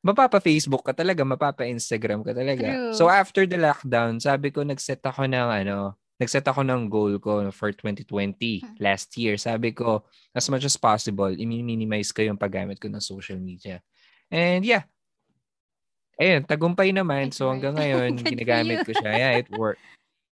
mapapa-Facebook 0.03 0.83
ka 0.87 0.95
talaga, 0.95 1.23
mapapa-Instagram 1.27 2.23
ka 2.23 2.33
talaga. 2.35 2.67
True. 2.71 2.95
So, 2.95 3.11
after 3.11 3.47
the 3.47 3.59
lockdown, 3.59 4.19
sabi 4.23 4.51
ko, 4.55 4.63
nag-set 4.63 5.03
ako 5.03 5.27
ng, 5.27 5.49
ano, 5.67 5.99
nag-set 6.21 6.47
ako 6.47 6.63
ng 6.63 6.87
goal 6.87 7.17
ko 7.19 7.49
for 7.51 7.73
2020 7.73 8.61
Hmm. 8.61 8.77
last 8.79 9.15
year. 9.17 9.35
Sabi 9.41 9.73
ko, 9.73 10.05
as 10.35 10.47
much 10.51 10.63
as 10.67 10.77
possible, 10.77 11.31
i-minimize 11.33 12.13
ko 12.13 12.23
yung 12.23 12.39
paggamit 12.39 12.79
ko 12.79 12.91
ng 12.91 13.03
social 13.03 13.41
media. 13.41 13.81
And 14.31 14.63
yeah, 14.63 14.87
ayun, 16.21 16.45
tagumpay 16.45 16.93
naman. 16.93 17.33
So 17.33 17.49
hanggang 17.49 17.75
ngayon, 17.75 18.21
ginagamit 18.37 18.85
ko 18.85 18.93
siya. 18.93 19.11
Yeah, 19.11 19.33
it 19.41 19.49
worked. 19.51 19.81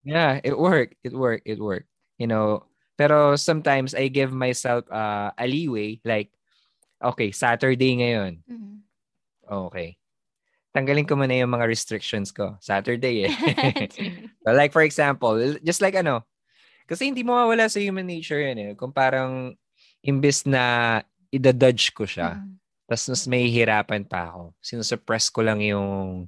Yeah, 0.07 0.39
it 0.43 0.55
worked. 0.55 0.95
It 1.03 1.11
worked. 1.11 1.43
It 1.43 1.59
worked. 1.59 1.91
You 2.17 2.27
know, 2.31 2.63
pero 2.97 3.35
sometimes 3.35 3.91
I 3.93 4.07
give 4.07 4.31
myself 4.31 4.87
uh, 4.89 5.35
a 5.35 5.45
leeway. 5.45 5.99
Like, 6.07 6.31
okay, 7.03 7.31
Saturday 7.31 7.97
ngayon. 7.99 8.41
Mhm. 8.47 8.75
Okay. 9.47 9.97
Tanggalin 10.75 11.07
ko 11.09 11.15
muna 11.17 11.33
yung 11.35 11.51
mga 11.53 11.67
restrictions 11.67 12.29
ko. 12.31 12.55
Saturday 12.61 13.27
eh. 13.27 13.33
But 14.45 14.55
like 14.59 14.71
for 14.73 14.83
example, 14.85 15.37
just 15.65 15.81
like 15.81 15.95
ano, 15.97 16.23
kasi 16.87 17.09
hindi 17.09 17.23
mawawala 17.23 17.67
sa 17.71 17.79
human 17.81 18.07
nature 18.07 18.39
yan 18.41 18.59
eh. 18.59 18.71
Kung 18.77 18.91
parang 18.93 19.55
imbes 20.05 20.45
na 20.47 20.99
idadudge 21.33 21.91
ko 21.95 22.05
siya, 22.07 22.39
Mm. 22.39 22.55
tapos 22.87 23.05
mas 23.11 23.23
may 23.27 23.47
hirapan 23.51 24.03
pa 24.07 24.31
ako. 24.31 24.55
Sinusuppress 24.63 25.27
ko 25.31 25.43
lang 25.43 25.59
yung 25.63 26.27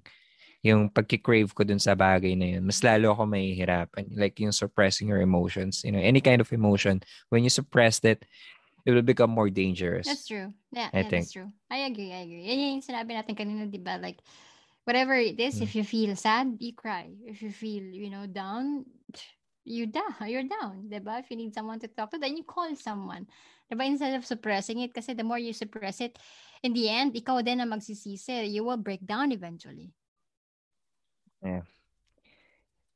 yung 0.59 0.91
pagki-crave 0.91 1.55
ko 1.55 1.63
dun 1.63 1.79
sa 1.79 1.95
bagay 1.95 2.35
na 2.35 2.57
yun. 2.59 2.63
Mas 2.67 2.83
lalo 2.83 3.15
ako 3.15 3.23
may 3.25 3.55
hirapan. 3.55 4.11
Like 4.11 4.39
yung 4.43 4.51
suppressing 4.51 5.07
your 5.07 5.23
emotions. 5.23 5.83
You 5.87 5.91
know, 5.95 6.03
any 6.03 6.19
kind 6.19 6.43
of 6.43 6.51
emotion. 6.51 6.99
When 7.31 7.43
you 7.47 7.51
suppress 7.51 8.03
it, 8.03 8.27
it 8.83 8.91
will 8.91 9.05
become 9.05 9.31
more 9.31 9.49
dangerous. 9.49 10.07
That's 10.07 10.27
true. 10.27 10.51
Yeah, 10.71 10.91
I 10.91 11.03
yeah 11.03 11.07
think. 11.07 11.27
that's 11.27 11.35
true. 11.35 11.51
I 11.71 11.87
agree, 11.87 12.11
I 12.11 12.27
agree. 12.27 12.43
Yan 12.43 12.79
yung 12.79 12.83
sinabi 12.83 13.15
natin 13.15 13.35
kanina, 13.39 13.71
di 13.71 13.79
ba? 13.79 13.95
Like, 13.99 14.19
whatever 14.83 15.15
it 15.15 15.39
is, 15.39 15.59
Mm. 15.59 15.63
if 15.63 15.75
you 15.75 15.83
feel 15.83 16.15
sad, 16.15 16.59
you 16.59 16.75
cry. 16.75 17.11
If 17.23 17.39
you 17.43 17.51
feel, 17.51 17.83
you 17.83 18.09
know, 18.11 18.27
down, 18.27 18.83
you 19.63 19.85
down. 19.87 20.15
You're 20.25 20.47
down, 20.47 20.89
di 20.89 20.99
ba? 20.99 21.19
If 21.23 21.31
you 21.31 21.37
need 21.37 21.53
someone 21.53 21.79
to 21.83 21.87
talk 21.91 22.11
to, 22.11 22.19
then 22.19 22.35
you 22.35 22.43
call 22.43 22.71
someone. 22.75 23.27
Di 23.69 23.75
ba? 23.79 23.85
Instead 23.85 24.15
of 24.17 24.25
suppressing 24.25 24.79
it, 24.83 24.91
kasi 24.91 25.13
the 25.15 25.23
more 25.27 25.39
you 25.39 25.53
suppress 25.53 26.01
it, 26.01 26.17
in 26.63 26.73
the 26.73 26.89
end, 26.89 27.15
ikaw 27.15 27.39
din 27.43 27.61
na 27.61 27.67
magsisisi. 27.69 28.49
You 28.49 28.65
will 28.65 28.81
break 28.81 29.05
down 29.05 29.31
eventually. 29.31 29.93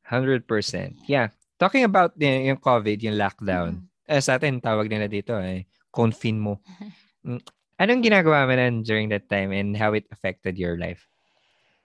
100%. 0.03 0.97
Yeah. 1.07 1.31
Talking 1.57 1.87
about 1.87 2.13
y- 2.19 2.51
yung 2.51 2.59
COVID, 2.59 2.99
yung 3.01 3.17
lockdown. 3.17 3.87
Mhm. 3.87 4.11
Eh, 4.11 4.21
sa 4.21 4.35
atin, 4.35 4.59
tawag 4.59 4.91
nila 4.91 5.07
dito 5.07 5.39
eh, 5.39 5.63
confine 5.89 6.39
mo. 6.39 6.59
Mm. 7.23 7.39
Anong 7.79 8.03
ginagawa 8.03 8.43
mo 8.45 8.53
nan 8.53 8.83
during 8.83 9.07
that 9.09 9.25
time 9.31 9.55
and 9.55 9.73
how 9.79 9.95
it 9.95 10.05
affected 10.11 10.59
your 10.59 10.75
life? 10.75 11.07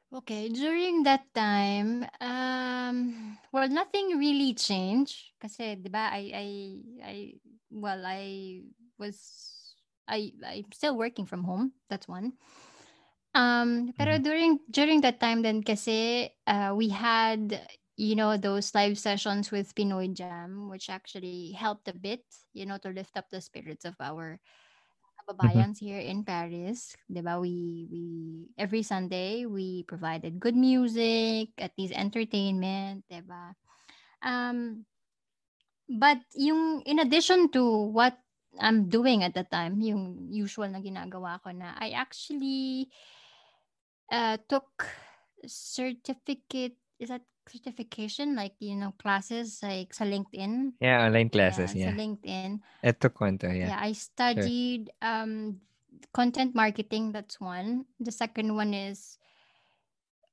Okay, 0.09 0.49
during 0.49 1.05
that 1.05 1.29
time, 1.37 2.09
um, 2.21 2.97
well, 3.53 3.69
nothing 3.69 4.17
really 4.17 4.57
changed. 4.57 5.37
Kasi, 5.37 5.77
di 5.77 5.89
ba, 5.93 6.09
I, 6.09 6.23
I, 6.33 6.47
I, 7.05 7.17
well, 7.69 8.01
I 8.09 8.23
was, 8.97 9.21
I, 10.09 10.33
I'm 10.41 10.73
still 10.73 10.97
working 10.97 11.29
from 11.29 11.45
home. 11.45 11.77
That's 11.93 12.09
one. 12.09 12.41
Um, 13.35 13.93
pero 13.97 14.19
Mhm. 14.19 14.23
during, 14.23 14.61
during 14.71 15.01
that 15.03 15.21
time 15.21 15.43
then 15.43 15.63
kasi, 15.63 16.31
uh, 16.47 16.73
we 16.75 16.89
had, 16.89 17.61
you 17.97 18.17
know, 18.17 18.37
those 18.37 18.75
live 18.75 18.99
sessions 18.99 19.51
with 19.53 19.75
Pinoy 19.75 20.13
Jam, 20.13 20.69
which 20.69 20.89
actually 20.91 21.53
helped 21.53 21.89
a 21.89 21.95
bit, 21.95 22.25
you 22.53 22.67
know, 22.67 22.79
to 22.79 22.91
lift 22.91 23.17
up 23.17 23.31
the 23.31 23.41
spirits 23.41 23.85
of 23.85 23.95
our 24.01 24.41
kababayans 25.21 25.79
here 25.79 26.01
in 26.01 26.25
Paris. 26.25 26.97
Diba? 27.11 27.41
We, 27.41 27.87
we, 27.91 28.05
every 28.59 28.83
Sunday, 28.83 29.47
we 29.47 29.85
provided 29.85 30.41
good 30.41 30.57
music, 30.57 31.51
at 31.59 31.73
least 31.79 31.95
entertainment, 31.95 33.05
diba? 33.11 33.55
Um, 34.23 34.87
but 35.89 36.19
yung, 36.35 36.83
in 36.83 36.99
addition 36.99 37.51
to 37.53 37.63
what 37.93 38.19
I'm 38.61 38.89
doing 38.89 39.23
at 39.23 39.35
the 39.35 39.45
time, 39.45 39.81
yung 39.81 40.29
usual 40.31 40.69
na 40.69 40.83
ginagawa 40.83 41.41
ko 41.43 41.51
na, 41.55 41.75
I 41.79 41.95
actually 41.95 42.91
uh, 44.11 44.37
took 44.49 44.87
certificate 45.47 46.77
is 46.99 47.09
that 47.09 47.23
certification 47.49 48.37
like 48.37 48.53
you 48.61 48.77
know 48.77 48.93
classes 49.01 49.61
like 49.63 49.95
sa 49.95 50.05
LinkedIn. 50.05 50.77
Yeah, 50.81 51.07
online 51.07 51.31
classes. 51.31 51.73
yeah, 51.75 51.81
Yeah. 51.81 51.91
sa 51.95 51.99
LinkedIn. 51.99 52.51
Ito 52.85 53.07
kwento, 53.11 53.49
Yeah, 53.49 53.73
yeah. 53.73 53.81
I 53.81 53.93
studied 53.93 54.91
um 55.01 55.63
content 56.13 56.55
marketing. 56.55 57.13
That's 57.13 57.41
one. 57.41 57.87
The 58.01 58.13
second 58.13 58.55
one 58.55 58.75
is 58.75 59.17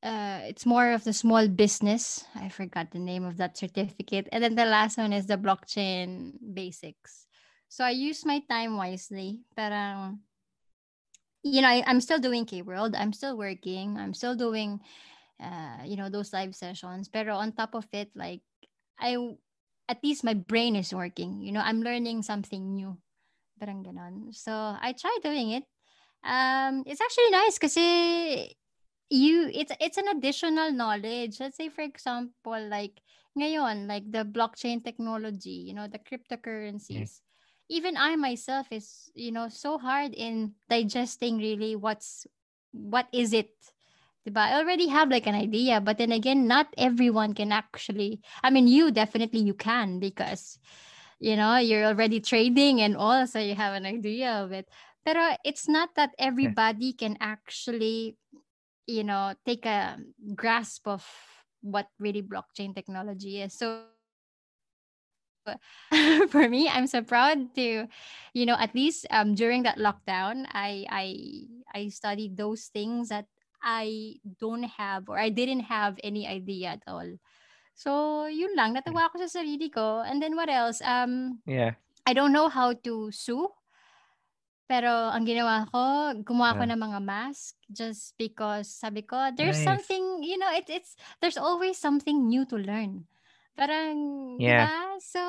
uh 0.03 0.43
it's 0.45 0.65
more 0.65 0.91
of 0.91 1.03
the 1.07 1.13
small 1.13 1.47
business. 1.47 2.25
I 2.35 2.49
forgot 2.49 2.91
the 2.91 3.01
name 3.01 3.23
of 3.23 3.37
that 3.37 3.57
certificate. 3.57 4.27
And 4.31 4.43
then 4.43 4.55
the 4.55 4.67
last 4.67 4.97
one 4.97 5.13
is 5.13 5.25
the 5.25 5.39
blockchain 5.39 6.35
basics. 6.41 7.25
So 7.67 7.83
I 7.83 7.91
use 7.91 8.25
my 8.25 8.41
time 8.49 8.77
wisely. 8.77 9.41
Parang 9.55 10.19
you 11.43 11.61
know, 11.61 11.69
I, 11.69 11.83
I'm 11.85 12.01
still 12.01 12.19
doing 12.19 12.45
K 12.45 12.61
World. 12.61 12.95
I'm 12.95 13.13
still 13.13 13.37
working. 13.37 13.97
I'm 13.97 14.13
still 14.13 14.35
doing 14.35 14.81
uh, 15.41 15.83
you 15.85 15.95
know, 15.95 16.09
those 16.09 16.33
live 16.33 16.55
sessions. 16.55 17.09
Pero 17.09 17.35
on 17.35 17.51
top 17.51 17.75
of 17.75 17.87
it, 17.93 18.09
like 18.15 18.41
I 18.99 19.17
at 19.87 20.03
least 20.03 20.23
my 20.23 20.33
brain 20.33 20.75
is 20.75 20.93
working. 20.93 21.41
You 21.41 21.51
know, 21.51 21.61
I'm 21.61 21.81
learning 21.81 22.23
something 22.23 22.75
new. 22.75 22.97
Parang 23.59 23.83
ganon. 23.83 24.33
So 24.33 24.51
I 24.51 24.93
try 24.97 25.17
doing 25.23 25.51
it. 25.51 25.63
Um, 26.25 26.83
it's 26.87 27.01
actually 27.01 27.29
nice 27.29 27.59
kasi 27.61 27.87
you 29.09 29.51
it's 29.53 29.71
it's 29.79 29.97
an 29.97 30.09
additional 30.09 30.71
knowledge. 30.71 31.39
Let's 31.39 31.57
say 31.57 31.69
for 31.69 31.81
example, 31.85 32.57
like 32.67 32.99
ngayon, 33.37 33.87
like 33.87 34.09
the 34.09 34.25
blockchain 34.25 34.83
technology, 34.83 35.69
you 35.69 35.73
know, 35.75 35.87
the 35.87 35.99
cryptocurrencies. 36.01 37.21
Even 37.69 37.97
I 37.97 38.15
myself 38.15 38.67
is, 38.71 39.09
you 39.15 39.31
know, 39.31 39.49
so 39.49 39.77
hard 39.77 40.13
in 40.13 40.53
digesting 40.69 41.37
really 41.37 41.75
what's 41.75 42.27
what 42.71 43.07
is 43.11 43.33
it. 43.33 43.51
Diba? 44.27 44.41
I 44.41 44.59
already 44.59 44.87
have 44.87 45.09
like 45.09 45.27
an 45.27 45.35
idea, 45.35 45.79
but 45.81 45.97
then 45.97 46.11
again, 46.11 46.47
not 46.47 46.67
everyone 46.77 47.33
can 47.33 47.51
actually. 47.51 48.21
I 48.43 48.49
mean, 48.49 48.67
you 48.67 48.91
definitely 48.91 49.41
you 49.41 49.53
can 49.53 49.99
because 49.99 50.59
you 51.19 51.35
know 51.35 51.57
you're 51.57 51.85
already 51.85 52.19
trading 52.19 52.81
and 52.81 52.97
all, 52.97 53.27
so 53.27 53.39
you 53.39 53.55
have 53.55 53.73
an 53.73 53.85
idea 53.85 54.43
of 54.43 54.51
it. 54.51 54.67
Pero 55.05 55.37
it's 55.45 55.69
not 55.69 55.93
that 55.95 56.09
hmm. 56.17 56.25
everybody 56.25 56.93
can 56.93 57.17
actually, 57.21 58.17
you 58.87 59.03
know, 59.03 59.33
take 59.45 59.65
a 59.65 59.97
grasp 60.33 60.87
of 60.87 61.05
what 61.61 61.87
really 61.99 62.21
blockchain 62.21 62.73
technology 62.75 63.41
is. 63.41 63.53
So 63.53 63.94
for 66.29 66.49
me, 66.49 66.67
I'm 66.69 66.87
so 66.87 67.01
proud 67.01 67.53
to, 67.55 67.87
you 68.33 68.45
know, 68.45 68.57
at 68.57 68.73
least 68.75 69.05
um 69.11 69.35
during 69.35 69.63
that 69.63 69.77
lockdown, 69.77 70.45
I 70.51 70.85
I 70.89 71.05
I 71.73 71.81
studied 71.89 72.37
those 72.37 72.69
things 72.73 73.09
that 73.09 73.27
I 73.61 74.17
don't 74.39 74.63
have 74.77 75.09
or 75.09 75.17
I 75.19 75.29
didn't 75.29 75.67
have 75.71 75.97
any 76.03 76.27
idea 76.27 76.77
at 76.79 76.83
all. 76.87 77.07
So 77.75 78.25
yun 78.27 78.55
lang, 78.55 78.75
natawa 78.75 79.09
ako 79.11 79.25
sa 79.27 79.41
sarili 79.41 79.69
ko. 79.73 80.01
And 80.01 80.21
then 80.21 80.35
what 80.35 80.49
else? 80.49 80.81
Um, 80.81 81.41
Yeah. 81.45 81.75
I 82.07 82.13
don't 82.13 82.33
know 82.33 82.49
how 82.49 82.73
to 82.85 83.11
sew. 83.11 83.53
Pero 84.65 84.89
ang 85.13 85.29
ginawa 85.29 85.69
ko, 85.69 85.81
gumawa 86.25 86.57
ko 86.57 86.65
Ah. 86.65 86.69
ng 86.73 86.81
mga 86.81 86.99
mask 87.05 87.53
just 87.69 88.17
because 88.17 88.65
sabi 88.73 89.05
ko, 89.05 89.29
there's 89.37 89.61
Nice. 89.61 89.85
something, 89.85 90.25
you 90.25 90.41
know, 90.41 90.49
it, 90.49 90.65
it's, 90.73 90.97
there's 91.21 91.37
always 91.37 91.77
something 91.77 92.25
new 92.25 92.49
to 92.49 92.57
learn. 92.57 93.05
Parang, 93.55 93.97
Yeah. 94.39 94.67
ba? 94.67 94.99
So, 94.99 95.21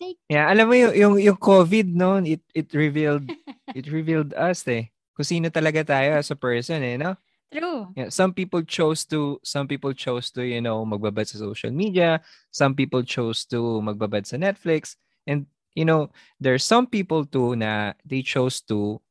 take, 0.00 0.20
Yeah, 0.30 0.46
alam 0.46 0.70
mo 0.70 0.74
yung 0.78 0.94
yung, 0.94 1.14
yung 1.18 1.38
COVID 1.40 1.90
noon, 1.90 2.22
it 2.28 2.42
it 2.54 2.70
revealed 2.70 3.26
it 3.74 3.90
revealed 3.90 4.30
us 4.38 4.62
eh. 4.70 4.92
Kung 5.18 5.26
sino 5.26 5.50
talaga 5.50 5.82
tayo 5.82 6.14
as 6.16 6.30
a 6.30 6.38
person 6.38 6.80
eh, 6.86 6.94
no? 6.94 7.18
true. 7.50 7.96
Yeah, 7.98 8.08
some 8.14 8.30
people 8.32 8.62
chose 8.62 9.02
to 9.10 9.42
some 9.42 9.66
people 9.66 9.90
chose 9.92 10.30
to, 10.38 10.46
you 10.46 10.62
know, 10.62 10.86
magbabad 10.86 11.26
sa 11.26 11.42
social 11.42 11.74
media, 11.74 12.22
some 12.54 12.78
people 12.78 13.02
chose 13.02 13.42
to 13.50 13.82
magbabad 13.82 14.24
sa 14.30 14.38
Netflix, 14.38 14.94
and 15.26 15.50
you 15.74 15.82
know, 15.84 16.10
there's 16.38 16.62
some 16.62 16.86
people 16.86 17.26
too 17.26 17.58
na 17.58 17.94
they 18.06 18.22
chose 18.22 18.62
to 18.70 19.02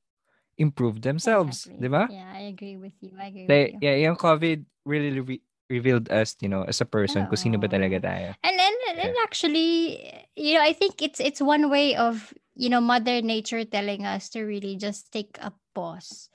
improve 0.57 1.01
themselves, 1.03 1.67
Exactly. 1.67 1.84
'di 1.84 1.89
ba? 1.91 2.03
Yeah, 2.11 2.30
I 2.32 2.41
agree 2.51 2.78
with 2.80 2.95
you. 3.03 3.11
I 3.20 3.28
agree 3.32 3.47
Like, 3.47 3.70
with 3.76 3.84
you. 3.84 3.88
yeah, 3.89 3.97
yung 4.09 4.17
COVID 4.17 4.59
really 4.86 5.20
re- 5.20 5.45
revealed 5.70 6.09
us, 6.11 6.36
you 6.41 6.49
know, 6.49 6.63
as 6.63 6.82
a 6.82 6.86
person, 6.89 7.28
kung 7.30 7.38
sino 7.39 7.57
ba 7.57 7.67
Oo. 7.67 7.72
talaga 7.72 8.01
tayo. 8.01 8.30
And 8.43 8.57
and, 8.59 8.78
and 8.99 9.15
actually, 9.24 9.99
you 10.36 10.55
know, 10.55 10.61
I 10.63 10.74
think 10.74 11.01
it's 11.01 11.20
it's 11.20 11.41
one 11.41 11.70
way 11.70 11.95
of 11.95 12.34
you 12.55 12.70
know 12.70 12.82
Mother 12.82 13.22
Nature 13.22 13.65
telling 13.65 14.05
us 14.05 14.30
to 14.32 14.43
really 14.43 14.78
just 14.78 15.11
take 15.11 15.38
a 15.41 15.53
pause. 15.76 16.30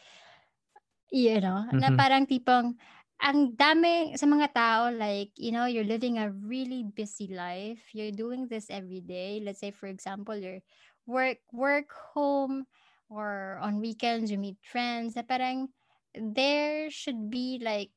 You 1.12 1.38
know, 1.40 1.62
na 1.78 1.94
Mhm. 1.94 1.94
parang 1.94 2.26
tipong 2.26 2.74
ang 3.22 3.54
dami 3.54 4.18
sa 4.18 4.26
mga 4.26 4.50
tao 4.50 4.90
like 4.90 5.30
you 5.38 5.54
know 5.54 5.70
you're 5.70 5.86
living 5.86 6.18
a 6.18 6.34
really 6.34 6.82
busy 6.82 7.30
life 7.30 7.94
you're 7.94 8.10
doing 8.10 8.50
this 8.50 8.66
every 8.68 8.98
day 8.98 9.38
let's 9.38 9.62
say 9.62 9.70
for 9.70 9.86
example 9.86 10.34
you're 10.34 10.58
work 11.06 11.38
work 11.54 11.94
home 12.12 12.66
or 13.06 13.62
on 13.62 13.78
weekends 13.78 14.34
you 14.34 14.36
meet 14.36 14.58
friends 14.66 15.14
na 15.14 15.22
parang 15.22 15.70
there 16.10 16.90
should 16.90 17.30
be 17.30 17.62
like 17.62 17.94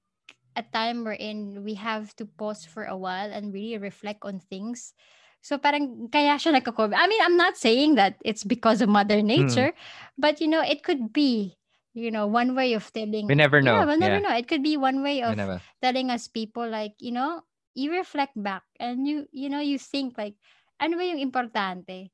a 0.57 0.65
time 0.65 1.05
wherein 1.05 1.63
we 1.63 1.75
have 1.77 2.15
to 2.17 2.25
pause 2.25 2.65
for 2.65 2.83
a 2.83 2.97
while 2.97 3.29
and 3.31 3.53
really 3.53 3.77
reflect 3.77 4.25
on 4.25 4.41
things. 4.41 4.93
So 5.41 5.57
parang 5.61 6.09
kaya 6.11 6.35
siya 6.35 6.57
nagko-COVID. 6.59 6.97
I 6.97 7.07
mean, 7.07 7.21
I'm 7.23 7.37
not 7.37 7.55
saying 7.55 7.95
that 7.95 8.17
it's 8.25 8.43
because 8.43 8.81
of 8.81 8.89
Mother 8.89 9.21
Nature, 9.21 9.71
but 10.17 10.41
you 10.41 10.47
know, 10.49 10.61
it 10.65 10.83
could 10.83 11.13
be, 11.13 11.55
you 11.93 12.11
know, 12.11 12.27
one 12.27 12.55
way 12.57 12.73
of 12.73 12.91
telling. 12.91 13.29
We 13.29 13.35
never 13.35 13.61
know. 13.61 13.79
Yeah, 13.79 13.85
we'll 13.85 14.01
never 14.01 14.19
Yeah. 14.19 14.25
know. 14.27 14.35
It 14.35 14.47
could 14.49 14.63
be 14.65 14.75
one 14.75 15.03
way 15.05 15.21
of 15.23 15.37
telling 15.81 16.09
us 16.09 16.27
people 16.27 16.67
like, 16.67 16.97
you 16.99 17.11
know, 17.13 17.45
you 17.77 17.93
reflect 17.93 18.33
back 18.35 18.63
and 18.81 19.07
you, 19.07 19.27
you 19.31 19.47
know, 19.49 19.61
you 19.61 19.77
think 19.77 20.17
like, 20.17 20.35
ano 20.81 20.97
ba 20.97 21.05
yung 21.05 21.21
importante? 21.21 22.11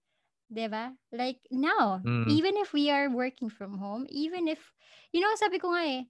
'Di 0.53 0.67
ba? 0.69 0.93
Like 1.09 1.41
now, 1.49 2.05
Mm. 2.05 2.27
even 2.29 2.53
if 2.61 2.73
we 2.73 2.89
are 2.93 3.09
working 3.09 3.49
from 3.49 3.79
home, 3.81 4.05
even 4.09 4.47
if, 4.47 4.73
you 5.11 5.19
know, 5.23 5.33
sabi 5.39 5.57
ko 5.57 5.73
nga 5.73 5.83
eh, 5.83 6.01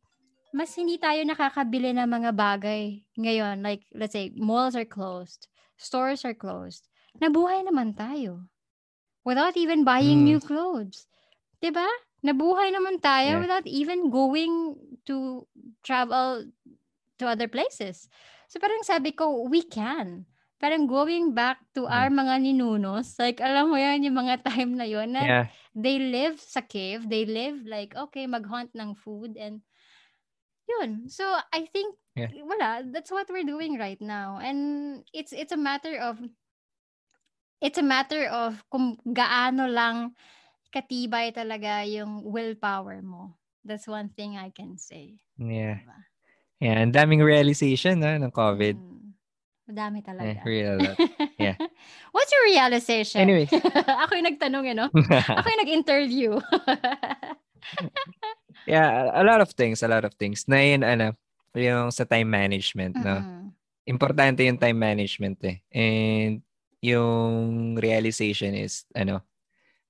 mas 0.53 0.71
hindi 0.77 1.01
tayo 1.01 1.19
nakakabili 1.25 1.91
ng 1.97 2.05
mga 2.07 2.31
bagay 2.37 3.01
ngayon. 3.17 3.65
Like, 3.65 3.83
let's 3.91 4.13
say, 4.13 4.29
malls 4.37 4.77
are 4.77 4.87
closed, 4.87 5.49
stores 5.77 6.23
are 6.23 6.37
closed. 6.37 6.87
Nabuhay 7.19 7.65
naman 7.65 7.97
tayo. 7.97 8.47
Without 9.25 9.55
even 9.57 9.83
buying 9.83 10.23
Mm. 10.23 10.27
new 10.27 10.39
clothes. 10.39 11.07
ba? 11.63 11.87
Nabuhay 12.23 12.71
naman 12.75 12.99
tayo 12.99 13.39
Yeah. 13.39 13.43
without 13.43 13.67
even 13.67 14.11
going 14.11 14.75
to 15.07 15.47
travel 15.83 16.47
to 17.19 17.23
other 17.27 17.47
places. 17.47 18.07
So 18.47 18.59
parang 18.59 18.83
sabi 18.83 19.11
ko, 19.15 19.47
we 19.47 19.63
can. 19.63 20.25
Parang 20.59 20.87
going 20.87 21.35
back 21.35 21.59
to 21.75 21.87
Mm. 21.87 21.91
our 21.91 22.09
mga 22.11 22.35
ninunos, 22.43 23.19
like 23.19 23.43
alam 23.43 23.67
mo 23.71 23.75
yan, 23.79 24.03
yung 24.07 24.15
mga 24.15 24.43
time 24.47 24.75
na 24.79 24.87
yun, 24.87 25.11
na 25.11 25.27
Yeah. 25.27 25.47
they 25.75 25.99
live 25.99 26.39
sa 26.39 26.61
cave, 26.63 27.07
they 27.11 27.27
live 27.27 27.67
like, 27.67 27.95
okay, 27.95 28.23
mag-hunt 28.27 28.71
ng 28.75 28.95
food 28.95 29.35
and 29.35 29.59
yun. 30.79 31.09
So 31.09 31.23
I 31.51 31.65
think 31.69 31.95
Yeah. 32.13 32.29
wala, 32.45 32.85
that's 32.93 33.09
what 33.09 33.25
we're 33.25 33.41
doing 33.47 33.81
right 33.81 33.97
now. 33.97 34.37
And 34.37 35.01
it's 35.09 35.33
it's 35.33 35.49
a 35.49 35.57
matter 35.57 35.97
of 35.97 36.21
it's 37.57 37.81
a 37.81 37.85
matter 37.85 38.29
of 38.29 38.61
kung 38.69 39.01
gaano 39.01 39.65
lang 39.65 40.13
katibay 40.69 41.33
talaga 41.33 41.81
yung 41.85 42.21
willpower 42.21 43.01
mo. 43.01 43.33
That's 43.65 43.89
one 43.89 44.13
thing 44.13 44.37
I 44.37 44.53
can 44.53 44.77
say. 44.77 45.17
Yeah. 45.41 45.81
Diba? 45.81 45.99
Yeah, 46.61 46.77
ang 46.85 46.93
daming 46.93 47.25
realization 47.25 47.99
na 47.99 48.15
ng 48.21 48.29
COVID. 48.29 48.77
Mm. 48.77 49.17
Madami 49.73 49.99
Eh, 49.99 50.05
talaga. 50.05 50.39
real. 50.43 50.75
lot. 50.77 50.97
yeah. 51.39 51.55
What's 52.15 52.29
your 52.29 52.45
realization? 52.51 53.23
Anyways. 53.23 53.49
Ako 54.05 54.15
yung 54.15 54.27
nagtanong, 54.27 54.65
eh, 54.69 54.75
no? 54.75 54.87
Ako 55.39 55.47
yung 55.49 55.61
nag-interview. 55.65 56.31
yeah, 58.69 59.11
a 59.13 59.23
lot 59.23 59.41
of 59.41 59.51
things, 59.53 59.83
a 59.83 59.89
lot 59.89 60.05
of 60.05 60.13
things. 60.15 60.47
Na 60.47 60.61
yun, 60.61 60.83
ano, 60.83 61.13
yung 61.55 61.93
sa 61.93 62.05
time 62.05 62.29
management, 62.29 62.97
no? 62.97 63.21
Mm-mm. 63.21 63.53
Importante 63.85 64.41
yung 64.47 64.57
time 64.57 64.79
management 64.79 65.37
eh. 65.43 65.57
And 65.69 66.41
yung 66.79 67.75
realization 67.77 68.55
is, 68.55 68.87
ano, 68.95 69.21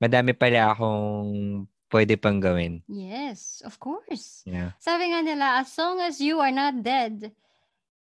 madami 0.01 0.35
pala 0.35 0.73
akong 0.73 1.65
pwede 1.93 2.17
pang 2.17 2.41
gawin. 2.41 2.81
Yes, 2.89 3.61
of 3.61 3.77
course. 3.77 4.41
Yeah. 4.49 4.73
Sabi 4.81 5.13
nga 5.13 5.21
nila, 5.21 5.61
as 5.61 5.69
long 5.77 6.01
as 6.01 6.17
you 6.17 6.41
are 6.41 6.51
not 6.51 6.81
dead, 6.81 7.29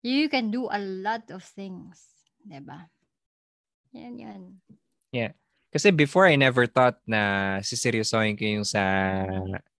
you 0.01 0.33
can 0.33 0.49
do 0.49 0.67
a 0.73 0.81
lot 0.81 1.29
of 1.29 1.45
things. 1.45 2.01
Diba? 2.43 2.89
Yan, 3.93 4.17
yan. 4.17 4.43
Kasi 5.73 5.91
before, 5.91 6.29
I 6.29 6.37
never 6.37 6.69
thought 6.69 7.01
na 7.09 7.59
siseryosohin 7.65 8.37
ko 8.37 8.45
yung 8.45 8.69
sa, 8.69 8.83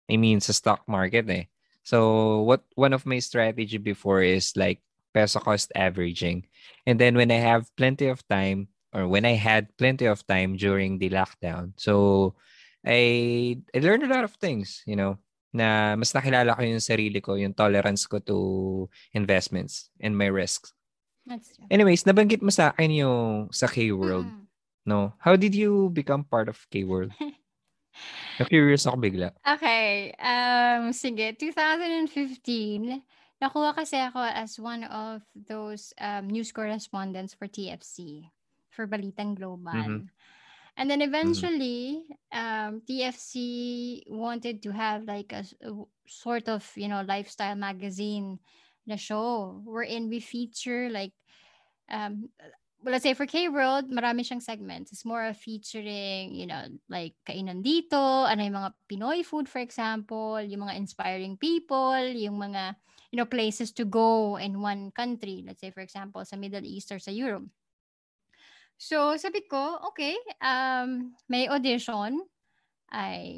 I 0.09 0.15
mean, 0.17 0.41
sa 0.41 0.51
stock 0.51 0.81
market 0.89 1.29
eh. 1.29 1.45
So, 1.83 2.41
what 2.43 2.65
one 2.73 2.93
of 2.93 3.05
my 3.05 3.19
strategy 3.19 3.77
before 3.77 4.23
is 4.25 4.57
like 4.57 4.81
peso 5.13 5.39
cost 5.39 5.69
averaging. 5.77 6.49
And 6.87 6.97
then 6.97 7.13
when 7.15 7.29
I 7.29 7.37
have 7.37 7.69
plenty 7.77 8.07
of 8.07 8.25
time, 8.27 8.73
or 8.93 9.07
when 9.07 9.25
I 9.25 9.37
had 9.37 9.69
plenty 9.77 10.05
of 10.05 10.25
time 10.25 10.57
during 10.57 10.97
the 10.97 11.09
lockdown, 11.09 11.73
so 11.77 12.33
I, 12.85 13.57
I 13.73 13.79
learned 13.79 14.03
a 14.03 14.11
lot 14.11 14.23
of 14.23 14.33
things, 14.41 14.81
you 14.85 14.95
know, 14.95 15.19
na 15.53 15.93
mas 15.95 16.11
nakilala 16.13 16.57
ko 16.57 16.65
yung 16.65 16.81
sarili 16.81 17.21
ko, 17.21 17.35
yung 17.37 17.53
tolerance 17.53 18.09
ko 18.09 18.17
to 18.19 18.37
investments 19.13 19.93
and 20.01 20.17
my 20.17 20.27
risks. 20.27 20.73
That's 21.25 21.55
true. 21.55 21.69
Anyways, 21.69 22.03
nabanggit 22.03 22.41
mo 22.41 22.49
sa 22.49 22.73
akin 22.73 22.91
yung 22.91 23.53
sa 23.53 23.69
K-World, 23.69 24.27
Mm. 24.27 24.42
No? 24.85 25.13
How 25.19 25.35
did 25.35 25.55
you 25.55 25.89
become 25.89 26.23
part 26.23 26.49
of 26.49 26.59
K-World? 26.69 27.11
Na-curious 28.39 28.87
ako 28.89 28.97
bigla. 28.97 29.29
Okay. 29.45 30.15
Um, 30.17 30.89
sige. 30.95 31.35
2015, 31.37 33.03
nakuha 33.37 33.75
kasi 33.75 33.99
ako 33.99 34.23
as 34.23 34.57
one 34.57 34.87
of 34.87 35.21
those 35.35 35.93
um, 35.99 36.31
news 36.31 36.49
correspondents 36.55 37.35
for 37.35 37.45
TFC, 37.45 38.25
for 38.71 38.87
Balitang 38.87 39.35
Global. 39.37 39.75
Mhm. 39.75 40.09
And 40.73 40.89
then 40.89 41.05
eventually, 41.05 42.01
um, 42.33 42.81
TFC 42.81 44.01
wanted 44.09 44.63
to 44.65 44.73
have 44.73 45.05
like 45.05 45.29
a 45.29 45.45
sort 46.09 46.49
of, 46.49 46.65
you 46.73 46.89
know, 46.89 47.05
lifestyle 47.05 47.53
magazine 47.53 48.39
na 48.89 48.97
show 48.97 49.61
wherein 49.69 50.09
we 50.09 50.17
feature 50.19 50.89
like, 50.89 51.13
um, 51.93 52.33
let's 52.85 53.03
say 53.03 53.13
for 53.13 53.25
K-World, 53.25 53.89
marami 53.89 54.27
siyang 54.27 54.43
segments. 54.43 54.91
It's 54.91 55.07
more 55.07 55.23
of 55.25 55.39
featuring, 55.39 56.35
you 56.35 56.47
know, 56.47 56.67
like 56.89 57.15
kainan 57.23 57.63
dito, 57.63 57.97
ano 57.97 58.43
yung 58.43 58.59
mga 58.59 58.71
Pinoy 58.91 59.19
food, 59.23 59.47
for 59.47 59.59
example, 59.59 60.39
yung 60.41 60.67
mga 60.67 60.77
inspiring 60.77 61.35
people, 61.39 62.03
yung 62.11 62.35
mga, 62.39 62.75
you 63.11 63.17
know, 63.17 63.29
places 63.29 63.71
to 63.75 63.85
go 63.85 64.35
in 64.37 64.59
one 64.59 64.91
country. 64.91 65.43
Let's 65.45 65.61
say, 65.61 65.71
for 65.71 65.81
example, 65.81 66.25
sa 66.25 66.35
Middle 66.35 66.67
East 66.67 66.91
or 66.91 66.99
sa 66.99 67.11
Europe. 67.11 67.47
So, 68.75 69.15
sabi 69.15 69.47
ko, 69.47 69.79
okay, 69.93 70.17
um, 70.43 71.15
may 71.31 71.47
audition. 71.47 72.19
I, 72.91 73.31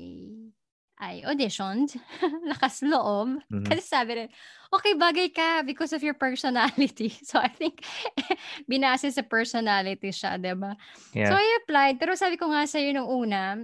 I 0.96 1.24
auditioned. 1.28 2.00
Lakas 2.52 2.80
loob. 2.80 3.44
Mhm. 3.52 3.68
Kasi 3.68 3.84
sabi 3.84 4.12
rin, 4.16 4.30
okay, 4.72 4.96
bagay 4.96 5.28
ka 5.36 5.60
because 5.68 5.92
of 5.92 6.00
your 6.04 6.16
personality. 6.16 7.12
So, 7.28 7.40
I 7.40 7.52
think, 7.52 7.84
binase 8.72 9.12
sa 9.12 9.24
personality 9.28 10.12
siya, 10.16 10.40
di 10.40 10.56
ba? 10.56 10.72
Yeah. 11.12 11.32
So, 11.32 11.36
I 11.36 11.48
applied. 11.64 12.00
Pero 12.00 12.16
sabi 12.16 12.40
ko 12.40 12.48
nga 12.48 12.64
sa'yo 12.64 12.96
nung 12.96 13.12
una, 13.12 13.60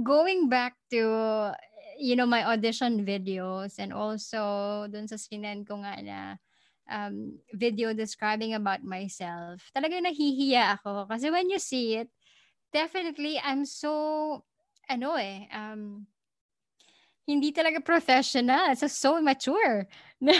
going 0.00 0.48
back 0.48 0.78
to, 0.88 1.52
you 2.00 2.16
know, 2.16 2.24
my 2.28 2.48
audition 2.48 3.04
videos 3.04 3.76
and 3.76 3.92
also 3.92 4.86
dun 4.88 5.04
sa 5.04 5.20
sinend 5.20 5.68
ko 5.68 5.84
nga 5.84 6.00
na 6.00 6.18
um, 6.88 7.36
video 7.52 7.92
describing 7.92 8.56
about 8.56 8.80
myself, 8.82 9.68
talagang 9.76 10.08
nahihiya 10.08 10.80
ako. 10.80 11.04
Kasi 11.12 11.28
when 11.28 11.52
you 11.52 11.60
see 11.60 12.00
it, 12.00 12.08
definitely, 12.72 13.36
I'm 13.36 13.68
so, 13.68 14.42
ano 14.88 15.14
eh, 15.20 15.44
um, 15.52 16.08
hindi 17.26 17.52
talaga 17.52 17.80
professional. 17.84 18.74
So, 18.76 18.86
so 18.88 19.20
mature. 19.22 19.86
na, 20.20 20.34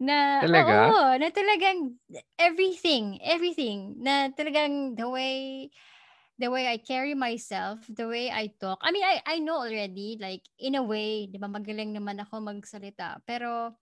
na 0.00 0.16
Talaga? 0.40 0.78
Oo, 0.78 1.18
na 1.18 1.28
talagang 1.34 1.98
everything, 2.38 3.18
everything. 3.22 3.98
Na 4.00 4.30
talagang 4.32 4.94
the 4.96 5.08
way, 5.08 5.68
the 6.38 6.48
way 6.50 6.68
I 6.70 6.78
carry 6.78 7.14
myself, 7.14 7.84
the 7.88 8.06
way 8.08 8.30
I 8.30 8.54
talk. 8.60 8.80
I 8.82 8.92
mean, 8.92 9.04
I, 9.04 9.22
I 9.26 9.36
know 9.40 9.62
already, 9.64 10.18
like, 10.20 10.46
in 10.58 10.74
a 10.76 10.82
way, 10.84 11.26
di 11.26 11.38
ba, 11.38 11.48
magaling 11.50 11.94
naman 11.96 12.22
ako 12.22 12.40
magsalita. 12.42 13.20
Pero, 13.26 13.74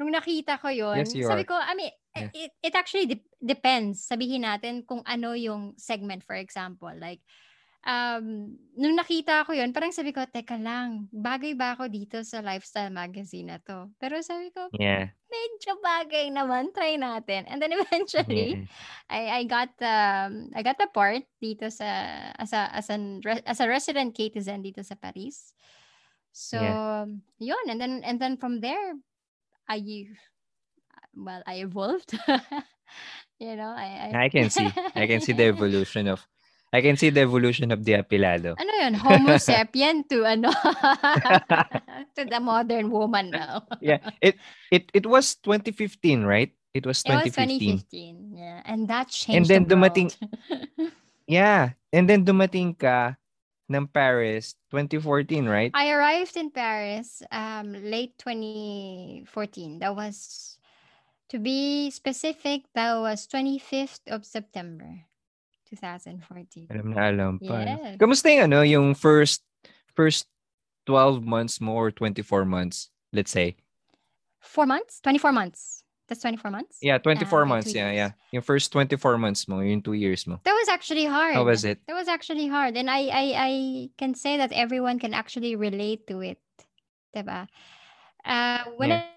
nung 0.00 0.12
nakita 0.12 0.58
ko 0.60 0.68
yon 0.72 1.18
Yes, 1.18 1.22
sabi 1.22 1.44
ko, 1.46 1.54
I 1.56 1.74
mean, 1.74 1.92
Yeah. 2.16 2.30
it, 2.34 2.52
it 2.62 2.74
actually 2.74 3.06
dep- 3.06 3.32
depends. 3.42 4.04
Sabihin 4.08 4.44
natin 4.46 4.84
kung 4.86 5.02
ano 5.06 5.32
yung 5.34 5.74
segment, 5.78 6.24
for 6.24 6.36
example. 6.36 6.92
Like, 6.96 7.22
um, 7.86 8.54
nung 8.78 8.94
nakita 8.94 9.42
ko 9.46 9.52
yon 9.54 9.74
parang 9.74 9.94
sabi 9.94 10.14
ko, 10.14 10.22
teka 10.26 10.58
lang, 10.58 11.10
bagay 11.10 11.54
ba 11.58 11.74
ako 11.74 11.90
dito 11.90 12.22
sa 12.22 12.42
lifestyle 12.42 12.94
magazine 12.94 13.54
na 13.54 13.58
to? 13.62 13.90
Pero 13.98 14.22
sabi 14.22 14.50
ko, 14.54 14.70
Yeah. 14.74 15.10
medyo 15.32 15.80
bagay 15.80 16.28
naman, 16.30 16.70
try 16.76 16.94
natin. 17.00 17.48
And 17.48 17.58
then 17.58 17.72
eventually, 17.78 18.62
yeah. 18.62 18.66
I 19.10 19.22
I 19.30 19.42
got 19.48 19.72
um 19.82 20.52
I 20.54 20.60
got 20.62 20.78
the 20.78 20.88
part 20.90 21.24
dito 21.42 21.68
sa 21.72 21.86
as 22.36 22.52
a 22.54 22.70
as 22.72 22.88
an 22.92 23.20
as 23.46 23.58
a 23.60 23.66
resident 23.68 24.14
citizen 24.14 24.62
dito 24.62 24.84
sa 24.84 24.94
Paris. 24.94 25.54
So, 26.32 26.56
yun 27.36 27.64
and 27.68 27.76
then 27.76 28.00
and 28.08 28.16
then 28.16 28.40
from 28.40 28.64
there 28.64 28.96
I 29.68 30.08
well, 31.14 31.42
I 31.46 31.60
evolved. 31.60 32.12
you 33.38 33.56
know, 33.56 33.68
I, 33.68 34.12
I 34.14 34.28
can 34.28 34.48
see. 34.48 34.68
I 34.96 35.06
can 35.06 35.20
see 35.20 35.32
the 35.32 35.44
evolution 35.44 36.08
of 36.08 36.24
I 36.72 36.80
can 36.80 36.96
see 36.96 37.10
the 37.12 37.20
evolution 37.20 37.70
of 37.70 37.84
the 37.84 38.00
apilado. 38.00 38.56
ano 38.56 38.72
yun, 38.80 38.94
homo 38.96 39.36
sapien 39.42 40.08
to 40.08 40.24
ano 40.24 40.48
to 42.16 42.24
the 42.24 42.40
modern 42.40 42.88
woman 42.90 43.30
now. 43.30 43.68
Yeah. 43.84 44.00
It 44.24 44.40
it 44.72 44.88
it 44.96 45.04
was 45.04 45.36
2015, 45.44 46.24
right? 46.24 46.48
It 46.72 46.88
was 46.88 47.04
2015. 47.04 47.12
It 47.12 47.76
was 47.76 47.84
2015. 47.84 48.32
2015. 48.32 48.40
Yeah. 48.40 48.58
And 48.64 48.88
that 48.88 49.12
changed 49.12 49.36
And 49.36 49.44
then 49.44 49.62
the 49.68 49.76
world. 49.76 49.92
dumating- 49.92 50.16
Yeah. 51.28 51.76
And 51.92 52.08
then 52.08 52.24
dumating 52.24 52.72
ka 52.80 53.20
ng 53.68 53.86
Paris 53.92 54.56
2014, 54.72 55.44
right? 55.48 55.70
I 55.76 55.92
arrived 55.92 56.36
in 56.40 56.48
Paris 56.52 57.20
um 57.32 57.72
late 57.76 58.16
2014. 58.16 59.78
That 59.80 59.92
was 59.96 60.56
to 61.28 61.36
be 61.38 61.88
specific, 61.92 62.64
that 62.74 62.96
was 63.00 63.24
25th 63.28 64.04
of 64.08 64.24
September 64.24 65.04
2014. 65.72 66.68
Alam 66.68 66.86
na 66.92 67.00
alam 67.08 67.32
pa. 67.40 67.64
Yes. 67.64 67.96
Kamusta 67.96 68.28
yung 68.28 68.44
ano, 68.52 68.60
yung 68.60 68.92
first 68.92 69.40
first 69.96 70.28
12 70.84 71.24
months 71.24 71.60
mo 71.64 71.72
or 71.72 71.88
24 71.90 72.44
months, 72.44 72.92
let's 73.16 73.32
say? 73.32 73.56
4 74.44 74.66
months? 74.66 75.00
24 75.00 75.32
months. 75.32 75.80
That's 76.10 76.20
24 76.20 76.50
months? 76.50 76.76
Yeah, 76.82 76.98
24 76.98 77.24
okay, 77.24 77.48
months. 77.48 77.72
two 77.72 77.78
Yeah, 77.78 77.88
years. 77.88 77.96
yeah. 77.96 78.36
Yung 78.36 78.42
first 78.44 78.68
24 78.74 79.16
months 79.16 79.48
mo, 79.48 79.64
yung 79.64 79.80
2 79.80 79.94
years 79.96 80.26
mo. 80.26 80.42
That 80.44 80.52
was 80.52 80.68
actually 80.68 81.06
hard. 81.08 81.32
How 81.38 81.46
was 81.46 81.64
it? 81.64 81.80
That 81.88 81.96
was 81.96 82.10
actually 82.10 82.52
hard. 82.52 82.76
And 82.76 82.90
I 82.90 83.08
I 83.08 83.24
I 83.32 83.52
can 83.96 84.12
say 84.12 84.36
that 84.36 84.52
everyone 84.52 84.98
can 85.00 85.14
actually 85.16 85.56
relate 85.56 86.04
to 86.12 86.20
it. 86.20 86.36
Diba? 87.16 87.48
Uh, 88.26 88.64
when 88.76 88.92
Yeah. 88.92 89.08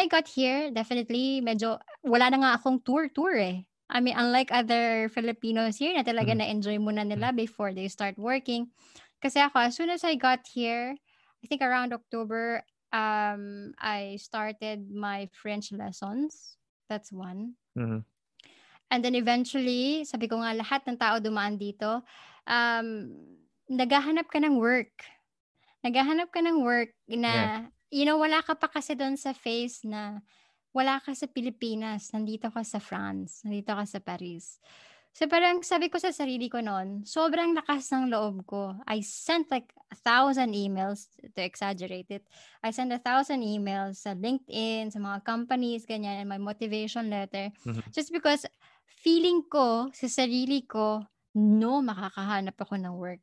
I 0.00 0.08
got 0.08 0.26
here, 0.26 0.72
definitely 0.72 1.44
medyo 1.44 1.76
wala 2.02 2.32
na 2.32 2.38
nga 2.40 2.50
akong 2.58 2.80
tour 2.82 3.12
tour 3.12 3.36
eh. 3.36 3.68
I 3.90 3.98
mean, 4.00 4.14
unlike 4.16 4.54
other 4.54 5.10
Filipinos 5.10 5.82
here 5.82 5.92
na 5.98 6.06
talaga 6.06 6.30
Mhm. 6.30 6.38
na-enjoy 6.38 6.78
muna 6.78 7.02
nila 7.02 7.34
before 7.34 7.74
they 7.74 7.90
start 7.90 8.14
working. 8.16 8.70
Kasi 9.18 9.42
ako, 9.42 9.58
as 9.66 9.74
soon 9.76 9.90
as 9.90 10.06
I 10.06 10.14
got 10.14 10.46
here, 10.46 10.94
I 11.42 11.46
think 11.50 11.60
around 11.60 11.92
October, 11.92 12.62
um, 12.94 13.74
I 13.82 14.16
started 14.22 14.88
my 14.94 15.28
French 15.34 15.74
lessons. 15.74 16.56
That's 16.88 17.10
one. 17.10 17.58
Mhm. 17.76 18.04
And 18.90 19.04
then 19.06 19.14
eventually, 19.14 20.02
sabi 20.02 20.26
ko 20.26 20.42
nga 20.42 20.54
lahat 20.54 20.82
ng 20.86 20.98
tao 20.98 21.22
dumaan 21.22 21.54
dito, 21.58 22.02
um, 22.50 22.86
naghahanap 23.70 24.26
ka 24.26 24.42
ng 24.42 24.58
work. 24.58 25.06
Naghahanap 25.86 26.34
ka 26.34 26.42
ng 26.42 26.60
work 26.66 26.92
na, 27.06 27.66
you 27.94 28.02
know, 28.04 28.18
wala 28.18 28.42
ka 28.42 28.58
pa 28.58 28.66
kasi 28.66 28.98
doon 28.98 29.14
sa 29.14 29.30
phase 29.30 29.86
na 29.86 30.20
wala 30.70 31.02
ka 31.02 31.12
sa 31.14 31.26
Pilipinas, 31.26 32.14
nandito 32.14 32.50
ka 32.50 32.62
sa 32.62 32.78
France, 32.78 33.42
nandito 33.42 33.74
ka 33.74 33.84
sa 33.86 33.98
Paris. 33.98 34.58
So 35.10 35.26
parang 35.26 35.66
sabi 35.66 35.90
ko 35.90 35.98
sa 35.98 36.14
sarili 36.14 36.46
ko 36.46 36.62
noon, 36.62 37.02
sobrang 37.02 37.50
lakas 37.50 37.90
ng 37.90 38.14
loob 38.14 38.46
ko. 38.46 38.78
I 38.86 39.02
sent 39.02 39.50
like 39.50 39.74
a 39.90 39.98
thousand 39.98 40.54
emails, 40.54 41.10
to 41.34 41.40
exaggerate 41.42 42.06
it. 42.14 42.22
I 42.62 42.70
sent 42.70 42.94
a 42.94 43.02
thousand 43.02 43.42
emails 43.42 44.06
sa 44.06 44.14
LinkedIn, 44.14 44.94
sa 44.94 45.02
mga 45.02 45.26
companies, 45.26 45.82
ganyan, 45.82 46.22
and 46.22 46.30
my 46.30 46.38
motivation 46.38 47.10
letter. 47.10 47.50
Mhm. 47.66 47.90
Just 47.90 48.14
because 48.14 48.46
feeling 49.02 49.42
ko 49.50 49.90
sa 49.90 50.06
sarili 50.06 50.62
ko, 50.62 51.02
no, 51.34 51.82
makakahanap 51.82 52.54
ako 52.54 52.78
ng 52.78 52.94
work. 52.94 53.22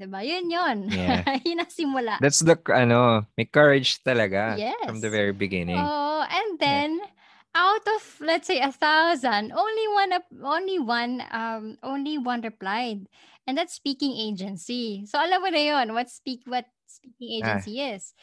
Diba? 0.00 0.24
Yun 0.24 0.48
yun. 0.48 0.78
Yeah. 0.88 1.20
yun 1.44 1.60
ang 1.60 1.68
simula. 1.68 2.16
That's 2.24 2.40
the, 2.40 2.56
ano, 2.72 3.28
may 3.36 3.44
courage 3.44 4.00
talaga 4.00 4.56
yes. 4.56 4.80
from 4.88 5.04
the 5.04 5.12
very 5.12 5.36
beginning. 5.36 5.76
Oh, 5.76 6.24
and 6.24 6.56
then 6.56 7.04
out 7.52 7.84
of 7.84 8.02
let's 8.24 8.48
say 8.48 8.64
a 8.64 8.72
thousand, 8.72 9.52
only 9.52 9.86
one 9.92 10.10
only 10.40 10.78
one 10.80 11.20
um 11.28 11.76
only 11.84 12.16
one 12.16 12.40
replied. 12.40 13.04
And 13.44 13.58
that's 13.60 13.76
speaking 13.76 14.16
agency. 14.16 15.04
So 15.04 15.20
alam 15.20 15.44
mo 15.44 15.52
na 15.52 15.60
yun, 15.60 15.92
what 15.92 16.08
speak 16.08 16.48
what 16.48 16.64
speaking 16.88 17.44
Ah. 17.44 17.60
agency 17.60 17.76
is. 17.84 18.16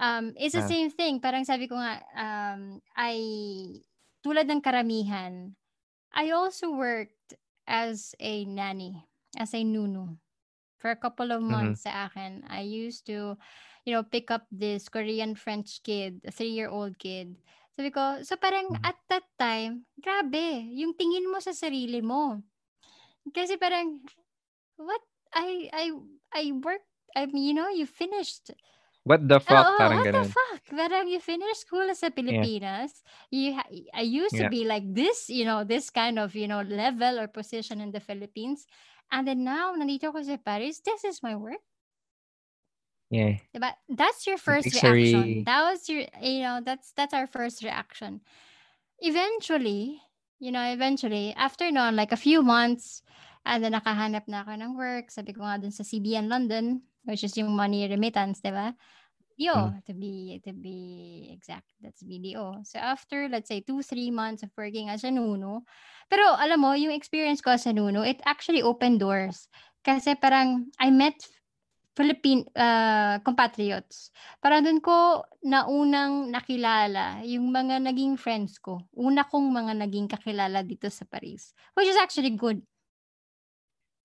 Um, 0.00 0.32
it's 0.38 0.54
the 0.54 0.62
Ah. 0.62 0.70
same 0.70 0.94
thing. 0.94 1.18
Parang 1.18 1.44
sabi 1.44 1.66
ko 1.68 1.76
nga, 1.76 2.00
um, 2.16 2.80
I, 2.96 3.16
tulad 4.24 4.48
ng 4.48 4.64
karamihan, 4.64 5.52
I 6.12 6.32
also 6.32 6.72
worked 6.72 7.36
as 7.68 8.16
a 8.16 8.44
nanny, 8.48 8.96
as 9.36 9.52
a 9.52 9.60
nunu. 9.60 10.16
For 10.80 10.88
a 10.90 10.96
couple 10.96 11.28
of 11.30 11.44
Mhm. 11.48 11.74
months 11.78 11.84
sa 11.84 12.08
akin, 12.08 12.40
I 12.48 12.64
used 12.64 13.04
to, 13.12 13.36
you 13.84 13.92
know, 13.92 14.00
pick 14.02 14.32
up 14.32 14.48
this 14.48 14.88
Korean 14.88 15.36
French 15.36 15.84
kid, 15.84 16.24
a 16.24 16.32
three-year-old 16.32 16.96
kid. 16.96 17.36
Sabi 17.76 17.92
ko, 17.92 18.24
so 18.24 18.36
parang 18.40 18.72
Mhm. 18.72 18.88
at 18.88 18.96
that 19.12 19.28
time, 19.36 19.84
grabe, 20.00 20.64
yung 20.72 20.96
tingin 20.96 21.28
mo 21.28 21.36
sa 21.38 21.52
sarili 21.52 22.00
mo. 22.00 22.40
Kasi 23.34 23.56
parang, 23.60 24.00
what? 24.76 25.02
I, 25.34 25.70
I, 25.72 25.86
I 26.34 26.44
worked, 26.52 26.88
I 27.16 27.26
mean, 27.26 27.44
you 27.44 27.54
know, 27.54 27.68
you 27.70 27.86
finished 27.86 28.50
What 29.04 29.28
the 29.28 29.40
fuck? 29.40 29.68
Oo, 29.68 29.76
Parang 29.76 30.00
what 30.00 30.08
ganun. 30.08 30.14
the 30.14 30.22
fuck? 30.22 30.62
Parang 30.70 31.10
you 31.10 31.18
finish 31.18 31.66
school 31.66 31.90
sa 31.98 32.14
Pilipinas. 32.14 33.02
You 33.34 33.58
ha- 33.58 33.66
I 33.96 34.04
used 34.06 34.38
to 34.38 34.46
be 34.46 34.62
like 34.62 34.86
this, 34.94 35.26
you 35.26 35.42
know, 35.42 35.64
this 35.66 35.90
kind 35.90 36.22
of, 36.22 36.38
you 36.38 36.46
know, 36.46 36.62
level 36.62 37.18
or 37.18 37.26
position 37.26 37.80
in 37.82 37.90
the 37.90 37.98
Philippines. 37.98 38.70
And 39.10 39.26
then 39.26 39.42
now, 39.42 39.74
nandito 39.74 40.14
ko 40.14 40.22
sa 40.22 40.38
Paris, 40.38 40.80
this 40.80 41.02
is 41.04 41.22
my 41.22 41.34
work. 41.34 41.60
Yeah. 43.10 43.42
Diba? 43.50 43.74
That's 43.90 44.26
your 44.26 44.38
first 44.38 44.70
a 44.70 44.86
reaction. 44.86 45.22
re- 45.22 45.42
That 45.42 45.62
was 45.66 45.88
your, 45.90 46.06
you 46.22 46.46
know, 46.46 46.62
that's 46.62 46.94
that's 46.94 47.12
our 47.12 47.26
first 47.26 47.66
reaction. 47.66 48.22
Eventually, 49.02 49.98
you 50.38 50.54
know, 50.54 50.62
eventually, 50.62 51.34
after 51.34 51.66
noon, 51.74 51.98
like 51.98 52.14
a 52.14 52.20
few 52.20 52.40
months, 52.42 53.02
and 53.42 53.64
then 53.64 53.74
nakahanap 53.74 54.30
na 54.30 54.46
ako 54.46 54.54
ng 54.54 54.72
work. 54.78 55.10
Sabi 55.10 55.34
ko 55.34 55.42
nga 55.42 55.58
dun 55.58 55.74
sa 55.74 55.82
CBN 55.82 56.30
London, 56.30 56.86
which 57.02 57.26
is 57.26 57.34
yung 57.34 57.50
money 57.50 57.82
remittance, 57.90 58.38
diba? 58.38 58.78
BDO, 59.40 59.84
to 59.86 59.92
be 59.96 60.40
to 60.44 60.52
be 60.52 60.76
exact. 61.32 61.72
That's 61.80 62.04
BDO. 62.04 62.60
So 62.68 62.76
after, 62.78 63.28
let's 63.28 63.48
say, 63.48 63.64
two, 63.64 63.80
three 63.80 64.10
months 64.12 64.44
of 64.44 64.52
working 64.56 64.92
as 64.92 65.04
a 65.04 65.10
Nuno, 65.10 65.64
pero 66.12 66.36
alam 66.36 66.60
mo, 66.60 66.76
yung 66.76 66.92
experience 66.92 67.40
ko 67.40 67.56
as 67.56 67.64
a 67.64 67.72
Nuno, 67.72 68.04
it 68.04 68.20
actually 68.28 68.60
opened 68.60 69.00
doors. 69.00 69.48
Kasi 69.80 70.12
parang, 70.20 70.68
I 70.76 70.92
met 70.92 71.16
Philippine 71.96 72.44
uh, 72.52 73.18
compatriots. 73.24 74.12
Parang 74.44 74.62
doon 74.62 74.80
ko 74.84 75.24
naunang 75.42 76.28
nakilala 76.28 77.24
yung 77.24 77.48
mga 77.48 77.80
naging 77.80 78.20
friends 78.20 78.60
ko. 78.60 78.84
Una 78.92 79.24
kong 79.24 79.48
mga 79.48 79.72
naging 79.88 80.06
kakilala 80.06 80.60
dito 80.62 80.86
sa 80.92 81.08
Paris. 81.08 81.56
Which 81.74 81.88
is 81.88 81.96
actually 81.96 82.36
good. 82.36 82.60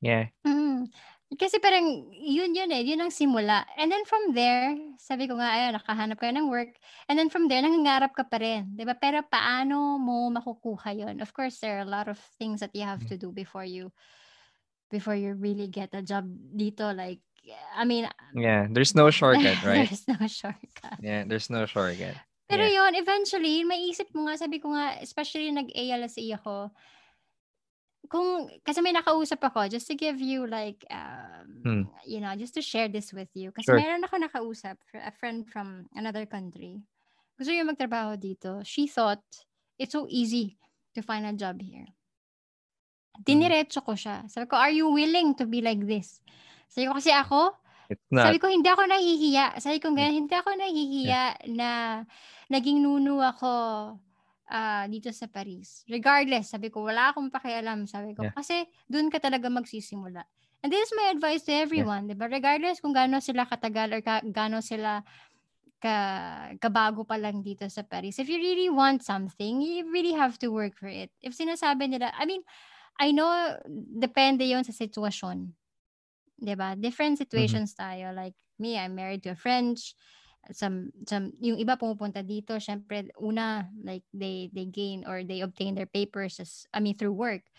Yeah. 0.01 0.31
Mm. 0.45 0.91
Kasi 1.33 1.57
parang 1.57 2.05
yun 2.13 2.53
yun 2.53 2.69
eh, 2.69 2.85
yun 2.85 3.01
ang 3.01 3.09
simula. 3.09 3.65
And 3.81 3.89
then 3.89 4.05
from 4.05 4.37
there, 4.37 4.77
sabi 5.01 5.25
ko 5.25 5.41
nga, 5.41 5.49
ayun, 5.57 5.73
nakahanap 5.73 6.21
ka 6.21 6.29
ng 6.29 6.53
work. 6.53 6.77
And 7.09 7.17
then 7.17 7.33
from 7.33 7.49
there, 7.49 7.65
nangangarap 7.65 8.13
ka 8.13 8.29
pa 8.29 8.37
rin. 8.37 8.77
'di 8.77 8.85
ba 8.85 8.93
Pero 8.93 9.25
paano 9.25 9.97
mo 9.97 10.29
makukuha 10.29 10.93
yun? 10.93 11.17
Of 11.25 11.33
course, 11.33 11.57
there 11.59 11.81
are 11.81 11.85
a 11.85 11.89
lot 11.89 12.05
of 12.05 12.21
things 12.37 12.61
that 12.61 12.71
you 12.77 12.85
have 12.85 13.01
to 13.09 13.17
do 13.17 13.33
before 13.33 13.65
you 13.65 13.89
before 14.93 15.17
you 15.17 15.33
really 15.33 15.65
get 15.65 15.97
a 15.97 16.05
job 16.05 16.29
dito. 16.53 16.93
Like, 16.93 17.25
I 17.73 17.83
mean, 17.89 18.05
Yeah. 18.37 18.69
There's 18.69 18.93
no 18.93 19.09
shortcut, 19.09 19.59
right? 19.65 19.89
there's 19.89 20.05
no 20.05 20.21
shortcut. 20.29 21.01
Yeah. 21.01 21.25
There's 21.25 21.49
no 21.49 21.65
shortcut. 21.65 22.15
Pero 22.45 22.61
Yeah. 22.69 22.85
yun, 22.85 22.93
eventually, 23.01 23.65
maisip 23.65 24.13
mo 24.13 24.29
nga, 24.29 24.37
sabi 24.37 24.61
ko 24.61 24.69
nga, 24.77 25.01
especially 25.01 25.49
nag-ALSE 25.49 26.21
ako, 26.37 26.69
kung, 28.07 28.47
kasi 28.61 28.81
may 28.81 28.93
nakausap 28.93 29.41
ako, 29.41 29.67
just 29.67 29.87
to 29.87 29.95
give 29.95 30.17
you 30.19 30.45
like, 30.45 30.81
um, 30.89 31.45
Hmm. 31.65 31.83
you 32.05 32.21
know, 32.21 32.33
just 32.37 32.53
to 32.53 32.61
share 32.61 32.87
this 32.87 33.09
with 33.11 33.29
you. 33.33 33.49
Kasi 33.49 33.73
Sure. 33.73 33.79
meron 33.79 34.05
ako 34.05 34.21
nakausap, 34.21 34.77
a 34.93 35.09
friend 35.11 35.45
from 35.49 35.89
another 35.97 36.25
country. 36.29 36.81
Gusto 37.35 37.51
niya 37.51 37.65
magtrabaho 37.67 38.15
dito. 38.15 38.61
She 38.63 38.85
thought 38.87 39.21
it's 39.75 39.91
so 39.91 40.05
easy 40.07 40.55
to 40.93 41.01
find 41.01 41.25
a 41.27 41.35
job 41.35 41.59
here. 41.59 41.89
Diniretso 43.15 43.79
ko 43.83 43.95
siya. 43.95 44.27
Sabi 44.27 44.45
ko, 44.47 44.55
are 44.59 44.71
you 44.71 44.91
willing 44.91 45.35
to 45.39 45.47
be 45.47 45.63
like 45.63 45.81
this? 45.87 46.19
Sabi 46.67 46.87
ko, 46.87 46.95
kasi 46.99 47.11
ako, 47.15 47.55
It's 47.87 48.01
not. 48.11 48.27
sabi 48.27 48.37
ko, 48.39 48.47
hindi 48.51 48.67
ako 48.67 48.83
nahihiya. 48.87 49.45
Sabi 49.61 49.77
ko, 49.79 49.93
ganyan, 49.95 50.25
hindi 50.25 50.35
ako 50.35 50.51
nahihiya 50.57 51.47
na 51.53 52.01
naging 52.51 52.83
nuno 52.83 53.23
ako 53.23 53.51
ah, 54.49 54.85
dito 54.89 55.09
sa 55.13 55.25
Paris. 55.29 55.83
Regardless, 55.89 56.53
sabi 56.53 56.69
ko, 56.69 56.85
wala 56.85 57.11
akong 57.11 57.33
pakialam. 57.33 57.85
Sabi 57.89 58.13
ko, 58.13 58.25
Yeah. 58.25 58.35
kasi 58.35 58.65
doon 58.89 59.09
ka 59.09 59.17
talaga 59.17 59.49
magsisimula. 59.49 60.25
And 60.65 60.73
this 60.73 60.89
is 60.89 60.93
my 60.97 61.13
advice 61.13 61.45
to 61.45 61.53
everyone, 61.53 62.09
di 62.09 62.17
ba? 62.17 62.25
Regardless 62.25 62.81
kung 62.81 62.93
gaano 62.93 63.21
sila 63.21 63.45
katagal 63.45 63.89
or 63.93 64.01
ka, 64.01 64.25
gaano 64.25 64.65
sila 64.65 65.05
ka, 65.77 65.95
kabago 66.57 67.05
pa 67.05 67.21
lang 67.21 67.45
dito 67.45 67.69
sa 67.69 67.85
Paris. 67.85 68.17
If 68.17 68.25
you 68.25 68.41
really 68.41 68.73
want 68.73 69.05
something, 69.05 69.61
you 69.61 69.85
really 69.93 70.17
have 70.17 70.41
to 70.41 70.49
work 70.49 70.73
for 70.73 70.89
it. 70.89 71.13
If 71.21 71.37
sinasabi 71.37 71.85
nila, 71.93 72.09
I 72.17 72.25
mean, 72.25 72.41
I 72.97 73.13
know, 73.13 73.29
depende 73.93 74.47
yon 74.47 74.65
sa 74.65 74.73
sitwasyon. 74.73 75.53
'di 76.39 76.55
ba? 76.55 76.75
Different 76.75 77.15
situations 77.19 77.75
tayo. 77.75 78.11
Like 78.11 78.35
me, 78.59 78.75
I'm 78.79 78.95
married 78.95 79.23
to 79.27 79.35
a 79.35 79.39
French. 79.39 79.95
Some 80.53 80.93
some 81.09 81.33
yung 81.41 81.57
iba 81.57 81.77
pumupunta 81.79 82.21
dito, 82.21 82.57
syempre 82.61 83.09
una 83.17 83.69
like 83.81 84.05
they 84.13 84.49
they 84.53 84.65
gain 84.69 85.05
or 85.07 85.23
they 85.25 85.41
obtain 85.41 85.73
their 85.73 85.89
papers 85.89 86.37
as 86.39 86.67
I 86.73 86.79
mean 86.81 86.93
through 86.97 87.17
work. 87.17 87.49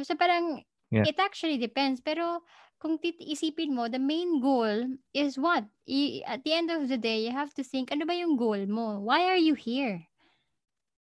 So 0.00 0.14
parang 0.16 0.64
Yeah. 0.90 1.06
it 1.06 1.18
actually 1.20 1.58
depends 1.58 2.00
pero 2.00 2.44
kung 2.82 2.98
isipin 2.98 3.76
mo, 3.76 3.86
the 3.88 4.02
main 4.02 4.40
goal 4.42 4.98
is 5.14 5.38
what? 5.38 5.68
I- 5.86 6.22
at 6.26 6.42
the 6.44 6.52
end 6.52 6.70
of 6.70 6.88
the 6.90 6.98
day, 6.98 7.22
you 7.24 7.30
have 7.30 7.54
to 7.54 7.62
think, 7.62 7.92
ano 7.94 8.04
ba 8.04 8.14
yung 8.18 8.34
goal 8.36 8.66
mo? 8.66 8.98
Why 8.98 9.22
are 9.30 9.38
you 9.38 9.54
here? 9.54 10.10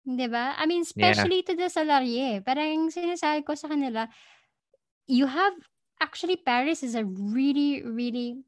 'Di 0.05 0.27
ba? 0.33 0.57
I 0.57 0.65
mean, 0.65 0.81
especially 0.81 1.45
to 1.45 1.53
the 1.53 1.69
salary. 1.69 2.41
Parang 2.41 2.89
sinasabi 2.89 3.45
ko 3.45 3.53
sa 3.53 3.69
kanila, 3.69 4.09
you 5.07 5.27
have 5.27 5.53
actually 6.01 6.37
Paris 6.37 6.83
is 6.83 6.95
a 6.95 7.05
really 7.05 7.83
really 7.83 8.43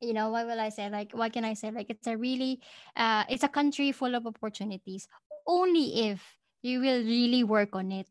you 0.00 0.12
know 0.12 0.30
what 0.30 0.46
will 0.46 0.60
I 0.60 0.68
say 0.68 0.88
like 0.88 1.12
what 1.12 1.32
can 1.32 1.44
I 1.44 1.54
say 1.54 1.70
like 1.70 1.90
it's 1.90 2.06
a 2.06 2.16
really 2.16 2.60
uh 2.96 3.24
it's 3.28 3.44
a 3.44 3.48
country 3.48 3.92
full 3.92 4.14
of 4.14 4.26
opportunities 4.26 5.08
only 5.46 6.10
if 6.10 6.24
you 6.62 6.80
will 6.80 7.04
really 7.04 7.44
work 7.44 7.76
on 7.76 7.92
it 7.92 8.08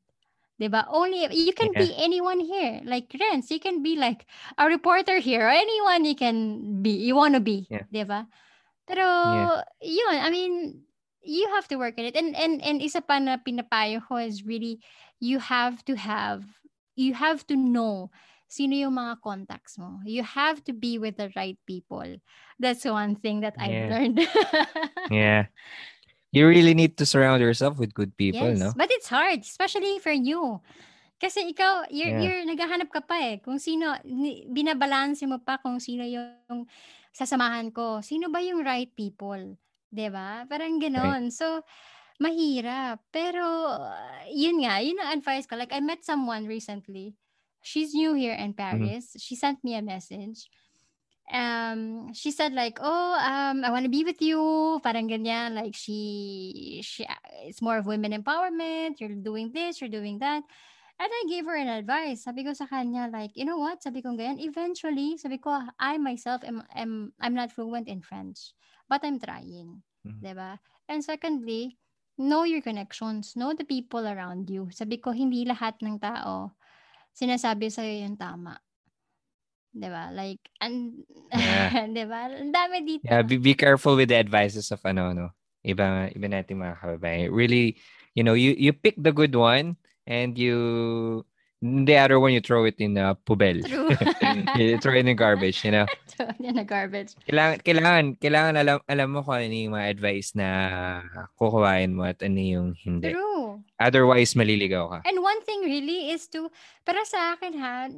Diba? 0.59 0.83
Only 0.91 1.23
if, 1.23 1.31
you 1.31 1.53
can 1.53 1.71
be 1.71 1.95
anyone 1.95 2.39
here. 2.43 2.81
Like 2.83 3.07
Renz, 3.15 3.49
you 3.49 3.59
can 3.59 3.81
be 3.81 3.95
like 3.95 4.27
a 4.57 4.67
reporter 4.67 5.17
here 5.19 5.47
or 5.47 5.49
anyone 5.49 6.03
you 6.03 6.15
can 6.15 6.83
be. 6.83 6.91
You 6.91 7.15
want 7.15 7.35
to 7.35 7.39
be. 7.39 7.65
Yeah. 7.71 7.87
Diba? 7.87 8.27
Pero, 8.83 9.07
Yeah. 9.07 9.63
yun, 9.79 10.17
I 10.19 10.29
mean, 10.29 10.83
you 11.23 11.47
have 11.55 11.67
to 11.69 11.77
work 11.77 11.95
on 11.97 12.05
it. 12.05 12.15
And, 12.15 12.35
and, 12.35 12.59
and 12.59 12.81
isa 12.81 12.99
pa 12.99 13.19
na 13.19 13.37
pinapayo 13.39 14.03
ko 14.03 14.17
is 14.17 14.43
really, 14.43 14.83
you 15.23 15.39
have 15.39 15.79
to 15.85 15.95
have, 15.95 16.43
you 16.99 17.13
have 17.13 17.47
to 17.47 17.55
know 17.55 18.11
sino 18.49 18.73
yung 18.73 18.97
mga 18.97 19.21
contacts 19.21 19.77
mo. 19.77 20.01
You 20.03 20.25
have 20.25 20.65
to 20.65 20.73
be 20.73 20.97
with 20.97 21.21
the 21.21 21.29
right 21.37 21.55
people. 21.69 22.17
That's 22.57 22.83
one 22.83 23.15
thing 23.15 23.45
that 23.45 23.53
I've 23.61 23.69
Yeah. 23.71 23.89
learned. 23.93 24.17
Yeah. 25.13 25.53
You 26.29 26.45
really 26.45 26.73
need 26.73 26.97
to 27.01 27.05
surround 27.09 27.41
yourself 27.41 27.77
with 27.81 27.93
good 27.93 28.13
people, 28.17 28.53
yes, 28.53 28.61
no? 28.61 28.69
but 28.77 28.89
it's 28.93 29.09
hard, 29.09 29.41
especially 29.41 29.97
for 29.97 30.13
you. 30.13 30.61
Kasi 31.17 31.49
ikaw, 31.51 31.89
you're, 31.89 32.09
Yeah. 32.15 32.21
you're 32.21 32.43
naghahanap 32.45 32.89
ka 32.93 33.01
pa 33.01 33.17
eh. 33.17 33.35
Kung 33.41 33.57
sino, 33.57 33.97
binabalanse 34.49 35.25
mo 35.25 35.41
pa 35.41 35.57
kung 35.61 35.81
sino 35.81 36.05
yung 36.05 36.65
sasamahan 37.13 37.73
ko. 37.73 37.99
Sino 38.05 38.29
ba 38.29 38.39
yung 38.45 38.61
right 38.61 38.89
people? 38.93 39.57
'Di 39.89 40.07
ba? 40.13 40.45
Parang 40.45 40.77
ganon. 40.77 41.33
So, 41.33 41.65
mahirap. 42.21 43.01
Pero, 43.09 43.41
yun 44.29 44.61
nga, 44.61 44.79
yun 44.85 45.01
ang 45.01 45.17
advice 45.17 45.49
ko. 45.49 45.57
Like, 45.57 45.73
I 45.73 45.81
met 45.81 46.05
someone 46.05 46.45
recently. 46.45 47.17
She's 47.61 47.93
new 47.93 48.13
here 48.13 48.33
in 48.35 48.53
Paris. 48.53 49.15
She 49.19 49.35
sent 49.35 49.63
me 49.63 49.75
a 49.75 49.81
message. 49.81 50.49
Um, 51.31 52.13
she 52.13 52.31
said 52.31 52.53
like, 52.53 52.79
oh, 52.81 53.13
um, 53.21 53.63
I 53.63 53.69
want 53.69 53.85
to 53.85 53.89
be 53.93 54.03
with 54.03 54.21
you. 54.21 54.81
Parang 54.81 55.07
ganyan. 55.07 55.53
Like, 55.53 55.75
she, 55.75 56.81
she, 56.83 57.05
it's 57.45 57.61
more 57.61 57.77
of 57.77 57.85
women 57.85 58.11
empowerment. 58.13 58.97
You're 58.99 59.13
doing 59.13 59.51
this, 59.53 59.79
you're 59.79 59.93
doing 59.93 60.19
that. 60.19 60.41
And 60.99 61.07
I 61.07 61.23
gave 61.29 61.45
her 61.45 61.55
an 61.55 61.69
advice. 61.69 62.23
Sabi 62.25 62.43
ko 62.43 62.51
sa 62.51 62.65
kanya, 62.67 63.07
like, 63.07 63.31
you 63.37 63.45
know 63.45 63.57
what? 63.61 63.83
Sabi 63.83 64.01
ko 64.01 64.17
ganyan, 64.17 64.41
eventually, 64.41 65.15
sabi 65.15 65.37
ko, 65.37 65.53
I 65.79 65.97
myself 65.97 66.43
am, 66.43 66.63
am 66.75 67.13
I'm 67.21 67.35
not 67.35 67.53
fluent 67.53 67.87
in 67.87 68.01
French, 68.01 68.51
but 68.89 68.99
I'm 69.05 69.19
trying. 69.21 69.79
Mhm. 70.03 70.19
'di 70.19 70.33
ba? 70.35 70.59
And 70.91 70.99
secondly, 71.03 71.77
know 72.19 72.43
your 72.43 72.59
connections, 72.59 73.35
know 73.39 73.53
the 73.55 73.63
people 73.63 74.03
around 74.03 74.49
you. 74.51 74.67
Sabi 74.75 74.99
ko, 74.99 75.11
hindi 75.15 75.47
lahat 75.47 75.79
ng 75.79 75.99
tao 76.03 76.51
sinasabi 77.13 77.71
sa 77.73 77.83
yung 77.85 78.17
tama. 78.17 78.57
'Di 79.73 79.89
ba? 79.89 80.09
Like, 80.13 80.41
and, 80.61 81.05
Yeah. 81.29 81.69
'di 81.93 82.05
ba? 82.09 82.29
Ang 82.33 82.53
dami 82.53 82.75
dito. 82.85 83.05
Yeah, 83.05 83.21
be, 83.21 83.37
be 83.37 83.53
careful 83.53 83.93
with 83.93 84.09
the 84.09 84.17
advices 84.17 84.73
of 84.73 84.81
ano, 84.85 85.13
no? 85.13 85.27
Iba, 85.61 86.09
iba 86.15 86.27
natin 86.31 86.63
mga 86.63 86.79
kababayan. 86.79 87.29
Really, 87.35 87.77
you 88.15 88.23
know, 88.23 88.33
you, 88.33 88.55
you 88.55 88.71
pick 88.71 88.95
the 88.97 89.11
good 89.11 89.35
one 89.35 89.75
and 90.07 90.39
you, 90.39 90.55
the 91.61 91.99
other 91.99 92.17
one, 92.17 92.31
you 92.31 92.39
throw 92.39 92.63
it 92.63 92.79
in 92.79 92.95
a 92.95 93.13
pubel. 93.27 93.59
True. 93.67 93.91
you 94.55 94.79
throw 94.79 94.95
it 94.95 95.05
in 95.05 95.15
garbage, 95.19 95.61
you 95.67 95.71
know? 95.75 95.85
Throw 96.15 96.31
it 96.31 96.39
in 96.39 96.55
the 96.55 96.63
garbage. 96.63 97.11
Kailangan, 97.27 97.59
kailangan, 97.63 98.05
kailangan 98.23 98.55
alam, 98.55 98.77
alam 98.87 99.07
mo 99.11 99.19
kung 99.19 99.35
ano 99.35 99.51
yung 99.51 99.75
mga 99.75 99.87
advice 99.91 100.31
na 100.33 100.47
kukuhain 101.35 101.91
mo 101.91 102.07
at 102.07 102.23
ano 102.23 102.39
yung 102.39 102.69
hindi. 102.79 103.11
True. 103.11 103.38
Otherwise, 103.81 104.37
maliligaw 104.37 104.85
ka. 104.91 104.99
And 105.07 105.23
one 105.23 105.41
thing 105.47 105.65
really 105.65 106.13
is 106.13 106.29
to, 106.35 106.51
para 106.85 107.01
sa 107.07 107.33
akin 107.33 107.53
ha, 107.57 107.89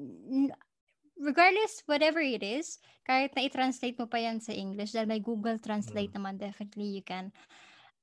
regardless 1.20 1.84
whatever 1.86 2.24
it 2.24 2.42
is, 2.42 2.80
kahit 3.06 3.34
na 3.36 3.46
i-translate 3.46 3.98
mo 3.98 4.06
pa 4.08 4.22
yan 4.22 4.40
sa 4.40 4.54
English, 4.54 4.94
dahil 4.96 5.10
may 5.10 5.22
Google 5.22 5.58
Translate 5.60 6.14
naman, 6.14 6.38
definitely 6.38 7.02
you 7.02 7.04
can. 7.04 7.34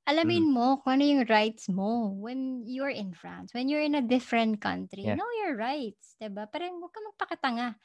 Alamin 0.09 0.49
mo 0.49 0.80
kung 0.80 0.96
ano 0.96 1.05
yung 1.05 1.28
rights 1.28 1.68
mo 1.68 2.09
when 2.16 2.64
you're 2.64 2.88
in 2.88 3.12
France, 3.12 3.53
when 3.53 3.68
you're 3.68 3.84
in 3.84 4.01
a 4.01 4.05
different 4.05 4.57
country. 4.57 5.05
Yeah. 5.05 5.20
Know 5.20 5.28
your 5.44 5.61
rights, 5.61 6.16
'di 6.16 6.32
ba? 6.32 6.49
Parang 6.49 6.80
huwag 6.80 6.96
ka 6.96 7.01
magpakatanga. 7.05 7.76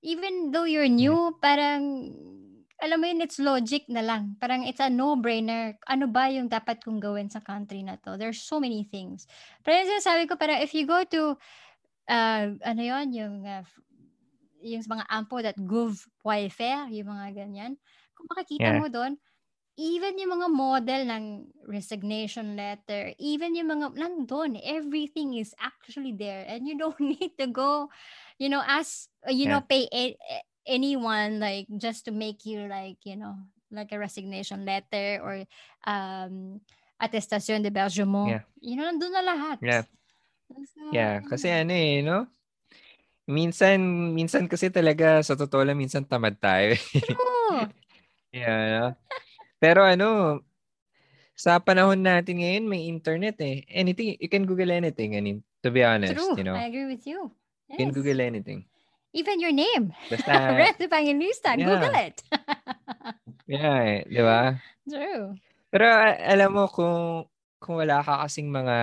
Even 0.00 0.48
though 0.48 0.64
you're 0.64 0.88
new, 0.88 1.36
parang 1.44 2.08
alam 2.78 2.98
mo 3.02 3.06
yun, 3.10 3.22
it's 3.22 3.38
logic 3.42 3.86
na 3.90 4.02
lang. 4.02 4.38
Parang 4.38 4.62
it's 4.66 4.80
a 4.82 4.90
no-brainer. 4.90 5.76
Ano 5.90 6.06
ba 6.10 6.30
yung 6.30 6.46
dapat 6.50 6.82
kong 6.82 7.02
gawin 7.02 7.28
sa 7.30 7.42
country 7.42 7.82
na 7.82 7.98
to? 8.02 8.16
There's 8.18 8.40
so 8.42 8.58
many 8.62 8.86
things. 8.86 9.26
Pero 9.66 9.82
yung 9.82 9.90
sinasabi 9.98 10.30
ko, 10.30 10.38
parang 10.38 10.62
if 10.62 10.72
you 10.74 10.86
go 10.86 11.02
to, 11.02 11.36
uh, 12.10 12.46
ano 12.62 12.82
yon 12.82 13.12
yung, 13.14 13.36
uh, 13.46 13.64
yung 14.62 14.82
mga 14.86 15.04
ampo 15.10 15.38
that 15.42 15.58
gov 15.62 16.02
welfare, 16.26 16.90
yung 16.90 17.08
mga 17.14 17.26
ganyan. 17.46 17.72
Kung 18.18 18.26
makikita 18.34 18.74
Yeah. 18.74 18.74
mo 18.74 18.90
doon, 18.90 19.14
even 19.78 20.18
yung 20.18 20.38
mga 20.40 20.48
model 20.52 21.02
ng 21.08 21.24
resignation 21.66 22.56
letter, 22.58 23.14
even 23.18 23.54
yung 23.56 23.70
mga, 23.72 23.94
nandun, 23.96 24.58
everything 24.62 25.34
is 25.38 25.54
actually 25.58 26.12
there. 26.14 26.44
And 26.48 26.66
you 26.68 26.76
don't 26.78 26.98
need 27.14 27.38
to 27.38 27.48
go, 27.48 27.90
you 28.38 28.48
know, 28.50 28.62
ask, 28.64 29.10
uh, 29.26 29.32
you 29.34 29.46
know, 29.48 29.62
pay 29.62 29.86
a- 29.92 30.18
a- 30.18 30.46
anyone 30.68 31.40
like 31.40 31.66
just 31.80 32.04
to 32.06 32.12
make 32.12 32.44
you 32.44 32.68
like, 32.68 33.00
you 33.08 33.16
know, 33.16 33.34
like 33.72 33.90
a 33.92 33.98
resignation 33.98 34.68
letter 34.68 35.18
or 35.24 35.42
um 35.88 36.60
attestation 37.00 37.62
de 37.64 37.72
bergement. 37.72 38.28
Yeah. 38.28 38.44
You 38.60 38.74
know, 38.76 38.86
nandun 38.92 39.12
na 39.16 39.22
lahat. 39.24 39.56
Yeah. 39.64 39.84
So, 40.48 40.80
Yeah, 40.92 41.20
kasi 41.24 41.52
ano 41.52 41.72
eh, 41.72 42.00
no? 42.00 42.28
Minsan, 43.28 43.80
minsan 44.16 44.48
kasi 44.48 44.72
talaga, 44.72 45.20
sa 45.20 45.36
totoo 45.36 45.60
lang, 45.60 45.76
minsan 45.76 46.08
tamad 46.08 46.40
tayo. 46.40 46.72
True. 46.96 47.68
yeah, 48.32 48.60
no? 48.72 48.86
Pero 49.60 49.84
ano, 49.84 50.40
sa 51.36 51.60
panahon 51.60 52.00
natin 52.00 52.40
ngayon, 52.40 52.64
may 52.64 52.88
internet 52.88 53.36
eh. 53.44 53.68
Anything, 53.68 54.16
you 54.16 54.32
can 54.32 54.48
Google 54.48 54.72
anything, 54.72 55.12
I 55.14 55.20
mean, 55.20 55.44
to 55.60 55.68
be 55.68 55.84
honest, 55.84 56.16
True. 56.16 56.40
you 56.40 56.44
know. 56.48 56.56
I 56.56 56.72
agree 56.72 56.88
with 56.88 57.04
you. 57.04 57.28
You 57.68 57.76
can 57.76 57.92
Yes. 57.92 57.96
Google 58.00 58.24
anything. 58.24 58.64
Even 59.12 59.40
your 59.40 59.52
name. 59.52 59.92
Basta, 60.10 60.32
Red 60.60 60.76
Evangelista. 60.80 61.56
yeah. 61.56 61.64
Google 61.64 61.96
it. 61.96 62.16
yeah, 63.48 63.78
eh, 63.80 64.00
di 64.04 64.20
ba? 64.20 64.60
True. 64.84 65.36
Pero 65.72 65.84
alam 66.16 66.50
mo 66.52 66.64
kung 66.68 67.24
kung 67.58 67.80
wala 67.82 68.00
ka 68.04 68.24
kasing 68.24 68.48
mga 68.48 68.76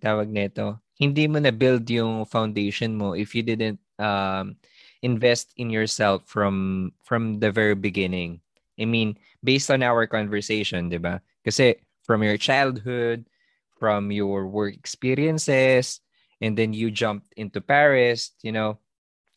tawag 0.00 0.30
nito, 0.30 0.78
hindi 0.98 1.28
mo 1.30 1.38
na 1.38 1.52
build 1.54 1.86
yung 1.90 2.26
foundation 2.26 2.96
mo 2.96 3.14
if 3.14 3.34
you 3.34 3.42
didn't 3.44 3.78
um 4.02 4.58
invest 5.02 5.54
in 5.54 5.70
yourself 5.70 6.26
from 6.26 6.90
from 7.06 7.38
the 7.38 7.50
very 7.50 7.78
beginning. 7.78 8.42
I 8.78 8.86
mean, 8.86 9.18
based 9.42 9.70
on 9.70 9.82
our 9.82 10.06
conversation, 10.06 10.90
'di 10.90 10.98
ba? 11.02 11.22
Kasi 11.46 11.78
from 12.02 12.22
your 12.22 12.38
childhood, 12.38 13.26
from 13.78 14.10
your 14.10 14.46
work 14.50 14.74
experiences, 14.74 16.02
and 16.42 16.58
then 16.58 16.74
you 16.74 16.90
jumped 16.90 17.30
into 17.38 17.62
Paris, 17.62 18.34
you 18.42 18.50
know, 18.50 18.78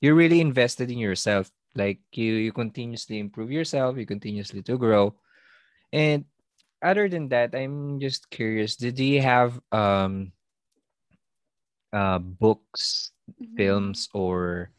you 0.01 0.13
really 0.15 0.41
invested 0.41 0.91
in 0.91 0.97
yourself. 0.97 1.49
Like 1.75 2.01
you 2.11 2.33
you 2.35 2.51
continuously 2.51 3.19
improve 3.19 3.51
yourself, 3.51 3.95
you 3.95 4.05
continuously 4.05 4.61
to 4.67 4.75
grow. 4.77 5.15
And 5.93 6.25
other 6.83 7.07
than 7.07 7.29
that, 7.29 7.55
I'm 7.55 7.99
just 8.01 8.29
curious. 8.29 8.75
Did 8.75 8.99
you 8.99 9.21
have 9.21 9.55
um 9.71 10.33
uh 11.93 12.19
books, 12.19 13.11
Mhm. 13.39 13.55
films, 13.55 14.09
or 14.11 14.71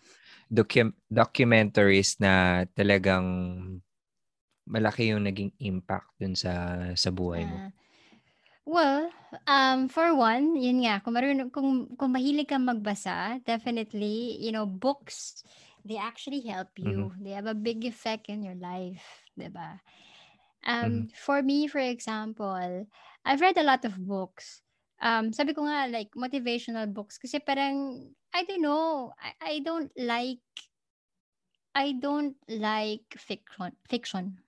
docu- 0.52 0.96
documentaries 1.08 2.20
na 2.20 2.64
talagang 2.76 3.80
malaki 4.68 5.10
yung 5.12 5.24
naging 5.24 5.52
impact 5.60 6.08
dun 6.20 6.36
sa 6.36 6.52
sa 6.94 7.10
buhay 7.10 7.44
mo? 7.48 7.56
Ah, 7.58 7.72
well, 8.64 9.04
um, 9.46 9.88
for 9.88 10.14
one, 10.14 10.56
yun 10.56 10.84
nga, 10.84 11.00
kung, 11.00 11.14
marunong, 11.14 11.50
kung, 11.52 11.96
kung 11.96 12.12
mahilig 12.12 12.48
kang 12.48 12.66
magbasa, 12.66 13.40
definitely, 13.44 14.36
you 14.40 14.52
know, 14.52 14.66
books, 14.66 15.44
they 15.84 15.96
actually 15.96 16.40
help 16.46 16.70
you. 16.76 17.12
They 17.20 17.30
have 17.32 17.46
a 17.46 17.54
big 17.56 17.84
effect 17.84 18.28
in 18.28 18.42
your 18.42 18.56
life, 18.56 19.24
diba? 19.38 19.80
Um, 20.66 21.08
For 21.14 21.42
me, 21.42 21.66
for 21.66 21.80
example, 21.80 22.86
I've 23.24 23.40
read 23.40 23.58
a 23.58 23.66
lot 23.66 23.84
of 23.84 23.98
books. 23.98 24.62
Um, 25.02 25.32
sabi 25.32 25.54
ko 25.54 25.66
nga, 25.66 25.88
like, 25.90 26.14
motivational 26.14 26.86
books. 26.92 27.18
Kasi 27.18 27.40
parang, 27.42 28.10
I 28.34 28.44
don't 28.44 28.62
know, 28.62 29.12
I, 29.18 29.30
I 29.40 29.54
don't 29.60 29.90
like, 29.98 30.44
I 31.74 31.92
don't 31.96 32.36
like 32.48 33.16
fiction. 33.18 33.72
Fiction. 33.88 34.41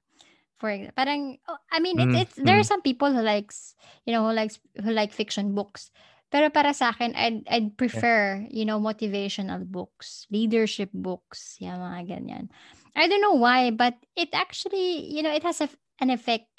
For 0.59 0.71
parang, 0.95 1.39
oh, 1.49 1.59
I 1.73 1.81
mean, 1.81 1.99
it's, 1.99 2.13
Mm, 2.15 2.21
it's, 2.21 2.35
there 2.37 2.57
are 2.57 2.63
mm. 2.63 2.73
some 2.73 2.83
people 2.83 3.13
who 3.13 3.21
likes, 3.21 3.75
you 4.07 4.13
know, 4.15 4.27
who 4.27 4.33
likes, 4.33 4.61
who 4.83 4.91
like 4.93 5.13
fiction 5.13 5.55
books. 5.55 5.91
Pero 6.31 6.51
para 6.51 6.75
sa 6.75 6.91
akin, 6.91 7.15
I'd, 7.15 7.47
I'd 7.47 7.77
prefer, 7.77 8.47
you 8.51 8.65
know, 8.65 8.81
motivational 8.81 9.63
books, 9.67 10.27
leadership 10.31 10.91
books, 10.95 11.55
yeah, 11.59 11.79
mga 11.79 12.11
ganyan. 12.11 12.49
I 12.97 13.07
don't 13.07 13.23
know 13.23 13.39
why, 13.39 13.71
but 13.71 13.95
it 14.17 14.31
actually, 14.33 15.11
you 15.11 15.23
know, 15.23 15.31
it 15.35 15.43
has 15.43 15.61
a, 15.61 15.69
an 16.01 16.11
effect 16.11 16.51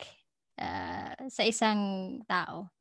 uh, 0.59 1.15
sa 1.27 1.43
isang 1.43 2.19
tao. 2.27 2.71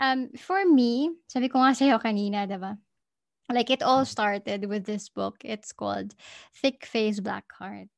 Um, 0.00 0.32
for 0.36 0.64
me, 0.64 1.12
sabi 1.28 1.48
ko 1.48 1.60
nga 1.60 1.76
sa'yo 1.76 2.00
kanina, 2.00 2.48
diba? 2.48 2.76
Like, 3.52 3.68
it 3.68 3.82
all 3.82 4.04
started 4.04 4.64
with 4.64 4.84
this 4.84 5.08
book. 5.08 5.36
It's 5.44 5.72
called 5.72 6.14
Thick 6.56 6.86
Face, 6.86 7.20
Black 7.20 7.52
Heart. 7.52 7.92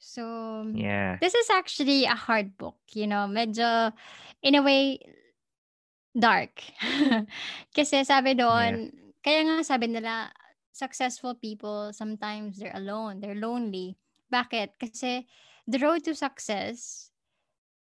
So, 0.00 0.24
Yeah. 0.72 1.20
this 1.20 1.34
is 1.34 1.50
actually 1.50 2.04
a 2.06 2.16
hard 2.16 2.56
book, 2.58 2.78
you 2.92 3.06
know, 3.06 3.28
medyo, 3.28 3.92
in 4.42 4.56
a 4.56 4.62
way, 4.62 5.00
dark. 6.16 6.62
Kasi 7.76 8.02
sabi 8.04 8.34
doon, 8.34 8.90
kaya 9.22 9.40
nga 9.46 9.56
sabi 9.62 9.86
nila, 9.92 10.32
successful 10.72 11.34
people, 11.36 11.92
sometimes 11.92 12.58
they're 12.58 12.74
alone, 12.76 13.20
they're 13.20 13.38
lonely. 13.38 13.98
Bakit? 14.32 14.78
Kasi 14.80 15.26
the 15.68 15.78
road 15.78 16.02
to 16.06 16.14
success, 16.14 17.10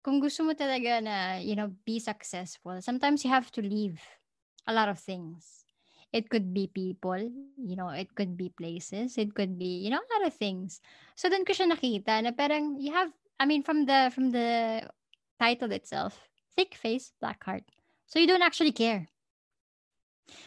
kung 0.03 0.21
gusto 0.21 0.45
mo 0.45 0.53
talaga 0.55 1.03
na, 1.03 1.39
you 1.39 1.57
know, 1.57 1.73
be 1.87 1.99
successful, 1.99 2.81
sometimes 2.83 3.25
you 3.25 3.31
have 3.31 3.51
to 3.55 3.63
leave 3.63 4.03
a 4.67 4.75
lot 4.75 4.89
of 4.91 4.99
things. 4.99 5.62
It 6.13 6.29
could 6.29 6.53
be 6.53 6.69
people, 6.69 7.17
you 7.57 7.77
know, 7.77 7.89
it 7.89 8.15
could 8.15 8.37
be 8.37 8.53
places, 8.53 9.17
it 9.17 9.35
could 9.35 9.59
be, 9.59 9.81
you 9.81 9.89
know, 9.89 10.01
a 10.01 10.11
lot 10.13 10.29
of 10.29 10.37
things. 10.37 10.81
So 11.17 11.33
doon 11.33 11.49
ko 11.49 11.57
siya 11.57 11.73
nakita 11.73 12.21
na 12.21 12.37
parang 12.37 12.77
you 12.77 12.93
have, 12.93 13.09
I 13.41 13.49
mean, 13.49 13.65
from 13.65 13.89
the 13.89 14.13
from 14.13 14.29
the 14.29 14.85
title 15.41 15.73
itself, 15.73 16.29
thick 16.53 16.77
face, 16.77 17.17
black 17.17 17.41
heart. 17.45 17.65
So 18.07 18.21
you 18.21 18.29
don't 18.29 18.45
actually 18.45 18.77
care. 18.77 19.09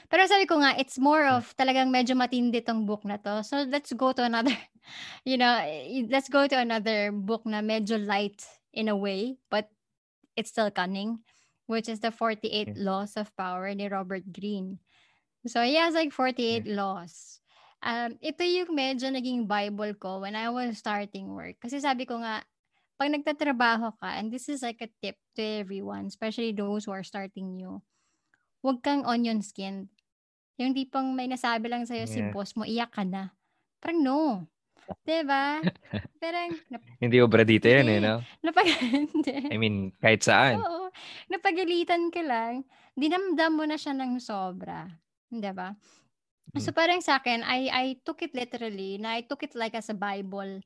Pero 0.07 0.24
sabi 0.30 0.45
ko 0.45 0.61
nga, 0.61 0.78
it's 0.78 1.01
more 1.01 1.26
of 1.26 1.49
talagang 1.57 1.89
medyo 1.89 2.13
matindi 2.13 2.61
tong 2.61 2.86
book 2.86 3.03
na 3.03 3.18
to. 3.18 3.41
So 3.41 3.66
let's 3.66 3.91
go 3.93 4.13
to 4.13 4.24
another, 4.24 4.53
you 5.30 5.38
know, 5.38 5.59
eh, 5.66 6.05
let's 6.09 6.30
go 6.30 6.47
to 6.47 6.57
another 6.57 7.09
book 7.11 7.43
na 7.45 7.59
medyo 7.66 7.97
light 7.97 8.45
in 8.74 8.88
a 8.88 8.95
way, 8.95 9.38
but 9.49 9.70
it's 10.36 10.53
still 10.53 10.70
cunning, 10.70 11.26
which 11.66 11.89
is 11.89 11.99
the 11.99 12.11
48 12.11 12.78
Laws 12.78 13.18
of 13.18 13.34
Power 13.36 13.74
ni 13.74 13.89
Robert 13.89 14.24
Greene. 14.32 14.80
So 15.45 15.61
he 15.61 15.77
has 15.77 15.93
like 15.93 16.11
48 16.11 16.65
laws. 16.67 17.39
Um, 17.85 18.17
ito 18.17 18.41
yung 18.41 18.73
medyo 18.73 19.13
naging 19.13 19.45
Bible 19.45 19.93
ko 20.01 20.25
when 20.25 20.33
I 20.33 20.49
was 20.49 20.81
starting 20.81 21.29
work. 21.37 21.61
Kasi 21.61 21.77
sabi 21.77 22.09
ko 22.09 22.17
nga, 22.17 22.41
pag 22.97 23.13
nagtatrabaho 23.13 23.93
ka, 24.01 24.17
and 24.17 24.33
this 24.33 24.49
is 24.49 24.65
like 24.65 24.81
a 24.81 24.89
tip 25.03 25.19
to 25.37 25.43
everyone, 25.61 26.09
especially 26.09 26.49
those 26.55 26.89
who 26.89 26.93
are 26.95 27.05
starting 27.05 27.53
new, 27.59 27.83
huwag 28.65 28.81
kang 28.81 29.05
onion 29.05 29.45
skinned. 29.45 29.91
Yung 30.57 30.73
tipong 30.73 31.13
may 31.13 31.27
nasabi 31.29 31.69
lang 31.69 31.85
sa'yo 31.85 32.07
si 32.09 32.23
Yeah. 32.23 32.31
boss 32.33 32.55
mo, 32.57 32.63
iyak 32.65 32.89
ka 32.95 33.03
na. 33.05 33.35
Parang 33.83 34.01
no. 34.01 34.47
'Di 35.05 35.21
ba? 35.27 35.61
Parang 36.23 36.57
nap- 36.71 36.89
Hindi 36.97 37.17
obra 37.21 37.43
dito 37.45 37.67
yan 37.69 37.85
eh, 37.91 37.99
no? 38.01 38.15
napag. 38.41 38.65
I 39.53 39.57
mean, 39.61 39.93
kahit 40.01 40.25
saan. 40.25 40.57
Oo. 40.63 40.89
Napagalitan 41.29 42.09
ka 42.09 42.23
lang, 42.25 42.65
dinamdam 42.97 43.53
mo 43.53 43.65
na 43.67 43.77
siya 43.77 43.93
ng 43.93 44.17
sobra. 44.17 44.89
'Di 45.41 45.51
ba? 45.55 45.75
So 46.55 46.71
Mm. 46.71 46.75
parang 46.75 47.03
sa 47.03 47.19
akin, 47.19 47.43
I 47.43 47.67
I 47.67 47.86
took 48.07 48.23
it 48.23 48.31
literally, 48.31 48.95
na 49.01 49.19
I 49.19 49.27
took 49.27 49.43
it 49.43 49.53
like 49.59 49.75
as 49.75 49.91
a 49.91 49.97
Bible. 49.97 50.63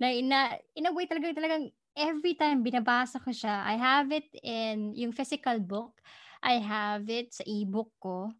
Na, 0.00 0.08
na 0.20 0.40
in 0.76 0.88
a 0.88 0.92
way 0.92 1.08
talaga 1.08 1.32
talagang 1.36 1.72
every 1.96 2.36
time 2.36 2.60
binabasa 2.64 3.20
ko 3.22 3.32
siya, 3.32 3.64
I 3.64 3.76
have 3.80 4.12
it 4.12 4.28
in 4.44 4.92
yung 4.96 5.12
physical 5.16 5.60
book, 5.60 6.00
I 6.44 6.60
have 6.60 7.08
it 7.08 7.32
sa 7.36 7.44
ebook 7.48 7.92
ko. 8.00 8.32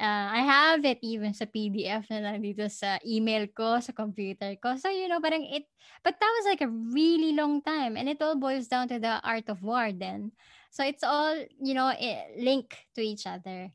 Uh, 0.00 0.28
I 0.34 0.42
have 0.42 0.82
it 0.84 0.98
even 1.06 1.30
sa 1.36 1.46
PDF 1.46 2.10
na 2.10 2.24
nandito 2.34 2.66
sa 2.66 2.98
email 3.06 3.46
ko, 3.54 3.78
sa 3.78 3.94
computer 3.94 4.50
ko. 4.58 4.74
So, 4.74 4.90
you 4.90 5.06
know, 5.06 5.22
parang 5.22 5.46
it, 5.46 5.70
but 6.02 6.18
that 6.18 6.32
was 6.42 6.46
like 6.50 6.64
a 6.64 6.72
really 6.72 7.30
long 7.38 7.62
time. 7.62 7.94
And 7.94 8.10
it 8.10 8.18
all 8.18 8.34
boils 8.34 8.66
down 8.66 8.90
to 8.90 8.98
the 8.98 9.22
art 9.22 9.46
of 9.46 9.62
war 9.62 9.94
then. 9.94 10.34
So, 10.74 10.82
it's 10.82 11.06
all, 11.06 11.38
you 11.62 11.74
know, 11.78 11.86
i- 11.94 12.34
link 12.34 12.90
to 12.98 13.02
each 13.04 13.30
other. 13.30 13.70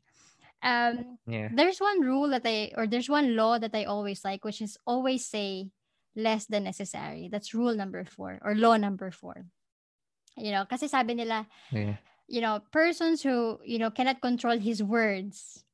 Um, 0.62 1.18
Yeah. 1.26 1.48
there's 1.52 1.78
one 1.78 2.00
rule 2.02 2.28
that 2.30 2.42
I, 2.44 2.72
or 2.76 2.86
there's 2.86 3.08
one 3.08 3.36
law 3.36 3.58
that 3.58 3.74
I 3.74 3.84
always 3.84 4.24
like, 4.24 4.44
which 4.44 4.60
is 4.60 4.76
always 4.86 5.24
say 5.24 5.70
less 6.16 6.46
than 6.46 6.64
necessary. 6.64 7.28
That's 7.30 7.54
rule 7.54 7.74
number 7.74 8.04
four, 8.04 8.38
or 8.42 8.54
law 8.54 8.76
number 8.76 9.10
four. 9.10 9.46
You 10.36 10.50
know, 10.52 10.66
kasi 10.66 10.88
sabi 10.88 11.14
nila, 11.14 11.46
Yeah. 11.70 11.96
you 12.26 12.40
know, 12.40 12.60
persons 12.70 13.22
who, 13.22 13.58
you 13.64 13.78
know, 13.78 13.90
cannot 13.90 14.20
control 14.20 14.58
his 14.58 14.82
words 14.82 15.64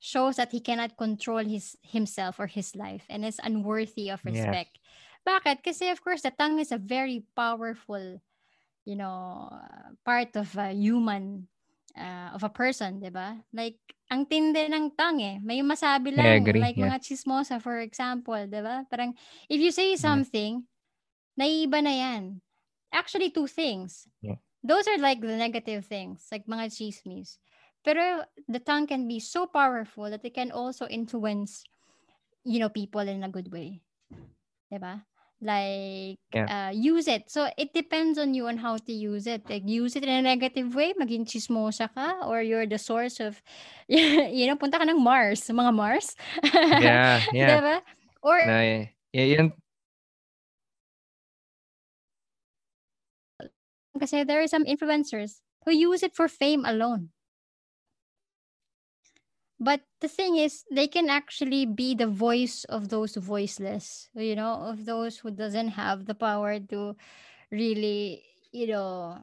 shows 0.00 0.36
that 0.36 0.50
he 0.50 0.60
cannot 0.64 0.96
control 0.96 1.44
his 1.44 1.76
himself 1.84 2.40
or 2.40 2.48
his 2.48 2.74
life 2.74 3.04
and 3.12 3.22
is 3.22 3.36
unworthy 3.44 4.08
of 4.08 4.24
respect. 4.24 4.80
Bakit? 5.28 5.60
Kasi 5.62 5.92
of 5.92 6.00
course, 6.00 6.22
the 6.24 6.32
tongue 6.32 6.58
is 6.58 6.72
a 6.72 6.80
very 6.80 7.22
powerful, 7.36 8.22
you 8.88 8.96
know, 8.96 9.52
part 10.04 10.32
of 10.40 10.56
a 10.56 10.72
human, 10.72 11.48
uh, 11.96 12.34
of 12.34 12.42
a 12.44 12.52
person, 12.52 13.00
di 13.00 13.10
ba? 13.10 13.38
Like, 13.52 13.78
ang 14.10 14.26
tindi 14.26 14.66
ng 14.66 14.94
tongue 14.98 15.22
eh. 15.22 15.36
May 15.38 15.62
masabi 15.62 16.14
lang. 16.14 16.26
I 16.26 16.42
agree, 16.42 16.60
like 16.60 16.76
yeah. 16.76 16.90
mga 16.90 17.02
chismosa, 17.02 17.62
for 17.62 17.78
example, 17.78 18.38
di 18.46 18.60
ba? 18.60 18.86
Parang, 18.90 19.14
if 19.48 19.58
you 19.60 19.70
say 19.70 19.94
something, 19.96 20.66
naiiba 21.38 21.78
na 21.82 21.94
yan. 21.94 22.22
Actually, 22.90 23.30
two 23.30 23.46
things. 23.46 24.10
Yeah. 24.20 24.42
Those 24.60 24.84
are 24.90 24.98
like 24.98 25.22
the 25.22 25.38
negative 25.38 25.86
things, 25.86 26.26
like 26.28 26.44
mga 26.44 26.74
chismis. 26.74 27.38
Pero 27.80 28.28
the 28.44 28.60
tongue 28.60 28.86
can 28.86 29.08
be 29.08 29.20
so 29.20 29.46
powerful 29.46 30.10
that 30.10 30.24
it 30.24 30.34
can 30.34 30.52
also 30.52 30.84
influence, 30.84 31.64
you 32.44 32.60
know, 32.60 32.68
people 32.68 33.00
in 33.00 33.24
a 33.24 33.32
good 33.32 33.48
way. 33.48 33.80
Diba? 34.68 35.00
Like, 35.40 36.18
Yeah. 36.34 36.48
uh, 36.48 36.70
use 36.74 37.08
it. 37.08 37.30
So, 37.30 37.48
it 37.56 37.72
depends 37.74 38.18
on 38.18 38.34
you 38.34 38.46
on 38.48 38.58
how 38.58 38.76
to 38.76 38.92
use 38.92 39.26
it. 39.26 39.48
Like, 39.48 39.66
use 39.68 39.96
it 39.96 40.04
in 40.04 40.10
a 40.10 40.22
negative 40.22 40.74
way, 40.74 40.92
maging 40.94 41.26
chismosa 41.26 41.88
ka, 41.94 42.22
or 42.26 42.42
you're 42.42 42.66
the 42.66 42.78
source 42.78 43.20
of, 43.20 43.42
you 43.88 44.46
know, 44.46 44.56
punta 44.56 44.78
ka 44.78 44.84
ng 44.88 45.00
Mars, 45.02 45.46
mga 45.48 45.72
Mars. 45.74 46.16
Yeah, 46.76 47.24
yeah. 47.32 47.60
Diba? 47.60 47.80
Or, 48.22 48.38
Na, 48.46 48.60
y- 48.60 48.92
yun, 49.12 49.52
Kasi 53.98 54.24
there 54.24 54.40
are 54.42 54.46
some 54.48 54.64
influencers 54.64 55.40
who 55.64 55.72
use 55.72 56.02
it 56.02 56.14
for 56.14 56.28
fame 56.28 56.64
alone. 56.64 57.10
But 59.60 59.82
the 60.00 60.08
thing 60.08 60.36
is, 60.36 60.64
they 60.72 60.88
can 60.88 61.10
actually 61.10 61.66
be 61.66 61.94
the 61.94 62.08
voice 62.08 62.64
of 62.64 62.88
those 62.88 63.16
voiceless, 63.16 64.08
you 64.14 64.34
know, 64.34 64.54
of 64.54 64.86
those 64.86 65.18
who 65.18 65.30
doesn't 65.30 65.76
have 65.76 66.06
the 66.06 66.14
power 66.14 66.58
to 66.72 66.96
really, 67.50 68.24
you 68.52 68.68
know, 68.68 69.18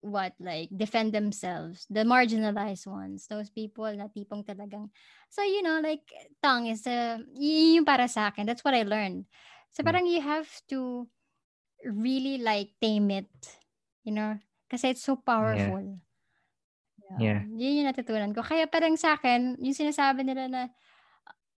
what 0.00 0.34
like 0.40 0.70
defend 0.76 1.12
themselves, 1.12 1.86
the 1.90 2.02
marginalized 2.04 2.86
ones, 2.86 3.26
those 3.28 3.50
people 3.50 3.88
na 3.96 4.08
tipong 4.12 4.44
talagang. 4.44 4.90
So 5.30 5.42
you 5.42 5.62
know, 5.62 5.80
like 5.80 6.06
tongue 6.42 6.68
is 6.68 6.86
a 6.86 7.20
y- 7.34 7.76
yung 7.80 7.84
para 7.86 8.08
sa 8.08 8.28
akin. 8.28 8.46
That's 8.46 8.64
what 8.64 8.74
I 8.74 8.84
learned. 8.84 9.26
So 9.72 9.82
Mm. 9.82 9.86
parang 9.86 10.06
you 10.06 10.20
have 10.22 10.48
to 10.70 11.08
really 11.84 12.38
like 12.38 12.74
tame 12.80 13.10
it, 13.10 13.30
you 14.04 14.12
know, 14.12 14.38
because 14.68 14.84
it's 14.84 15.02
so 15.02 15.16
powerful. 15.16 15.80
Yeah. 15.80 16.11
Yun 17.44 17.82
yung 17.82 17.88
natutunan 17.90 18.32
ko. 18.32 18.40
Kaya 18.40 18.64
parang 18.70 18.96
sa 18.96 19.18
akin, 19.18 19.58
yung 19.60 19.76
sinasabi 19.76 20.24
nila 20.24 20.48
na, 20.48 20.62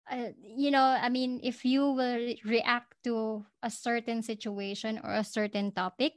uh, 0.09 0.31
you 0.41 0.71
know, 0.71 0.85
I 0.85 1.09
mean, 1.09 1.41
if 1.43 1.65
you 1.65 1.93
will 1.93 2.17
re- 2.17 2.41
react 2.45 2.97
to 3.05 3.45
a 3.63 3.71
certain 3.71 4.23
situation 4.23 5.01
or 5.03 5.13
a 5.13 5.27
certain 5.27 5.73
topic, 5.73 6.15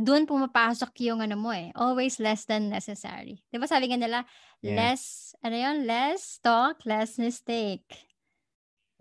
doon 0.00 0.24
pumapasok 0.24 0.96
yung 1.12 1.20
ano 1.20 1.36
mo 1.36 1.52
eh. 1.52 1.68
Always 1.76 2.16
less 2.16 2.48
than 2.48 2.72
necessary. 2.72 3.44
Di 3.52 3.60
ba 3.60 3.68
sabi 3.68 3.92
nga 3.92 4.00
nila, 4.00 4.24
Yeah. 4.64 4.76
less, 4.76 5.32
ano 5.44 5.56
yun, 5.56 5.84
less 5.84 6.40
talk, 6.40 6.84
less 6.88 7.20
mistake. 7.20 8.08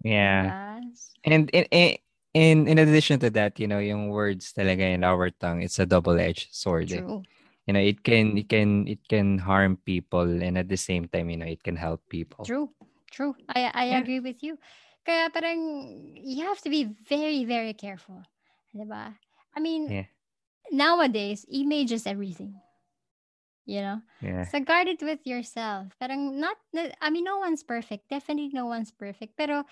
yeah. 0.04 0.44
Diba? 0.44 0.66
And 1.28 1.44
in, 1.52 1.66
in 2.34 2.68
in 2.68 2.78
addition 2.80 3.20
to 3.20 3.30
that, 3.36 3.60
you 3.60 3.68
know, 3.68 3.80
yung 3.80 4.08
words 4.08 4.54
talaga 4.56 4.88
in 4.88 5.04
our 5.04 5.30
tongue, 5.32 5.62
it's 5.64 5.80
a 5.80 5.86
double-edged 5.86 6.52
sword. 6.56 6.92
eh. 6.92 7.04
You 7.70 7.74
know, 7.78 7.86
it 7.86 8.02
can 8.02 8.34
it 8.42 8.50
can 8.50 8.90
it 8.90 9.06
can 9.06 9.38
harm 9.46 9.78
people 9.86 10.26
and 10.42 10.58
at 10.58 10.70
the 10.74 10.78
same 10.82 11.06
time, 11.06 11.30
you 11.30 11.38
know, 11.38 11.46
it 11.46 11.62
can 11.62 11.78
help 11.78 12.02
people. 12.10 12.50
True. 12.50 12.74
True. 13.14 13.36
I 13.54 13.70
I 13.74 13.86
Yeah. 13.94 14.02
agree 14.02 14.20
with 14.20 14.42
you. 14.42 14.58
Kaya 15.06 15.30
parang 15.30 15.62
you 16.18 16.46
have 16.50 16.62
to 16.66 16.70
be 16.74 16.90
very 17.06 17.46
very 17.46 17.74
careful. 17.78 18.26
'Di 18.74 18.86
ba? 18.90 19.18
I 19.54 19.60
mean, 19.62 19.94
Yeah. 19.94 20.10
nowadays 20.74 21.46
image 21.52 21.92
is 21.94 22.08
everything. 22.10 22.58
You 23.66 23.82
know? 23.82 23.98
Yeah. 24.22 24.44
So 24.50 24.60
guard 24.62 24.88
it 24.88 25.02
with 25.02 25.22
yourself. 25.30 25.94
Parang 26.00 26.40
not 26.40 26.58
i 27.02 27.10
mean 27.10 27.24
no 27.24 27.38
one's 27.38 27.62
perfect. 27.62 28.10
Definitely 28.10 28.50
no 28.54 28.66
one's 28.66 28.90
perfect. 28.90 29.38
Pero 29.38 29.64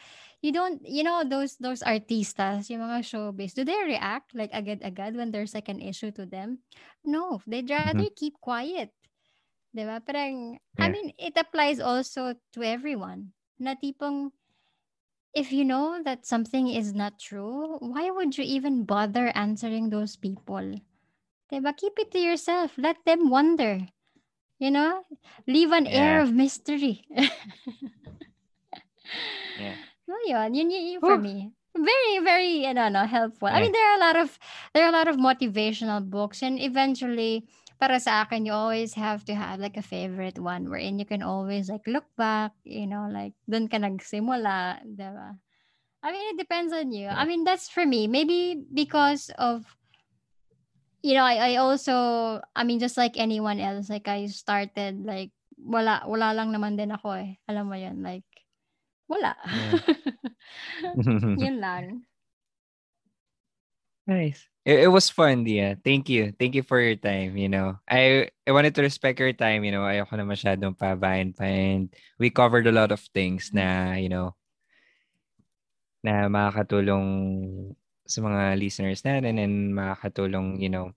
you 0.42 0.52
don't 0.52 0.82
you 0.86 1.02
know 1.02 1.26
those 1.26 1.58
those 1.58 1.82
artistas, 1.82 2.70
yung 2.70 2.86
mga 2.86 3.02
showbiz, 3.02 3.58
do 3.58 3.66
they 3.66 3.78
react 3.84 4.38
like 4.38 4.54
agad-agad 4.54 5.18
when 5.18 5.34
there's 5.34 5.58
like 5.58 5.68
an 5.68 5.82
issue 5.82 6.12
to 6.14 6.30
them? 6.30 6.62
No, 7.02 7.42
they'd 7.48 7.70
rather 7.70 8.06
mm-hmm. 8.06 8.20
keep 8.20 8.38
quiet 8.38 8.94
ba? 9.86 10.02
Parang 10.02 10.58
I 10.80 10.90
mean 10.90 11.14
it 11.22 11.38
applies 11.38 11.78
also 11.78 12.34
to 12.58 12.60
everyone. 12.64 13.38
Na 13.62 13.78
tipong 13.78 14.34
if 15.38 15.54
you 15.54 15.66
know 15.66 16.02
that 16.02 16.26
something 16.26 16.66
is 16.66 16.98
not 16.98 17.20
true, 17.22 17.78
why 17.78 18.10
would 18.10 18.38
you 18.38 18.46
even 18.46 18.86
bother 18.86 19.30
answering 19.38 19.90
those 19.94 20.18
people? 20.18 20.82
Diba? 21.52 21.76
Keep 21.76 22.00
it 22.00 22.12
to 22.12 22.20
yourself. 22.20 22.74
Let 22.78 22.98
them 23.06 23.30
wonder. 23.30 23.88
You 24.60 24.72
know? 24.72 25.06
Leave 25.48 25.72
an 25.72 25.88
air 25.88 26.22
of 26.22 26.34
mystery. 26.34 27.06
Yeah. 29.58 29.76
No, 30.08 30.16
yun. 30.26 30.56
Yun, 30.56 30.72
yun, 30.72 30.84
yun 30.88 31.00
for 31.02 31.18
me. 31.18 31.52
Very, 31.76 32.24
very, 32.24 32.66
ano, 32.66 32.88
no, 32.88 33.04
helpful. 33.06 33.50
I 33.50 33.60
mean, 33.60 33.72
there 33.76 33.92
are 33.92 33.98
a 33.98 34.00
lot 34.00 34.16
of, 34.16 34.40
there 34.74 34.86
are 34.86 34.90
a 34.90 34.96
lot 34.96 35.08
of 35.08 35.18
motivational 35.18 36.00
books 36.00 36.42
and 36.42 36.58
eventually, 36.60 37.44
para 37.78 38.00
sa 38.00 38.24
akin, 38.24 38.46
you 38.48 38.54
always 38.54 38.96
have 38.96 39.26
to 39.26 39.36
have 39.36 39.60
like 39.60 39.76
a 39.76 39.84
favorite 39.84 40.40
one 40.40 40.70
wherein 40.72 40.98
you 40.98 41.06
can 41.06 41.22
always 41.22 41.70
like 41.70 41.86
look 41.86 42.06
back, 42.18 42.52
you 42.64 42.88
know, 42.88 43.12
like, 43.12 43.34
dun 43.50 43.68
ka 43.68 43.78
nagsimula, 43.78 44.80
diba? 44.96 45.38
I 46.02 46.12
mean, 46.12 46.34
it 46.34 46.40
depends 46.40 46.72
on 46.72 46.92
you. 46.92 47.10
I 47.10 47.26
mean, 47.26 47.44
that's 47.44 47.68
for 47.68 47.86
me. 47.86 48.08
Maybe 48.08 48.64
because 48.74 49.30
of, 49.38 49.68
you 51.04 51.14
know, 51.14 51.24
I, 51.24 51.54
I 51.54 51.56
also, 51.58 52.42
I 52.56 52.64
mean, 52.64 52.80
just 52.80 52.98
like 52.98 53.18
anyone 53.18 53.60
else, 53.60 53.90
like 53.90 54.08
I 54.08 54.28
started 54.28 55.06
like, 55.06 55.32
wala, 55.58 56.04
wala 56.06 56.34
lang 56.34 56.54
naman 56.54 56.78
din 56.78 56.92
ako 56.92 57.12
eh. 57.18 57.38
Alam 57.50 57.70
mo 57.70 57.76
yun, 57.76 58.02
like, 58.02 58.26
wala. 59.08 59.36
yun 61.42 61.58
lang. 61.64 62.04
Nice. 64.08 64.48
It, 64.64 64.88
it 64.88 64.92
was 64.92 65.10
fun, 65.12 65.44
Dia. 65.44 65.76
Thank 65.84 66.08
you. 66.08 66.32
Thank 66.40 66.56
you 66.56 66.64
for 66.64 66.80
your 66.80 66.96
time, 66.96 67.36
you 67.36 67.48
know. 67.52 67.80
I 67.88 68.32
I 68.48 68.52
wanted 68.56 68.76
to 68.76 68.84
respect 68.84 69.20
your 69.20 69.36
time, 69.36 69.64
you 69.68 69.72
know. 69.72 69.84
Ayoko 69.84 70.16
na 70.16 70.24
masyadong 70.28 70.80
pabayan 70.80 71.36
pa 71.36 71.44
and 71.44 71.92
we 72.20 72.32
covered 72.32 72.68
a 72.68 72.76
lot 72.76 72.92
of 72.96 73.04
things 73.12 73.52
na, 73.52 73.96
you 74.00 74.08
know, 74.08 74.36
na 76.04 76.32
makakatulong 76.32 77.08
sa 78.08 78.24
mga 78.24 78.58
listeners 78.58 79.04
natin 79.04 79.38
and 79.38 79.76
makakatulong, 79.76 80.60
you 80.64 80.72
know, 80.72 80.96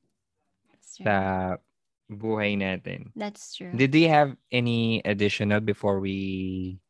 That's 0.70 0.96
true. 0.96 1.04
sa 1.04 1.14
buhay 2.10 2.58
natin. 2.58 3.12
That's 3.14 3.54
true. 3.54 3.74
Did 3.74 3.94
we 3.94 4.10
have 4.10 4.34
any 4.50 5.02
additional 5.04 5.60
before 5.60 6.00
we 6.00 6.80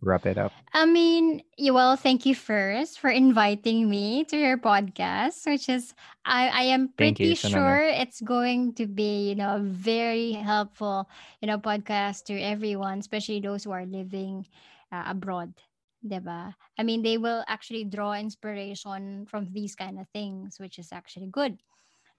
wrap 0.00 0.26
it 0.26 0.38
up? 0.38 0.52
I 0.72 0.86
mean, 0.86 1.42
well, 1.58 1.96
thank 1.96 2.26
you 2.26 2.34
first 2.34 3.00
for 3.00 3.10
inviting 3.10 3.88
me 3.90 4.24
to 4.24 4.36
your 4.36 4.58
podcast, 4.58 5.46
which 5.46 5.68
is 5.68 5.94
I, 6.24 6.48
I 6.48 6.62
am 6.74 6.88
pretty 6.96 7.34
you. 7.34 7.34
Sure 7.34 7.84
it's 7.84 8.20
going 8.20 8.74
to 8.74 8.86
be, 8.86 9.30
you 9.30 9.34
know, 9.34 9.56
a 9.56 9.60
very 9.60 10.32
helpful, 10.32 11.08
you 11.40 11.48
know, 11.48 11.58
podcast 11.58 12.24
to 12.26 12.38
everyone, 12.38 12.98
especially 12.98 13.40
those 13.40 13.64
who 13.64 13.72
are 13.72 13.86
living 13.86 14.46
uh, 14.92 15.04
abroad. 15.06 15.54
Diba? 16.00 16.54
I 16.78 16.82
mean, 16.82 17.02
they 17.02 17.18
will 17.18 17.44
actually 17.46 17.84
draw 17.84 18.14
inspiration 18.14 19.26
from 19.26 19.52
these 19.52 19.76
kind 19.76 20.00
of 20.00 20.08
things, 20.08 20.58
which 20.58 20.78
is 20.78 20.92
actually 20.92 21.28
good. 21.28 21.60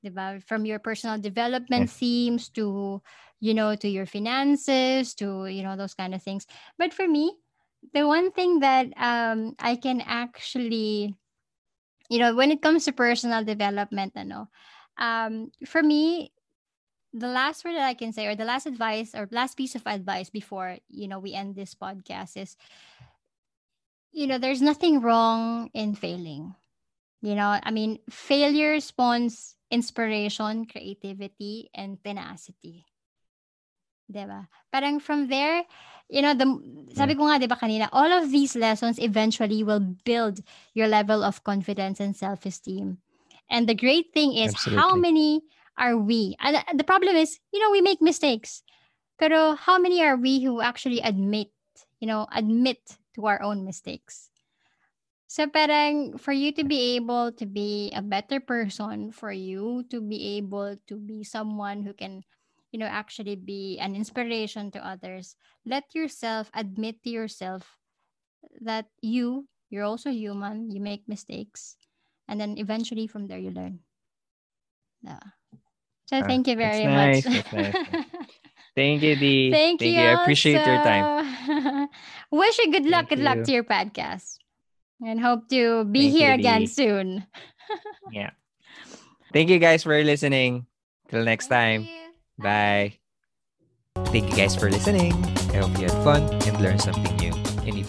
Diba? 0.05 0.43
From 0.43 0.65
your 0.65 0.79
personal 0.79 1.17
development 1.17 1.89
themes 1.89 2.49
to, 2.49 3.01
you 3.39 3.53
know, 3.53 3.75
to 3.75 3.87
your 3.87 4.05
finances, 4.05 5.15
to, 5.15 5.47
you 5.47 5.63
know, 5.63 5.75
those 5.75 5.93
kind 5.93 6.13
of 6.13 6.21
things. 6.21 6.45
But 6.77 6.93
for 6.93 7.07
me, 7.07 7.37
the 7.93 8.05
one 8.05 8.31
thing 8.31 8.59
that 8.59 8.87
um 8.97 9.55
I 9.59 9.75
can 9.75 10.01
actually 10.01 11.15
you 12.09 12.19
know 12.19 12.35
when 12.35 12.51
it 12.51 12.61
comes 12.61 12.85
to 12.85 12.93
personal 12.93 13.43
development 13.43 14.13
ano 14.15 14.47
um 14.97 15.49
for 15.65 15.81
me 15.81 16.31
the 17.13 17.27
last 17.27 17.65
word 17.65 17.75
that 17.75 17.87
I 17.89 17.97
can 17.97 18.13
say 18.13 18.27
or 18.27 18.35
the 18.35 18.47
last 18.47 18.65
advice 18.67 19.11
or 19.15 19.27
last 19.31 19.57
piece 19.57 19.75
of 19.75 19.83
advice 19.85 20.29
before 20.29 20.77
you 20.87 21.07
know 21.07 21.19
we 21.19 21.33
end 21.33 21.55
this 21.55 21.75
podcast 21.75 22.37
is 22.37 22.55
you 24.11 24.27
know 24.27 24.37
there's 24.37 24.61
nothing 24.61 25.01
wrong 25.01 25.69
in 25.73 25.95
failing 25.95 26.55
you 27.21 27.35
know 27.35 27.59
I 27.61 27.71
mean 27.71 27.99
failure 28.09 28.79
spawns 28.79 29.55
inspiration 29.71 30.65
creativity 30.65 31.69
and 31.73 31.97
tenacity 32.03 32.85
Diba? 34.11 34.47
Parang 34.71 34.99
from 34.99 35.27
there, 35.27 35.63
you 36.11 36.21
know, 36.21 36.35
the 36.35 36.45
sabi 36.91 37.15
ko 37.15 37.31
nga 37.31 37.39
'di 37.39 37.47
ba 37.47 37.55
kanina, 37.55 37.87
all 37.95 38.11
of 38.11 38.27
these 38.27 38.59
lessons 38.59 38.99
eventually 38.99 39.63
will 39.63 39.79
build 40.03 40.43
your 40.75 40.91
level 40.91 41.23
of 41.23 41.43
confidence 41.47 42.03
and 42.03 42.11
self-esteem. 42.11 42.99
And 43.47 43.67
the 43.67 43.75
great 43.75 44.11
thing 44.11 44.35
is 44.35 44.51
how 44.55 44.95
many 44.95 45.43
are 45.79 45.95
we? 45.95 46.35
And 46.43 46.59
uh, 46.59 46.75
the 46.75 46.87
problem 46.87 47.15
is, 47.15 47.39
you 47.55 47.59
know, 47.63 47.71
we 47.71 47.79
make 47.79 48.03
mistakes. 48.03 48.63
Pero 49.15 49.55
how 49.55 49.79
many 49.79 50.03
are 50.03 50.19
we 50.19 50.43
who 50.43 50.59
actually 50.59 50.99
admit, 50.99 51.51
you 51.99 52.07
know, 52.07 52.27
admit 52.35 52.99
to 53.15 53.25
our 53.27 53.41
own 53.41 53.65
mistakes? 53.65 54.29
So 55.27 55.47
parang 55.47 56.17
for 56.19 56.33
you 56.35 56.51
to 56.59 56.63
be 56.63 56.95
able 56.99 57.31
to 57.39 57.45
be 57.45 57.91
a 57.95 58.01
better 58.03 58.39
person, 58.39 59.11
for 59.11 59.31
you 59.31 59.83
to 59.89 60.01
be 60.01 60.35
able 60.37 60.75
to 60.87 60.95
be 60.99 61.23
someone 61.23 61.83
who 61.83 61.93
can, 61.93 62.23
you 62.71 62.79
know, 62.79 62.87
actually 62.91 63.35
be 63.35 63.79
an 63.79 63.95
inspiration 63.95 64.71
to 64.71 64.83
others, 64.85 65.35
let 65.65 65.95
yourself 65.95 66.51
admit 66.53 67.01
to 67.03 67.09
yourself 67.09 67.79
that 68.61 68.87
you, 69.01 69.47
you're 69.69 69.85
also 69.85 70.11
human, 70.11 70.71
you 70.71 70.81
make 70.81 71.07
mistakes, 71.07 71.77
and 72.27 72.39
then 72.39 72.57
eventually 72.57 73.07
from 73.07 73.27
there 73.27 73.39
you 73.39 73.51
learn. 73.51 73.81
Yeah. 75.01 75.19
So 76.05 76.21
Ah, 76.21 76.23
thank 76.23 76.47
you 76.47 76.55
that's 76.59 76.81
very 76.81 76.87
nice, 76.87 77.25
much. 77.25 77.25
nice. 77.51 77.75
Thank 78.75 79.03
you, 79.03 79.15
Dee. 79.15 79.51
Thank, 79.51 79.81
you. 79.81 79.99
I 79.99 80.21
appreciate 80.21 80.65
your 80.65 80.79
time. 80.83 81.89
Wish 82.31 82.57
you 82.59 82.71
good 82.71 82.85
luck. 82.85 83.09
Thank 83.09 83.19
good 83.19 83.19
luck 83.19 83.43
to 83.43 83.51
your 83.51 83.63
podcast. 83.63 84.37
And 85.03 85.19
hope 85.19 85.49
to 85.49 85.83
be 85.85 86.07
Thank 86.07 86.13
you, 86.13 86.19
here 86.19 86.33
again 86.33 86.61
Dee. 86.61 86.67
soon. 86.67 87.27
Yeah. 88.11 88.31
Thank 89.31 89.49
you 89.49 89.59
guys 89.59 89.83
for 89.83 89.95
listening. 90.03 90.65
Till 91.07 91.23
next 91.23 91.47
time. 91.47 91.83
You. 91.83 92.43
Bye. 92.43 92.99
Thank 94.11 94.29
you 94.29 94.35
guys 94.35 94.55
for 94.55 94.69
listening. 94.69 95.13
I 95.55 95.63
hope 95.63 95.77
you 95.79 95.87
had 95.87 96.03
fun 96.03 96.23
and 96.47 96.59
learned 96.59 96.81
something 96.81 97.15
new. 97.15 97.40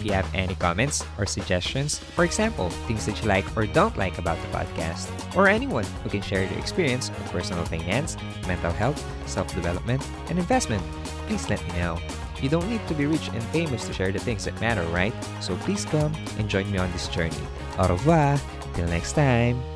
If 0.03 0.07
you 0.07 0.15
have 0.15 0.35
any 0.35 0.55
comments 0.55 1.05
or 1.17 1.25
suggestions, 1.25 1.97
for 1.97 2.25
example, 2.25 2.69
things 2.91 3.05
that 3.05 3.21
you 3.21 3.29
like 3.29 3.45
or 3.55 3.65
don't 3.65 3.95
like 3.95 4.17
about 4.17 4.37
the 4.41 4.47
podcast, 4.49 5.07
or 5.33 5.47
anyone 5.47 5.85
who 6.03 6.09
can 6.09 6.21
share 6.21 6.45
their 6.45 6.59
experience 6.59 7.09
on 7.09 7.23
personal 7.29 7.63
finance, 7.63 8.17
mental 8.45 8.73
health, 8.73 9.01
self 9.25 9.55
development, 9.55 10.05
and 10.27 10.37
investment, 10.37 10.83
please 11.25 11.49
let 11.49 11.65
me 11.65 11.79
know. 11.79 11.97
You 12.41 12.49
don't 12.49 12.69
need 12.69 12.85
to 12.89 12.93
be 12.93 13.05
rich 13.05 13.29
and 13.29 13.41
famous 13.55 13.87
to 13.87 13.93
share 13.93 14.11
the 14.11 14.19
things 14.19 14.43
that 14.43 14.59
matter, 14.59 14.83
right? 14.87 15.13
So 15.39 15.55
please 15.63 15.85
come 15.85 16.13
and 16.37 16.49
join 16.49 16.69
me 16.69 16.79
on 16.79 16.91
this 16.91 17.07
journey. 17.07 17.47
Au 17.79 17.87
revoir. 17.87 18.37
Till 18.73 18.87
next 18.87 19.13
time. 19.13 19.72